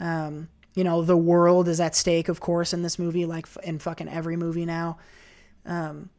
[0.00, 3.78] Um, you know, the world is at stake, of course, in this movie, like in
[3.78, 4.98] fucking every movie now.
[5.66, 6.10] Um,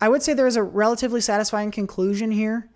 [0.00, 2.68] I would say there's a relatively satisfying conclusion here,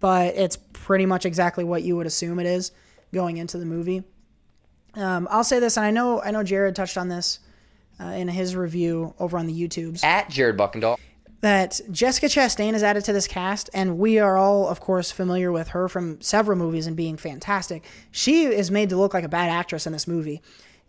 [0.00, 2.72] but it's pretty much exactly what you would assume it is
[3.12, 4.02] going into the movie.
[4.94, 7.40] Um, I'll say this, and I know I know Jared touched on this
[8.00, 10.98] uh, in his review over on the YouTubes At Jared Buckendahl.
[11.40, 15.52] that Jessica Chastain is added to this cast, and we are all, of course, familiar
[15.52, 17.84] with her from several movies and being fantastic.
[18.10, 20.42] She is made to look like a bad actress in this movie,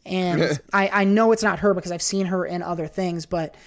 [0.06, 3.54] and I, I know it's not her because I've seen her in other things, but
[3.54, 3.58] I-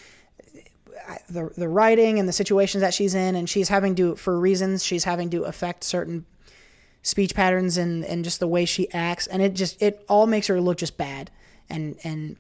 [1.29, 4.85] the the writing and the situations that she's in, and she's having to, for reasons,
[4.85, 6.27] she's having to affect certain
[7.03, 10.47] speech patterns and and just the way she acts, and it just it all makes
[10.47, 11.31] her look just bad,
[11.69, 12.37] and and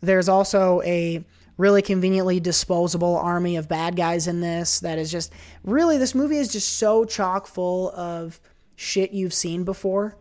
[0.00, 1.24] there's also a
[1.56, 5.32] really conveniently disposable army of bad guys in this that is just
[5.64, 8.38] really this movie is just so chock full of
[8.76, 10.16] shit you've seen before.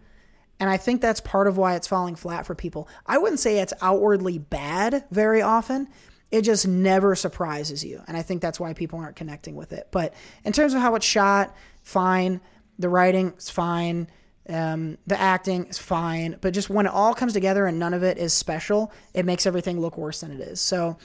[0.57, 2.87] And i think that's part of why it's falling flat for people.
[3.05, 5.89] I wouldn't say it's outwardly bad very often
[6.35, 8.01] it just never surprises you.
[8.07, 9.87] And i think that's why people aren't connecting with it.
[9.91, 10.13] But
[10.43, 12.41] in terms of how it's shot fine.
[12.79, 14.09] The writing is fine.
[14.49, 18.03] Um, the acting is fine, but just when it all comes together and none of
[18.03, 20.61] it is special, it makes everything look worse than it is.
[20.61, 20.97] So,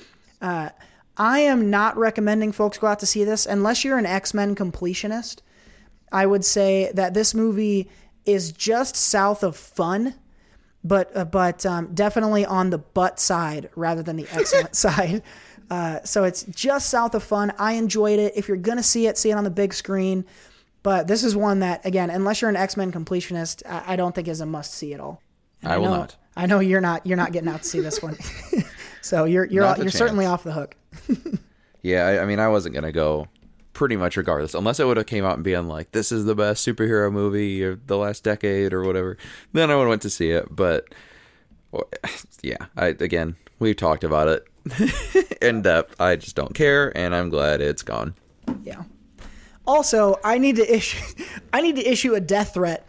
[0.42, 0.70] uh,
[1.16, 3.46] I am not recommending folks go out to see this.
[3.46, 5.40] Unless you're an X Men completionist.
[6.12, 7.88] I would say that this movie
[8.26, 10.14] is just south of fun,
[10.84, 15.22] but uh, but um, definitely on the butt side rather than the excellent side.
[15.70, 17.52] Uh, so it's just south of fun.
[17.58, 18.32] I enjoyed it.
[18.36, 20.24] If you're gonna see it, see it on the big screen.
[20.82, 24.14] But this is one that, again, unless you're an X Men completionist, I, I don't
[24.14, 25.20] think is a must see at all.
[25.62, 26.16] And I will know, not.
[26.36, 27.06] I know you're not.
[27.06, 28.16] You're not getting out to see this one.
[29.02, 30.76] so you're you're Not a you're certainly off the hook.
[31.82, 33.26] Yeah, I, I mean, I wasn't gonna go
[33.72, 36.34] pretty much regardless, unless it would have came out and being like, "This is the
[36.34, 39.16] best superhero movie of the last decade" or whatever.
[39.52, 40.54] Then I would have went to see it.
[40.54, 40.86] But
[41.70, 41.88] well,
[42.42, 46.00] yeah, I again we've talked about it in depth.
[46.00, 48.14] I just don't care, and I'm glad it's gone.
[48.64, 48.82] Yeah.
[49.66, 52.86] Also, I need to issue I need to issue a death threat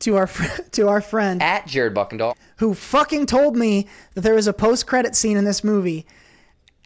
[0.00, 2.34] to our fr- to our friend At Jared Buckendahl.
[2.58, 6.06] who fucking told me that there was a post credit scene in this movie.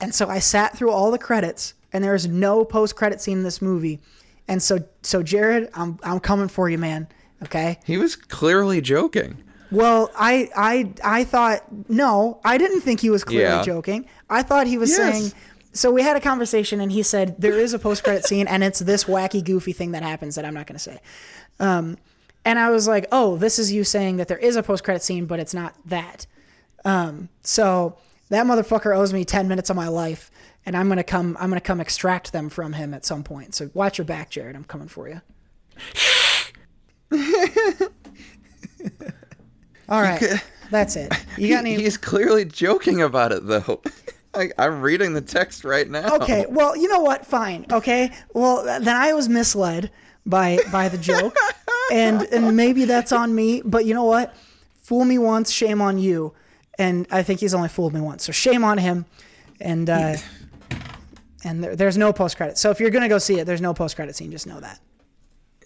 [0.00, 3.38] And so I sat through all the credits and there is no post credit scene
[3.38, 4.00] in this movie.
[4.48, 7.08] And so so Jared, I'm I'm coming for you, man.
[7.42, 7.78] Okay?
[7.86, 9.42] He was clearly joking.
[9.70, 13.62] Well, I I I thought no, I didn't think he was clearly Yeah.
[13.62, 14.06] joking.
[14.28, 14.98] I thought he was Yes.
[14.98, 15.32] saying
[15.72, 18.62] so we had a conversation and he said there is a post credit scene and
[18.62, 20.98] it's this wacky goofy thing that happens that I'm not going to say.
[21.58, 21.96] Um
[22.46, 25.02] and I was like, "Oh, this is you saying that there is a post credit
[25.02, 26.26] scene but it's not that."
[26.84, 27.96] Um so
[28.34, 30.30] that motherfucker owes me 10 minutes of my life
[30.66, 33.22] and I'm going to come I'm going to come extract them from him at some
[33.22, 33.54] point.
[33.54, 34.56] So watch your back, Jared.
[34.56, 35.20] I'm coming for you.
[39.88, 40.42] All right.
[40.70, 41.12] That's it.
[41.36, 43.82] You got any He's clearly joking about it though.
[44.34, 46.16] I, I'm reading the text right now.
[46.16, 47.24] Okay, well, you know what?
[47.24, 47.66] Fine.
[47.70, 48.10] Okay.
[48.32, 49.92] Well, then I was misled
[50.26, 51.36] by by the joke,
[51.92, 53.62] and and maybe that's on me.
[53.64, 54.34] But you know what?
[54.82, 56.34] Fool me once, shame on you.
[56.78, 59.06] And I think he's only fooled me once, so shame on him.
[59.60, 60.16] And uh,
[61.44, 62.58] and there, there's no post credit.
[62.58, 64.30] So if you're gonna go see it, there's no post credit scene.
[64.30, 64.80] Just know that.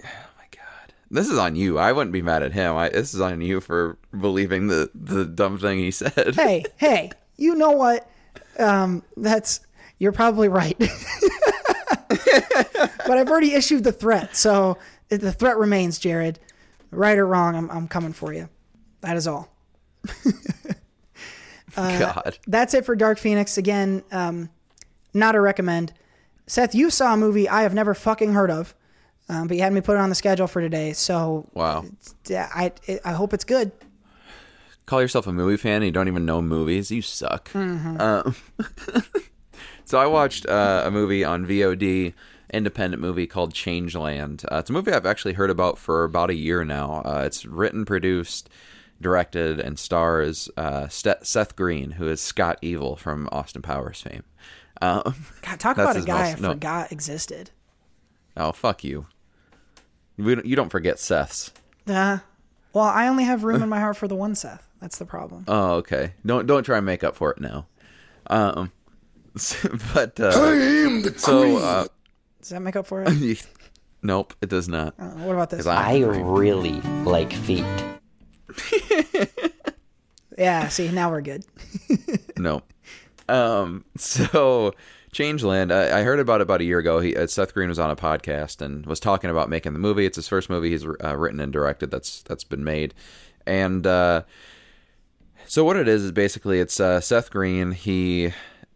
[0.04, 1.78] Oh my god, This is on you.
[1.78, 2.76] I wouldn't be mad at him.
[2.76, 6.34] I, this is on you for believing the the dumb thing he said.
[6.34, 8.10] Hey, hey, you know what?
[8.58, 9.60] Um, that's
[9.98, 10.76] you're probably right.
[12.08, 14.76] but I've already issued the threat, so
[15.08, 16.38] the threat remains, Jared.
[16.90, 18.48] Right or wrong, I'm I'm coming for you.
[19.00, 19.48] That is all.
[21.98, 22.38] God.
[22.46, 23.56] That's it for Dark Phoenix.
[23.58, 24.50] Again, um,
[25.14, 25.92] not a recommend.
[26.46, 28.74] Seth, you saw a movie I have never fucking heard of,
[29.28, 30.92] um, but you had me put it on the schedule for today.
[30.92, 31.84] So Wow.
[32.30, 32.72] I
[33.04, 33.72] I hope it's good.
[34.86, 36.90] Call yourself a movie fan and you don't even know movies?
[36.90, 37.54] You suck.
[37.54, 38.34] Um,
[39.84, 42.14] so I watched uh, a movie on VOD,
[42.54, 44.46] independent movie called Changeland.
[44.50, 47.02] Uh, it's a movie I've actually heard about for about a year now.
[47.04, 48.48] Uh, it's written, produced,
[49.00, 54.24] directed, and stars uh, Ste- Seth Green, who is Scott Evil from Austin Powers fame.
[54.82, 56.48] Um, God, talk about a guy most- I no.
[56.52, 57.50] forgot existed.
[58.36, 59.06] oh, fuck you.
[60.16, 61.52] We don't, you don't forget Seth's.
[61.86, 62.18] Uh,
[62.72, 64.66] well, I only have room in my heart for the one Seth.
[64.80, 65.44] That's the problem.
[65.48, 66.12] Oh, okay.
[66.24, 67.66] Don't don't try and make up for it now.
[68.28, 68.70] Um,
[69.94, 71.86] but uh, am the so uh,
[72.40, 73.46] Does that make up for it?
[74.02, 74.94] nope, it does not.
[74.98, 75.58] Uh, what about this?
[75.60, 77.64] 'Cause I'm- I really like feet.
[80.38, 81.44] Yeah, see, now we're good.
[82.38, 82.62] no.
[83.28, 84.72] Um, so
[85.12, 87.00] Changeland, I, I heard about it about a year ago.
[87.00, 90.06] He, uh, Seth Green was on a podcast and was talking about making the movie.
[90.06, 92.94] It's his first movie he's uh, written and directed that's that's been made,
[93.46, 94.22] and uh,
[95.46, 97.72] so what it is is basically it's uh, Seth Green.
[97.72, 98.32] He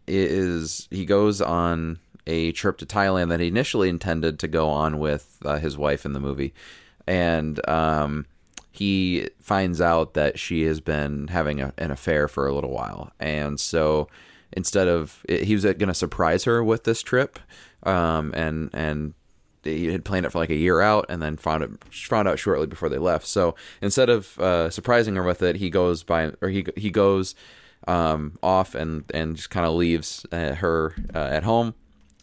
[0.09, 4.99] is he goes on a trip to Thailand that he initially intended to go on
[4.99, 6.53] with uh, his wife in the movie,
[7.07, 8.27] and um,
[8.73, 13.13] he finds out that she has been having a, an affair for a little while,
[13.21, 14.09] and so
[14.53, 17.39] instead of he was going to surprise her with this trip,
[17.85, 19.15] um, and and
[19.65, 22.39] he had planned it for like a year out and then found it found out
[22.39, 23.27] shortly before they left.
[23.27, 27.35] So instead of uh, surprising her with it, he goes by or he he goes
[27.87, 31.75] um, off and and just kind of leaves uh, her uh, at home.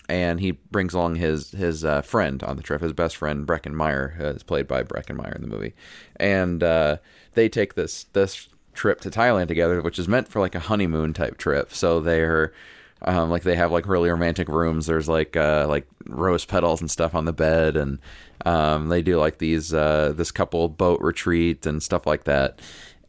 [0.10, 3.74] And he brings along his his uh, friend on the trip, his best friend Breckin
[3.74, 5.76] Meyer, uh, is played by Breckin Meyer in the movie,
[6.16, 6.98] and uh,
[7.36, 11.14] they take this this trip to Thailand together, which is meant for like a honeymoon
[11.14, 11.74] type trip.
[11.74, 12.54] So they're
[13.02, 14.86] um, like they have like really romantic rooms.
[14.86, 18.00] There's like uh, like rose petals and stuff on the bed, and
[18.46, 22.60] um, they do like these uh, this couple boat retreat and stuff like that.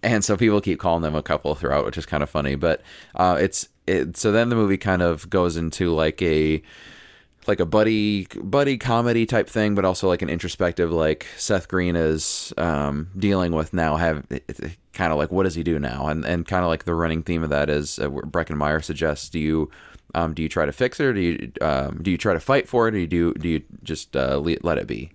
[0.03, 2.55] And so people keep calling them a couple throughout, which is kind of funny.
[2.55, 2.83] But
[3.15, 4.17] uh, it's it.
[4.17, 6.63] So then the movie kind of goes into like a
[7.47, 11.97] like a buddy buddy comedy type thing, but also like an introspective, like Seth Green
[11.97, 13.97] is um, dealing with now.
[13.97, 14.27] Have
[14.93, 17.23] kind of like what does he do now, and and kind of like the running
[17.23, 19.71] theme of that is uh, where Breckin Meyer suggests: do you
[20.15, 22.41] um, do you try to fix it, or do you um, do you try to
[22.41, 25.11] fight for it, or do you do, you just uh, le- let it be?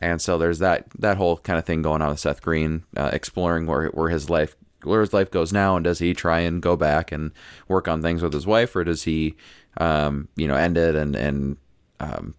[0.00, 3.10] And so there's that that whole kind of thing going on with Seth Green, uh,
[3.12, 6.62] exploring where where his life where his life goes now, and does he try and
[6.62, 7.32] go back and
[7.68, 9.36] work on things with his wife, or does he,
[9.78, 11.56] um, you know, end it and and
[12.00, 12.34] um,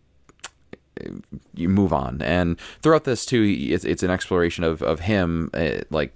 [1.53, 2.22] you move on.
[2.22, 6.15] And throughout this too, it's, it's an exploration of of him, uh, like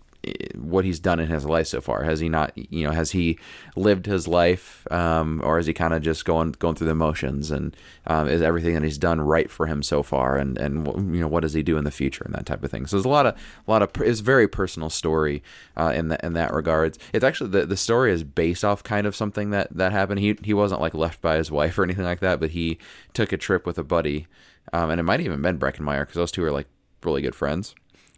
[0.55, 2.03] what he's done in his life so far.
[2.03, 3.37] Has he not, you know, has he
[3.75, 7.51] lived his life, um, or is he kind of just going going through the motions?
[7.51, 7.75] And
[8.07, 10.37] um, is everything that he's done right for him so far?
[10.37, 10.85] And and
[11.15, 12.85] you know, what does he do in the future and that type of thing?
[12.85, 15.43] So there's a lot of a lot of it's very personal story
[15.77, 16.97] uh, in that in that regards.
[17.13, 20.19] It's actually the the story is based off kind of something that that happened.
[20.19, 22.77] He he wasn't like left by his wife or anything like that, but he
[23.13, 24.27] took a trip with a buddy,
[24.73, 26.67] um, and it might have even been Breckin Meyer because those two are like
[27.03, 27.75] really good friends.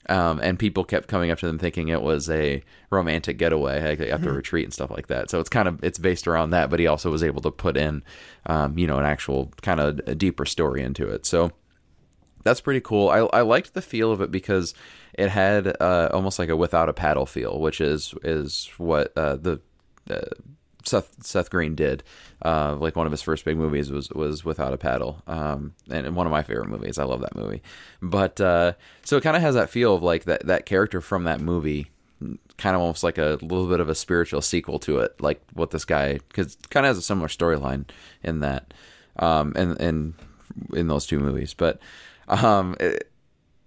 [0.10, 4.00] Um, and people kept coming up to them thinking it was a romantic getaway like
[4.00, 5.30] at the retreat and stuff like that.
[5.30, 7.76] So it's kind of it's based around that, but he also was able to put
[7.76, 8.04] in,
[8.46, 11.26] um, you know, an actual kind of a deeper story into it.
[11.26, 11.52] So
[12.44, 13.10] that's pretty cool.
[13.10, 14.74] I I liked the feel of it because
[15.14, 19.36] it had uh, almost like a without a paddle feel, which is is what uh,
[19.36, 19.60] the
[20.10, 20.22] uh,
[20.88, 22.04] Seth Seth Green did.
[22.44, 26.16] Uh, like one of his first big movies was was Without a Paddle, um, and
[26.16, 26.98] one of my favorite movies.
[26.98, 27.62] I love that movie.
[28.02, 28.74] But uh,
[29.04, 31.88] so it kind of has that feel of like that that character from that movie
[32.58, 35.72] kind of almost like a little bit of a spiritual sequel to it, like what
[35.72, 37.86] this guy because kind of has a similar storyline
[38.24, 38.74] in that,
[39.18, 40.14] um, and and
[40.74, 41.80] in those two movies, but
[42.28, 43.12] um, it,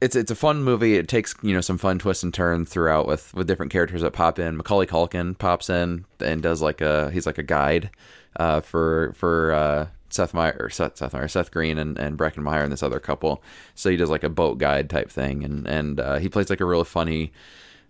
[0.01, 0.97] it's it's a fun movie.
[0.97, 4.13] It takes you know some fun twists and turns throughout with with different characters that
[4.13, 4.57] pop in.
[4.57, 7.91] Macaulay Culkin pops in and does like a he's like a guide
[8.37, 12.63] uh, for for uh, Seth Meyer Seth Seth Meyer, Seth Green and and Breckin Meyer
[12.63, 13.43] and this other couple.
[13.75, 16.61] So he does like a boat guide type thing, and and uh, he plays like
[16.61, 17.33] a really funny,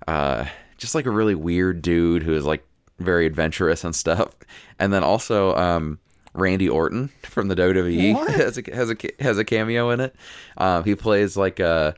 [0.08, 0.46] uh,
[0.78, 2.66] just like a really weird dude who is like
[2.98, 4.34] very adventurous and stuff.
[4.78, 5.98] And then also um,
[6.32, 10.14] Randy Orton from the WWE has a has a has a cameo in it.
[10.56, 11.94] Um, he plays like a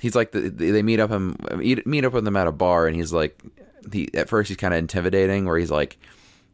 [0.00, 1.36] he's like the, they meet up him
[1.86, 3.40] meet up with him at a bar, and he's like
[3.92, 5.96] he at first he's kind of intimidating, where he's like.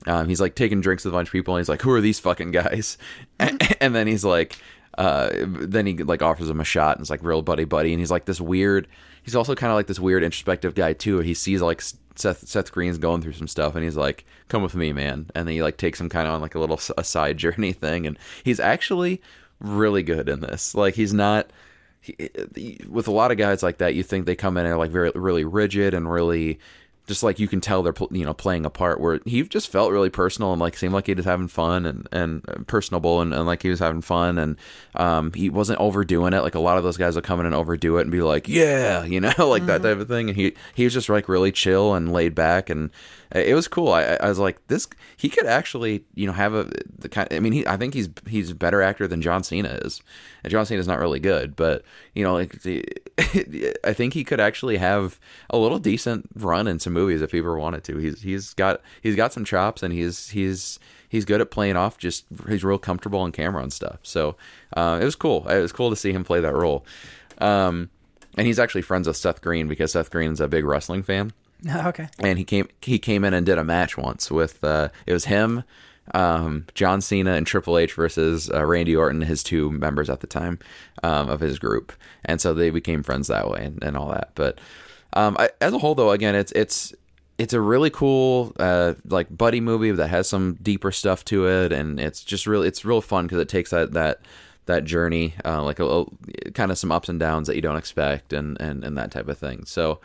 [0.07, 2.01] Um, he's like taking drinks with a bunch of people, and he's like, "Who are
[2.01, 2.97] these fucking guys?"
[3.39, 4.57] and then he's like,
[4.97, 8.01] uh, then he like offers him a shot, and it's like real buddy buddy, and
[8.01, 8.89] he's like this weird.
[9.23, 11.19] He's also kind of like this weird introspective guy too.
[11.21, 11.83] He sees like
[12.17, 15.47] Seth Seth Green's going through some stuff, and he's like, "Come with me, man." And
[15.47, 18.07] then he like takes him kind of on like a little a side journey thing,
[18.07, 19.21] and he's actually
[19.61, 20.75] really good in this.
[20.75, 21.51] Like he's not.
[22.03, 24.79] He- with a lot of guys like that, you think they come in and are
[24.79, 26.59] like very really rigid and really
[27.11, 29.91] just like you can tell they're you know playing a part where he just felt
[29.91, 33.35] really personal and like seemed like he was having fun and and uh, personable and,
[33.35, 34.57] and like he was having fun and
[34.95, 36.43] um he wasn't overdoing it.
[36.43, 38.47] Like a lot of those guys will come in and overdo it and be like
[38.47, 40.29] yeah you know like that type of thing.
[40.29, 42.91] And he he was just like really chill and laid back and
[43.33, 46.69] it was cool I, I was like this he could actually you know have a
[46.99, 49.81] the kind I mean he I think he's he's a better actor than John Cena
[49.83, 50.03] is
[50.43, 51.83] and John Cena's not really good but
[52.15, 52.85] you know like the,
[53.85, 55.19] I think he could actually have
[55.51, 57.99] a little decent run in some movies if he ever wanted to.
[57.99, 60.79] He's he's got he's got some chops and he's he's
[61.09, 61.99] he's good at playing off.
[61.99, 63.99] Just he's real comfortable on camera and stuff.
[64.03, 64.37] So
[64.77, 65.47] uh, it was cool.
[65.49, 66.85] It was cool to see him play that role.
[67.39, 67.91] Um,
[68.37, 71.33] and he's actually friends with Seth Green because Seth Green's a big wrestling fan
[71.87, 72.09] okay.
[72.19, 75.27] and he came he came in and did a match once with uh, it was
[75.27, 75.65] him,
[76.15, 80.27] um, John Cena and Triple H versus uh, Randy Orton, his two members at the
[80.27, 80.59] time
[81.03, 81.93] um, of his group,
[82.25, 84.31] and so they became friends that way and, and all that.
[84.35, 84.59] But
[85.13, 86.95] um, I, as a whole, though, again, it's it's
[87.39, 91.73] it's a really cool uh, like buddy movie that has some deeper stuff to it,
[91.73, 94.21] and it's just really it's real fun because it takes that that
[94.67, 96.07] that journey, uh, like a, a-
[96.55, 99.29] kind of some ups and downs that you don't expect, and and and that type
[99.29, 99.65] of thing.
[99.65, 100.01] So.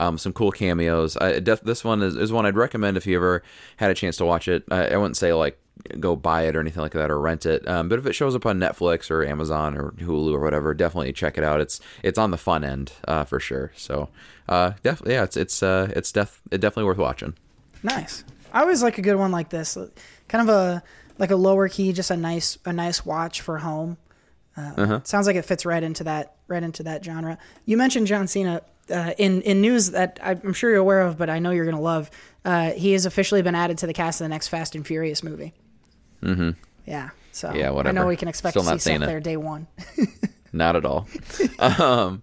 [0.00, 1.16] Um, some cool cameos.
[1.18, 3.42] I, def- this one is, is one I'd recommend if you ever
[3.76, 4.64] had a chance to watch it.
[4.70, 5.60] I, I wouldn't say like
[5.98, 7.68] go buy it or anything like that or rent it.
[7.68, 11.12] Um, but if it shows up on Netflix or Amazon or Hulu or whatever, definitely
[11.12, 11.60] check it out.
[11.60, 13.72] It's it's on the fun end uh, for sure.
[13.76, 14.08] So
[14.48, 17.34] uh, definitely, yeah, it's it's uh, it's def- it definitely worth watching.
[17.82, 18.24] Nice.
[18.52, 19.76] I always like a good one like this,
[20.28, 20.82] kind of a
[21.18, 23.96] like a lower key, just a nice a nice watch for home.
[24.56, 27.38] Uh, Sounds like it fits right into that right into that genre.
[27.64, 31.30] You mentioned John Cena uh, in in news that I'm sure you're aware of, but
[31.30, 32.10] I know you're gonna love.
[32.44, 35.22] Uh, he has officially been added to the cast of the next Fast and Furious
[35.22, 35.52] movie.
[36.22, 36.50] Mm-hmm.
[36.86, 37.10] Yeah.
[37.32, 37.96] So Yeah, whatever.
[37.98, 39.66] I know we can expect Still to see Seth there day one.
[40.52, 41.06] Not at all.
[41.58, 42.22] um,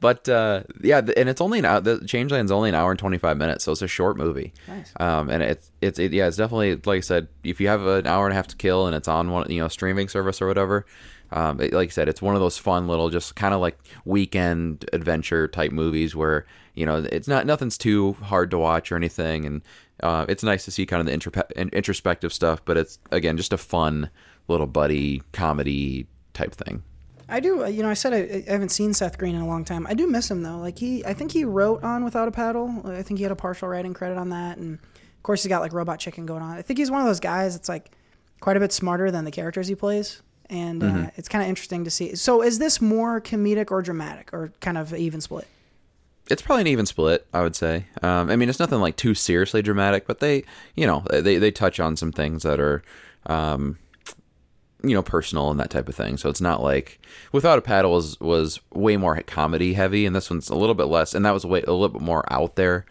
[0.00, 1.80] but uh, yeah, and it's only an hour.
[1.80, 4.52] The Changeland's only an hour and twenty five minutes, so it's a short movie.
[4.68, 4.92] Nice.
[5.00, 8.06] Um, and it's it's it, yeah, it's definitely like I said, if you have an
[8.06, 10.46] hour and a half to kill and it's on one you know streaming service or
[10.46, 10.84] whatever.
[11.32, 13.78] Um, it, like I said, it's one of those fun little, just kind of like
[14.04, 18.96] weekend adventure type movies where you know it's not nothing's too hard to watch or
[18.96, 19.62] anything, and
[20.02, 22.64] uh, it's nice to see kind of the introspective stuff.
[22.64, 24.10] But it's again just a fun
[24.48, 26.82] little buddy comedy type thing.
[27.28, 27.64] I do.
[27.64, 29.86] uh, You know, I said I, I haven't seen Seth Green in a long time.
[29.86, 30.58] I do miss him though.
[30.58, 32.82] Like he, I think he wrote on Without a Paddle.
[32.84, 35.62] I think he had a partial writing credit on that, and of course he's got
[35.62, 36.56] like Robot Chicken going on.
[36.56, 37.90] I think he's one of those guys that's like
[38.40, 41.84] quite a bit smarter than the characters he plays, and uh, it's kind of interesting
[41.84, 42.14] to see.
[42.14, 45.46] So, is this more comedic or dramatic, or kind of even split?
[46.30, 47.84] it's probably an even split, I would say.
[48.02, 50.44] Um, I mean, it's nothing like too seriously dramatic, but they,
[50.74, 52.82] you know, they they touch on some things that are,
[53.26, 53.78] um,
[54.88, 56.16] you know, personal and that type of thing.
[56.16, 57.00] So it's not like
[57.32, 60.84] Without a Paddle was was way more comedy heavy, and this one's a little bit
[60.84, 62.86] less, and that was way a little bit more out there.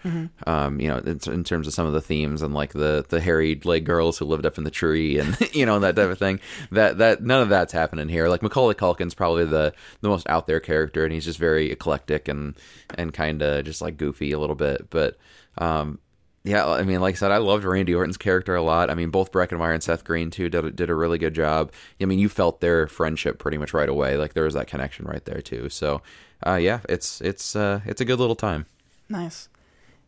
[0.48, 3.22] Um, you know, in, in terms of some of the themes and like the the
[3.22, 6.20] hairy leg girls who lived up in the tree and you know that type of
[6.20, 6.40] thing.
[6.72, 8.28] That that none of that's happening here.
[8.28, 12.28] Like Macaulay Culkin's probably the the most out there character, and he's just very eclectic
[12.28, 12.56] and
[12.96, 15.18] and kind of just like goofy a little bit, but.
[15.58, 16.00] Um,
[16.44, 18.90] yeah, I mean, like I said, I loved Randy Orton's character a lot.
[18.90, 21.34] I mean, both Breckin Meyer and Seth Green too did a, did a really good
[21.34, 21.72] job.
[22.02, 24.18] I mean, you felt their friendship pretty much right away.
[24.18, 25.70] Like there was that connection right there too.
[25.70, 26.02] So,
[26.46, 28.66] uh, yeah, it's it's uh, it's a good little time.
[29.10, 29.50] Nice.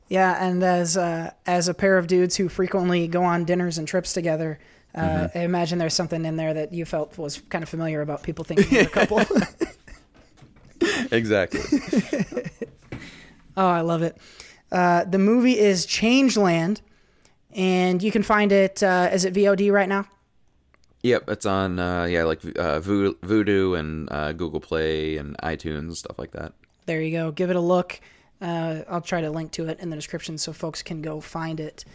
[0.08, 3.88] Yeah, and as uh, as a pair of dudes who frequently go on dinners and
[3.88, 4.60] trips together,
[4.94, 8.24] uh, I imagine there's something in there that you felt was kind of familiar about
[8.24, 9.22] people thinking you're a couple.
[11.12, 11.62] Exactly.
[13.58, 14.18] Oh, I love it.
[14.72, 16.82] Uh, the movie is Changeland,
[17.54, 18.82] and you can find it.
[18.82, 20.06] Uh, is it VOD right now?
[21.06, 26.18] Yep, it's on uh, yeah like uh, Vudu and uh, Google Play and iTunes stuff
[26.18, 26.54] like that.
[26.88, 27.32] There you go.
[27.32, 28.00] Give it a look.
[28.42, 31.60] Uh, I'll try to link to it in the description so folks can go find
[31.60, 31.86] it.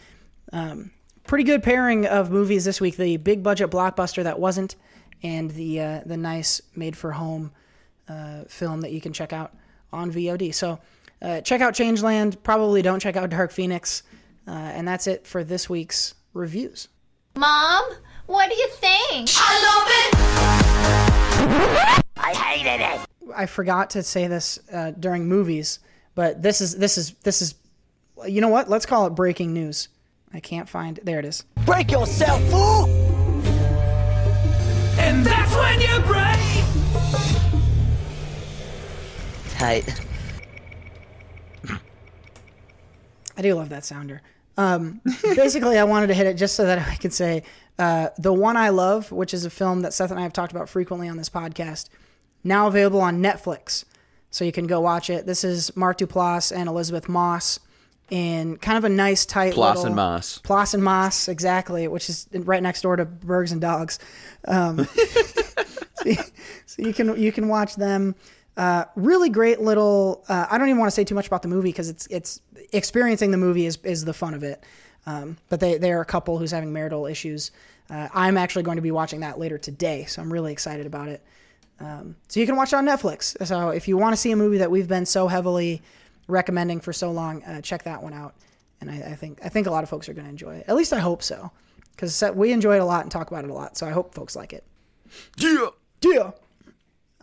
[0.53, 0.91] Um,
[1.25, 4.77] pretty good pairing of movies this week: the big budget blockbuster that wasn't,
[5.21, 7.51] and the uh, the nice made for home
[8.07, 9.53] uh, film that you can check out
[9.91, 10.53] on VOD.
[10.53, 10.79] So
[11.21, 12.41] uh, check out Changeland.
[12.43, 14.03] Probably don't check out Dark Phoenix.
[14.47, 16.87] Uh, and that's it for this week's reviews.
[17.35, 17.83] Mom,
[18.25, 19.29] what do you think?
[19.35, 19.87] I love
[21.97, 22.03] it.
[22.17, 23.01] I hated it.
[23.35, 25.79] I forgot to say this uh, during movies,
[26.15, 27.55] but this is this is this is.
[28.27, 28.69] You know what?
[28.69, 29.87] Let's call it breaking news.
[30.33, 30.99] I can't find.
[31.03, 31.43] There it is.
[31.65, 32.85] Break yourself, fool!
[34.99, 36.39] And that's when you break.
[39.57, 40.01] Tight.
[43.37, 44.21] I do love that sounder.
[44.57, 47.43] Um, basically, I wanted to hit it just so that I could say
[47.79, 50.51] uh, the one I love, which is a film that Seth and I have talked
[50.51, 51.89] about frequently on this podcast,
[52.43, 53.85] now available on Netflix,
[54.29, 55.25] so you can go watch it.
[55.25, 57.59] This is Mark Duplass and Elisabeth Moss
[58.09, 60.37] in kind of a nice, tight Ploss little- and Moss.
[60.39, 63.99] Ploss and Moss, exactly, which is right next door to Bergs and Dogs.
[64.47, 64.85] Um,
[65.95, 66.15] so, you,
[66.65, 68.15] so you can you can watch them.
[68.57, 70.25] Uh, really great little.
[70.27, 72.41] Uh, I don't even want to say too much about the movie because it's it's
[72.71, 74.63] experiencing the movie is is the fun of it.
[75.05, 77.51] Um, but they they're a couple who's having marital issues.
[77.89, 81.09] Uh, I'm actually going to be watching that later today, so I'm really excited about
[81.09, 81.23] it.
[81.79, 83.35] Um, so you can watch it on Netflix.
[83.45, 85.81] So if you want to see a movie that we've been so heavily
[86.27, 88.35] recommending for so long, uh, check that one out.
[88.79, 90.65] And I, I think I think a lot of folks are going to enjoy it.
[90.67, 91.51] At least I hope so,
[91.91, 93.77] because we enjoy it a lot and talk about it a lot.
[93.77, 94.63] So I hope folks like it.
[95.37, 95.67] Yeah.
[96.03, 96.31] Yeah.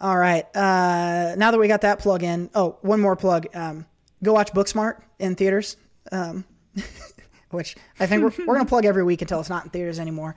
[0.00, 0.44] All right.
[0.54, 3.46] Uh, now that we got that plug in, oh, one more plug.
[3.54, 3.86] Um,
[4.22, 5.76] go watch Booksmart in theaters,
[6.12, 6.44] um,
[7.50, 9.98] which I think we're, we're going to plug every week until it's not in theaters
[9.98, 10.36] anymore.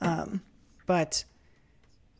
[0.00, 0.42] Um,
[0.86, 1.24] but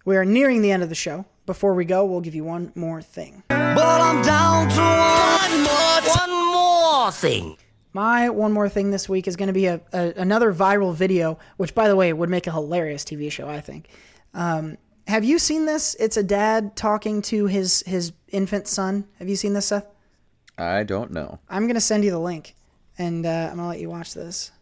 [0.05, 1.24] we are nearing the end of the show.
[1.47, 3.44] Before we go, we'll give you one more thing.
[3.48, 7.56] But I'm down to one more, one more thing.
[7.93, 11.39] My one more thing this week is going to be a, a another viral video,
[11.56, 13.48] which by the way would make a hilarious TV show.
[13.48, 13.89] I think.
[14.35, 15.94] Um, have you seen this?
[15.98, 19.06] It's a dad talking to his his infant son.
[19.18, 19.86] Have you seen this, Seth?
[20.58, 21.38] I don't know.
[21.48, 22.54] I'm gonna send you the link,
[22.98, 24.52] and uh, I'm gonna let you watch this.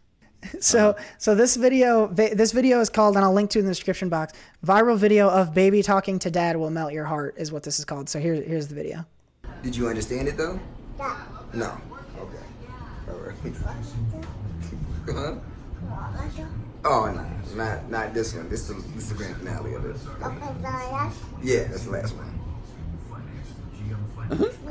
[0.59, 3.71] So, so this video, this video is called, and I'll link to it in the
[3.71, 4.33] description box.
[4.63, 7.85] Viral video of baby talking to dad will melt your heart is what this is
[7.85, 8.09] called.
[8.09, 9.07] So here, here's the video.
[9.63, 10.59] Did you understand it though?
[11.53, 11.75] No.
[12.19, 12.37] Okay.
[13.09, 13.35] All right.
[15.07, 15.35] huh?
[16.87, 18.47] Oh no, not not this one.
[18.47, 19.95] This is this is the grand finale of it.
[20.21, 21.11] Okay,
[21.41, 22.34] yeah, that's the last one.
[24.29, 24.67] Mm-hmm.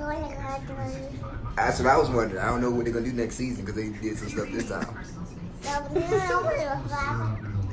[1.56, 2.42] That's what I was wondering.
[2.42, 4.68] I don't know what they're gonna do next season because they did some stuff this
[4.68, 4.86] time.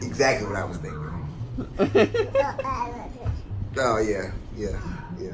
[0.02, 1.08] Exactly what I was thinking.
[3.78, 4.78] Oh yeah, yeah,
[5.20, 5.32] yeah.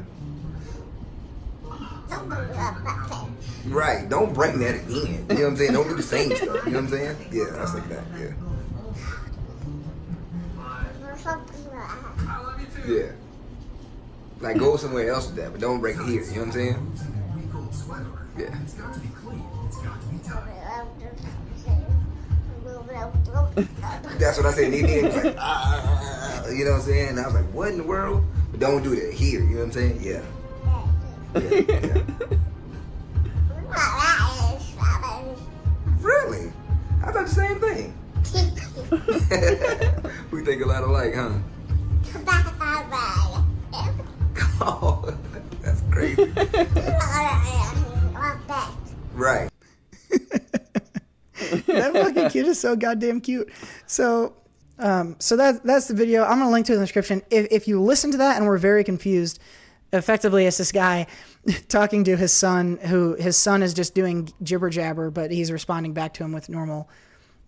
[3.66, 4.08] Right.
[4.08, 5.26] Don't bring that again.
[5.30, 5.74] You know what I'm saying?
[5.74, 6.66] Don't do the same stuff.
[6.66, 7.18] You know what I'm saying?
[7.32, 8.04] Yeah, I was like that.
[8.20, 8.34] Yeah.
[12.88, 13.12] Yeah.
[14.40, 16.22] Like go somewhere else with that, but don't break it here.
[16.22, 16.98] You know what I'm saying?
[18.38, 18.56] Yeah.
[24.20, 24.74] That's what I said.
[24.74, 25.16] He did.
[25.16, 27.10] Like, ah, ah, ah, ah, you know what I'm saying?
[27.10, 28.24] And I was like, what in the world?
[28.52, 29.42] But don't do that here.
[29.42, 30.00] You know what I'm saying?
[30.02, 30.22] Yeah.
[36.02, 36.52] Really?
[37.04, 37.94] I thought the same thing.
[40.32, 41.34] we think a lot alike, huh?
[44.62, 45.18] Oh,
[45.62, 46.26] that's crazy.
[49.14, 49.50] Right.
[51.68, 53.52] that fucking kid is so goddamn cute.
[53.86, 54.34] So,
[54.80, 56.24] um, so that that's the video.
[56.24, 57.22] I'm gonna link to it in the description.
[57.30, 59.40] If if you listen to that and we're very confused,
[59.94, 61.08] effectively it's this guy
[61.68, 65.94] talking to his son, who his son is just doing jibber jabber, but he's responding
[65.94, 66.90] back to him with normal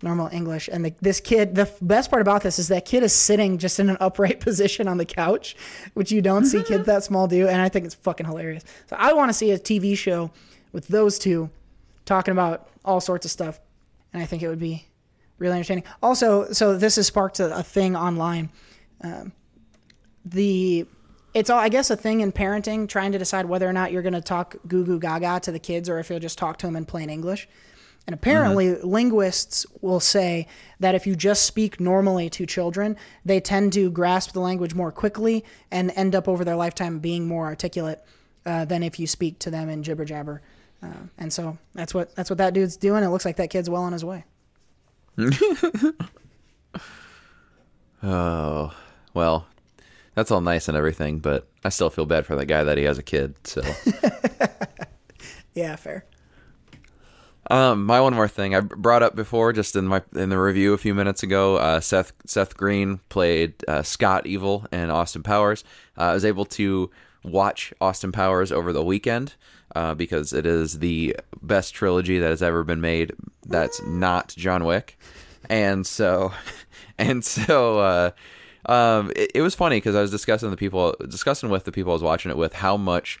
[0.02, 0.68] normal English.
[0.72, 3.78] And the, this kid, the best part about this is that kid is sitting just
[3.78, 5.56] in an upright position on the couch,
[5.94, 7.48] which you don't see kids that small do.
[7.48, 8.64] And I think it's fucking hilarious.
[8.88, 10.30] So I want to see a TV show
[10.72, 11.50] with those two
[12.04, 13.60] talking about all sorts of stuff.
[14.12, 14.86] And I think it would be
[15.38, 15.84] really entertaining.
[16.02, 18.50] Also, so this has sparked a, a thing online.
[19.02, 19.32] Um,
[20.24, 20.86] the
[21.32, 24.02] it's all I guess a thing in parenting, trying to decide whether or not you're
[24.02, 26.66] going to talk goo goo gaga to the kids or if you'll just talk to
[26.66, 27.48] them in plain English.
[28.06, 30.48] And apparently, linguists will say
[30.80, 34.90] that if you just speak normally to children, they tend to grasp the language more
[34.90, 38.04] quickly and end up over their lifetime being more articulate
[38.46, 40.42] uh, than if you speak to them in jibber jabber.
[40.82, 43.04] Uh, and so that's what that's what that dude's doing.
[43.04, 44.24] It looks like that kid's well on his way.
[48.02, 48.74] oh
[49.12, 49.46] well,
[50.14, 52.84] that's all nice and everything, but I still feel bad for the guy that he
[52.84, 53.34] has a kid.
[53.44, 53.62] So
[55.54, 56.06] yeah, fair.
[57.50, 60.72] Um, my one more thing I brought up before, just in my in the review
[60.72, 61.56] a few minutes ago.
[61.56, 65.64] Uh, Seth Seth Green played uh, Scott Evil and Austin Powers.
[65.98, 66.90] Uh, I was able to
[67.24, 69.34] watch Austin Powers over the weekend
[69.74, 73.12] uh, because it is the best trilogy that has ever been made.
[73.44, 74.96] That's not John Wick,
[75.48, 76.32] and so
[76.98, 77.80] and so.
[77.80, 78.10] Uh,
[78.66, 81.92] um, it, it was funny because I was discussing the people discussing with the people
[81.92, 83.18] I was watching it with how much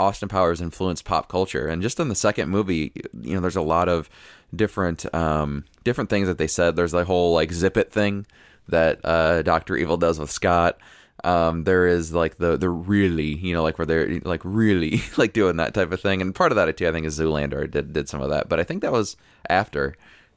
[0.00, 1.66] Austin Powers influenced pop culture.
[1.66, 4.08] And just in the second movie, you know, there's a lot of
[4.54, 6.76] different um, different things that they said.
[6.76, 8.26] There's the whole like zip it thing
[8.68, 10.78] that uh, Doctor Evil does with Scott.
[11.22, 15.32] Um, there is like the the really, you know, like where they're like really like
[15.32, 16.20] doing that type of thing.
[16.20, 18.48] And part of that too, I think, is Zoolander did did some of that.
[18.48, 19.16] But I think that was
[19.48, 19.94] after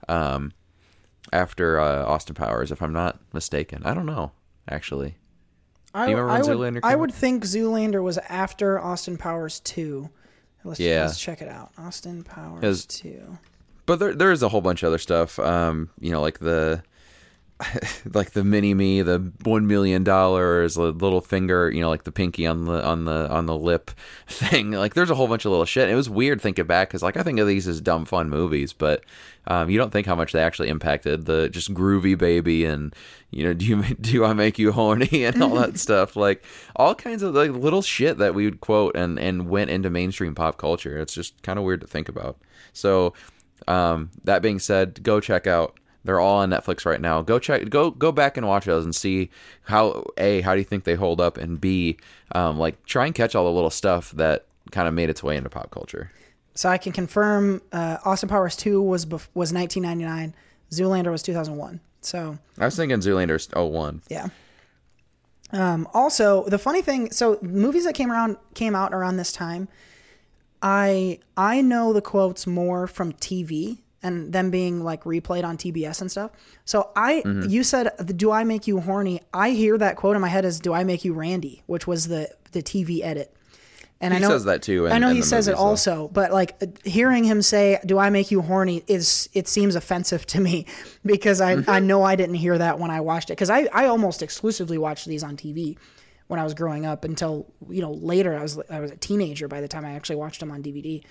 [0.10, 0.52] um,
[1.32, 3.82] after uh, Austin Powers, if I'm not mistaken.
[3.86, 4.32] I don't know
[4.70, 5.16] actually.
[5.94, 10.10] I, I would, I would think Zoolander was after Austin Powers 2.
[10.64, 11.04] Let's, yeah.
[11.04, 11.72] let's check it out.
[11.78, 13.38] Austin Powers 2.
[13.86, 15.38] But there there is a whole bunch of other stuff.
[15.40, 16.84] Um, you know, like the
[18.14, 22.12] like the mini me, the one million dollars, the little finger, you know, like the
[22.12, 23.92] pinky on the on the on the lip
[24.28, 24.72] thing.
[24.72, 25.90] Like, there's a whole bunch of little shit.
[25.90, 28.74] It was weird thinking back because, like, I think of these as dumb fun movies,
[28.74, 29.04] but
[29.48, 32.96] um, you don't think how much they actually impacted the just groovy baby and
[33.32, 36.16] you know, do you do I make you horny and all that stuff.
[36.16, 36.44] Like
[36.76, 40.36] all kinds of like little shit that we would quote and and went into mainstream
[40.36, 40.98] pop culture.
[41.00, 42.38] It's just kind of weird to think about.
[42.74, 43.14] So,
[43.68, 47.22] um, that being said, go check out they're all on Netflix right now.
[47.22, 49.30] Go check, go go back and watch those and see
[49.64, 51.98] how a how do you think they hold up, and b
[52.34, 55.38] um, like try and catch all the little stuff that kind of made its way
[55.38, 56.12] into pop culture.
[56.56, 60.36] So I can confirm, uh, Austin Powers two was bef- was 1999.
[60.72, 61.80] Zoolander was 2001.
[62.02, 64.02] So I was thinking Zoolander's 01.
[64.10, 64.28] Yeah.
[65.52, 69.68] Um, also, the funny thing, so movies that came around came out around this time.
[70.62, 76.02] I I know the quotes more from TV and them being like replayed on TBS
[76.02, 76.32] and stuff.
[76.66, 77.50] So I, mm-hmm.
[77.50, 80.60] you said, "Do I make you horny?" I hear that quote in my head as
[80.60, 83.36] "Do I make you Randy?" which was the the TV edit.
[84.02, 84.86] And he I know he says that too.
[84.86, 88.32] In, I know he says it also, but like hearing him say, "Do I make
[88.32, 90.66] you horny?" is it seems offensive to me
[91.06, 93.86] because I I know I didn't hear that when I watched it because I I
[93.86, 95.78] almost exclusively watched these on TV
[96.28, 99.48] when I was growing up until you know later I was I was a teenager
[99.48, 101.02] by the time I actually watched them on DVD.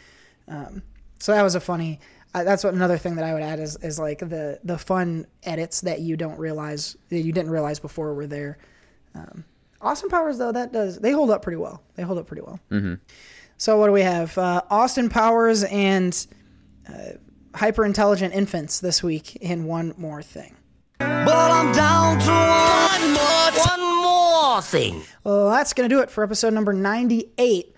[0.48, 0.82] Um,
[1.18, 2.00] so that was a funny
[2.32, 5.82] that's what another thing that I would add is, is like the the fun edits
[5.82, 8.58] that you don't realize that you didn't realize before were there.
[9.14, 9.44] Um,
[9.80, 11.82] Austin Powers though that does they hold up pretty well.
[11.94, 12.58] They hold up pretty well.
[12.70, 12.94] Mm-hmm.
[13.58, 14.36] So what do we have?
[14.38, 16.26] Uh, Austin Powers and
[16.88, 17.12] uh,
[17.54, 20.56] hyper intelligent infants this week in one more thing.
[20.98, 25.02] But I'm down to one more, one more thing.
[25.24, 27.74] Well, that's gonna do it for episode number ninety eight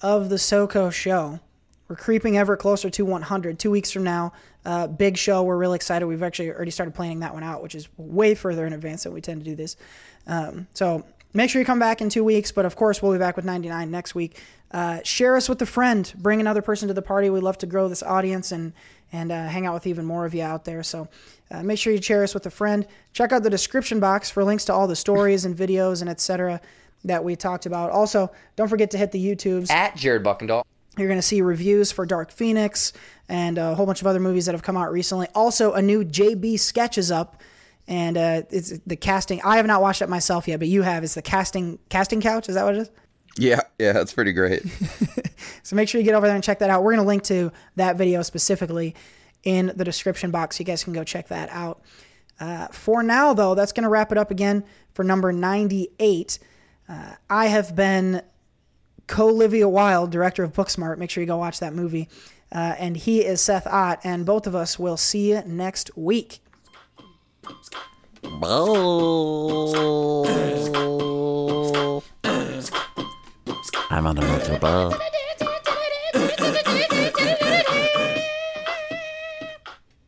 [0.00, 1.40] of the SoCo Show.
[1.88, 3.58] We're creeping ever closer to 100.
[3.58, 4.32] Two weeks from now,
[4.64, 5.44] uh, big show.
[5.44, 6.06] We're really excited.
[6.06, 9.12] We've actually already started planning that one out, which is way further in advance than
[9.12, 9.76] we tend to do this.
[10.26, 12.50] Um, so make sure you come back in two weeks.
[12.50, 14.42] But of course, we'll be back with 99 next week.
[14.72, 16.12] Uh, share us with a friend.
[16.16, 17.30] Bring another person to the party.
[17.30, 18.72] We love to grow this audience and
[19.12, 20.82] and uh, hang out with even more of you out there.
[20.82, 21.06] So
[21.52, 22.84] uh, make sure you share us with a friend.
[23.12, 26.60] Check out the description box for links to all the stories and videos and etc.
[27.04, 27.92] that we talked about.
[27.92, 30.64] Also, don't forget to hit the YouTubes at Jared Buckendahl.
[30.96, 32.92] You're going to see reviews for Dark Phoenix
[33.28, 35.28] and a whole bunch of other movies that have come out recently.
[35.34, 37.42] Also, a new JB sketch is up,
[37.86, 39.40] and uh, it's the casting.
[39.42, 41.04] I have not watched it myself yet, but you have.
[41.04, 42.48] It's the casting casting couch.
[42.48, 42.90] Is that what it is?
[43.38, 44.62] Yeah, yeah, that's pretty great.
[45.62, 46.82] so make sure you get over there and check that out.
[46.82, 48.94] We're going to link to that video specifically
[49.44, 50.58] in the description box.
[50.58, 51.82] You guys can go check that out.
[52.40, 54.64] Uh, for now, though, that's going to wrap it up again
[54.94, 56.38] for number 98.
[56.88, 58.22] Uh, I have been
[59.06, 60.98] co-Livia Wilde, director of Booksmart.
[60.98, 62.08] Make sure you go watch that movie.
[62.52, 66.40] Uh, and he is Seth Ott, and both of us will see you next week.
[73.88, 75.25] I'm on the road to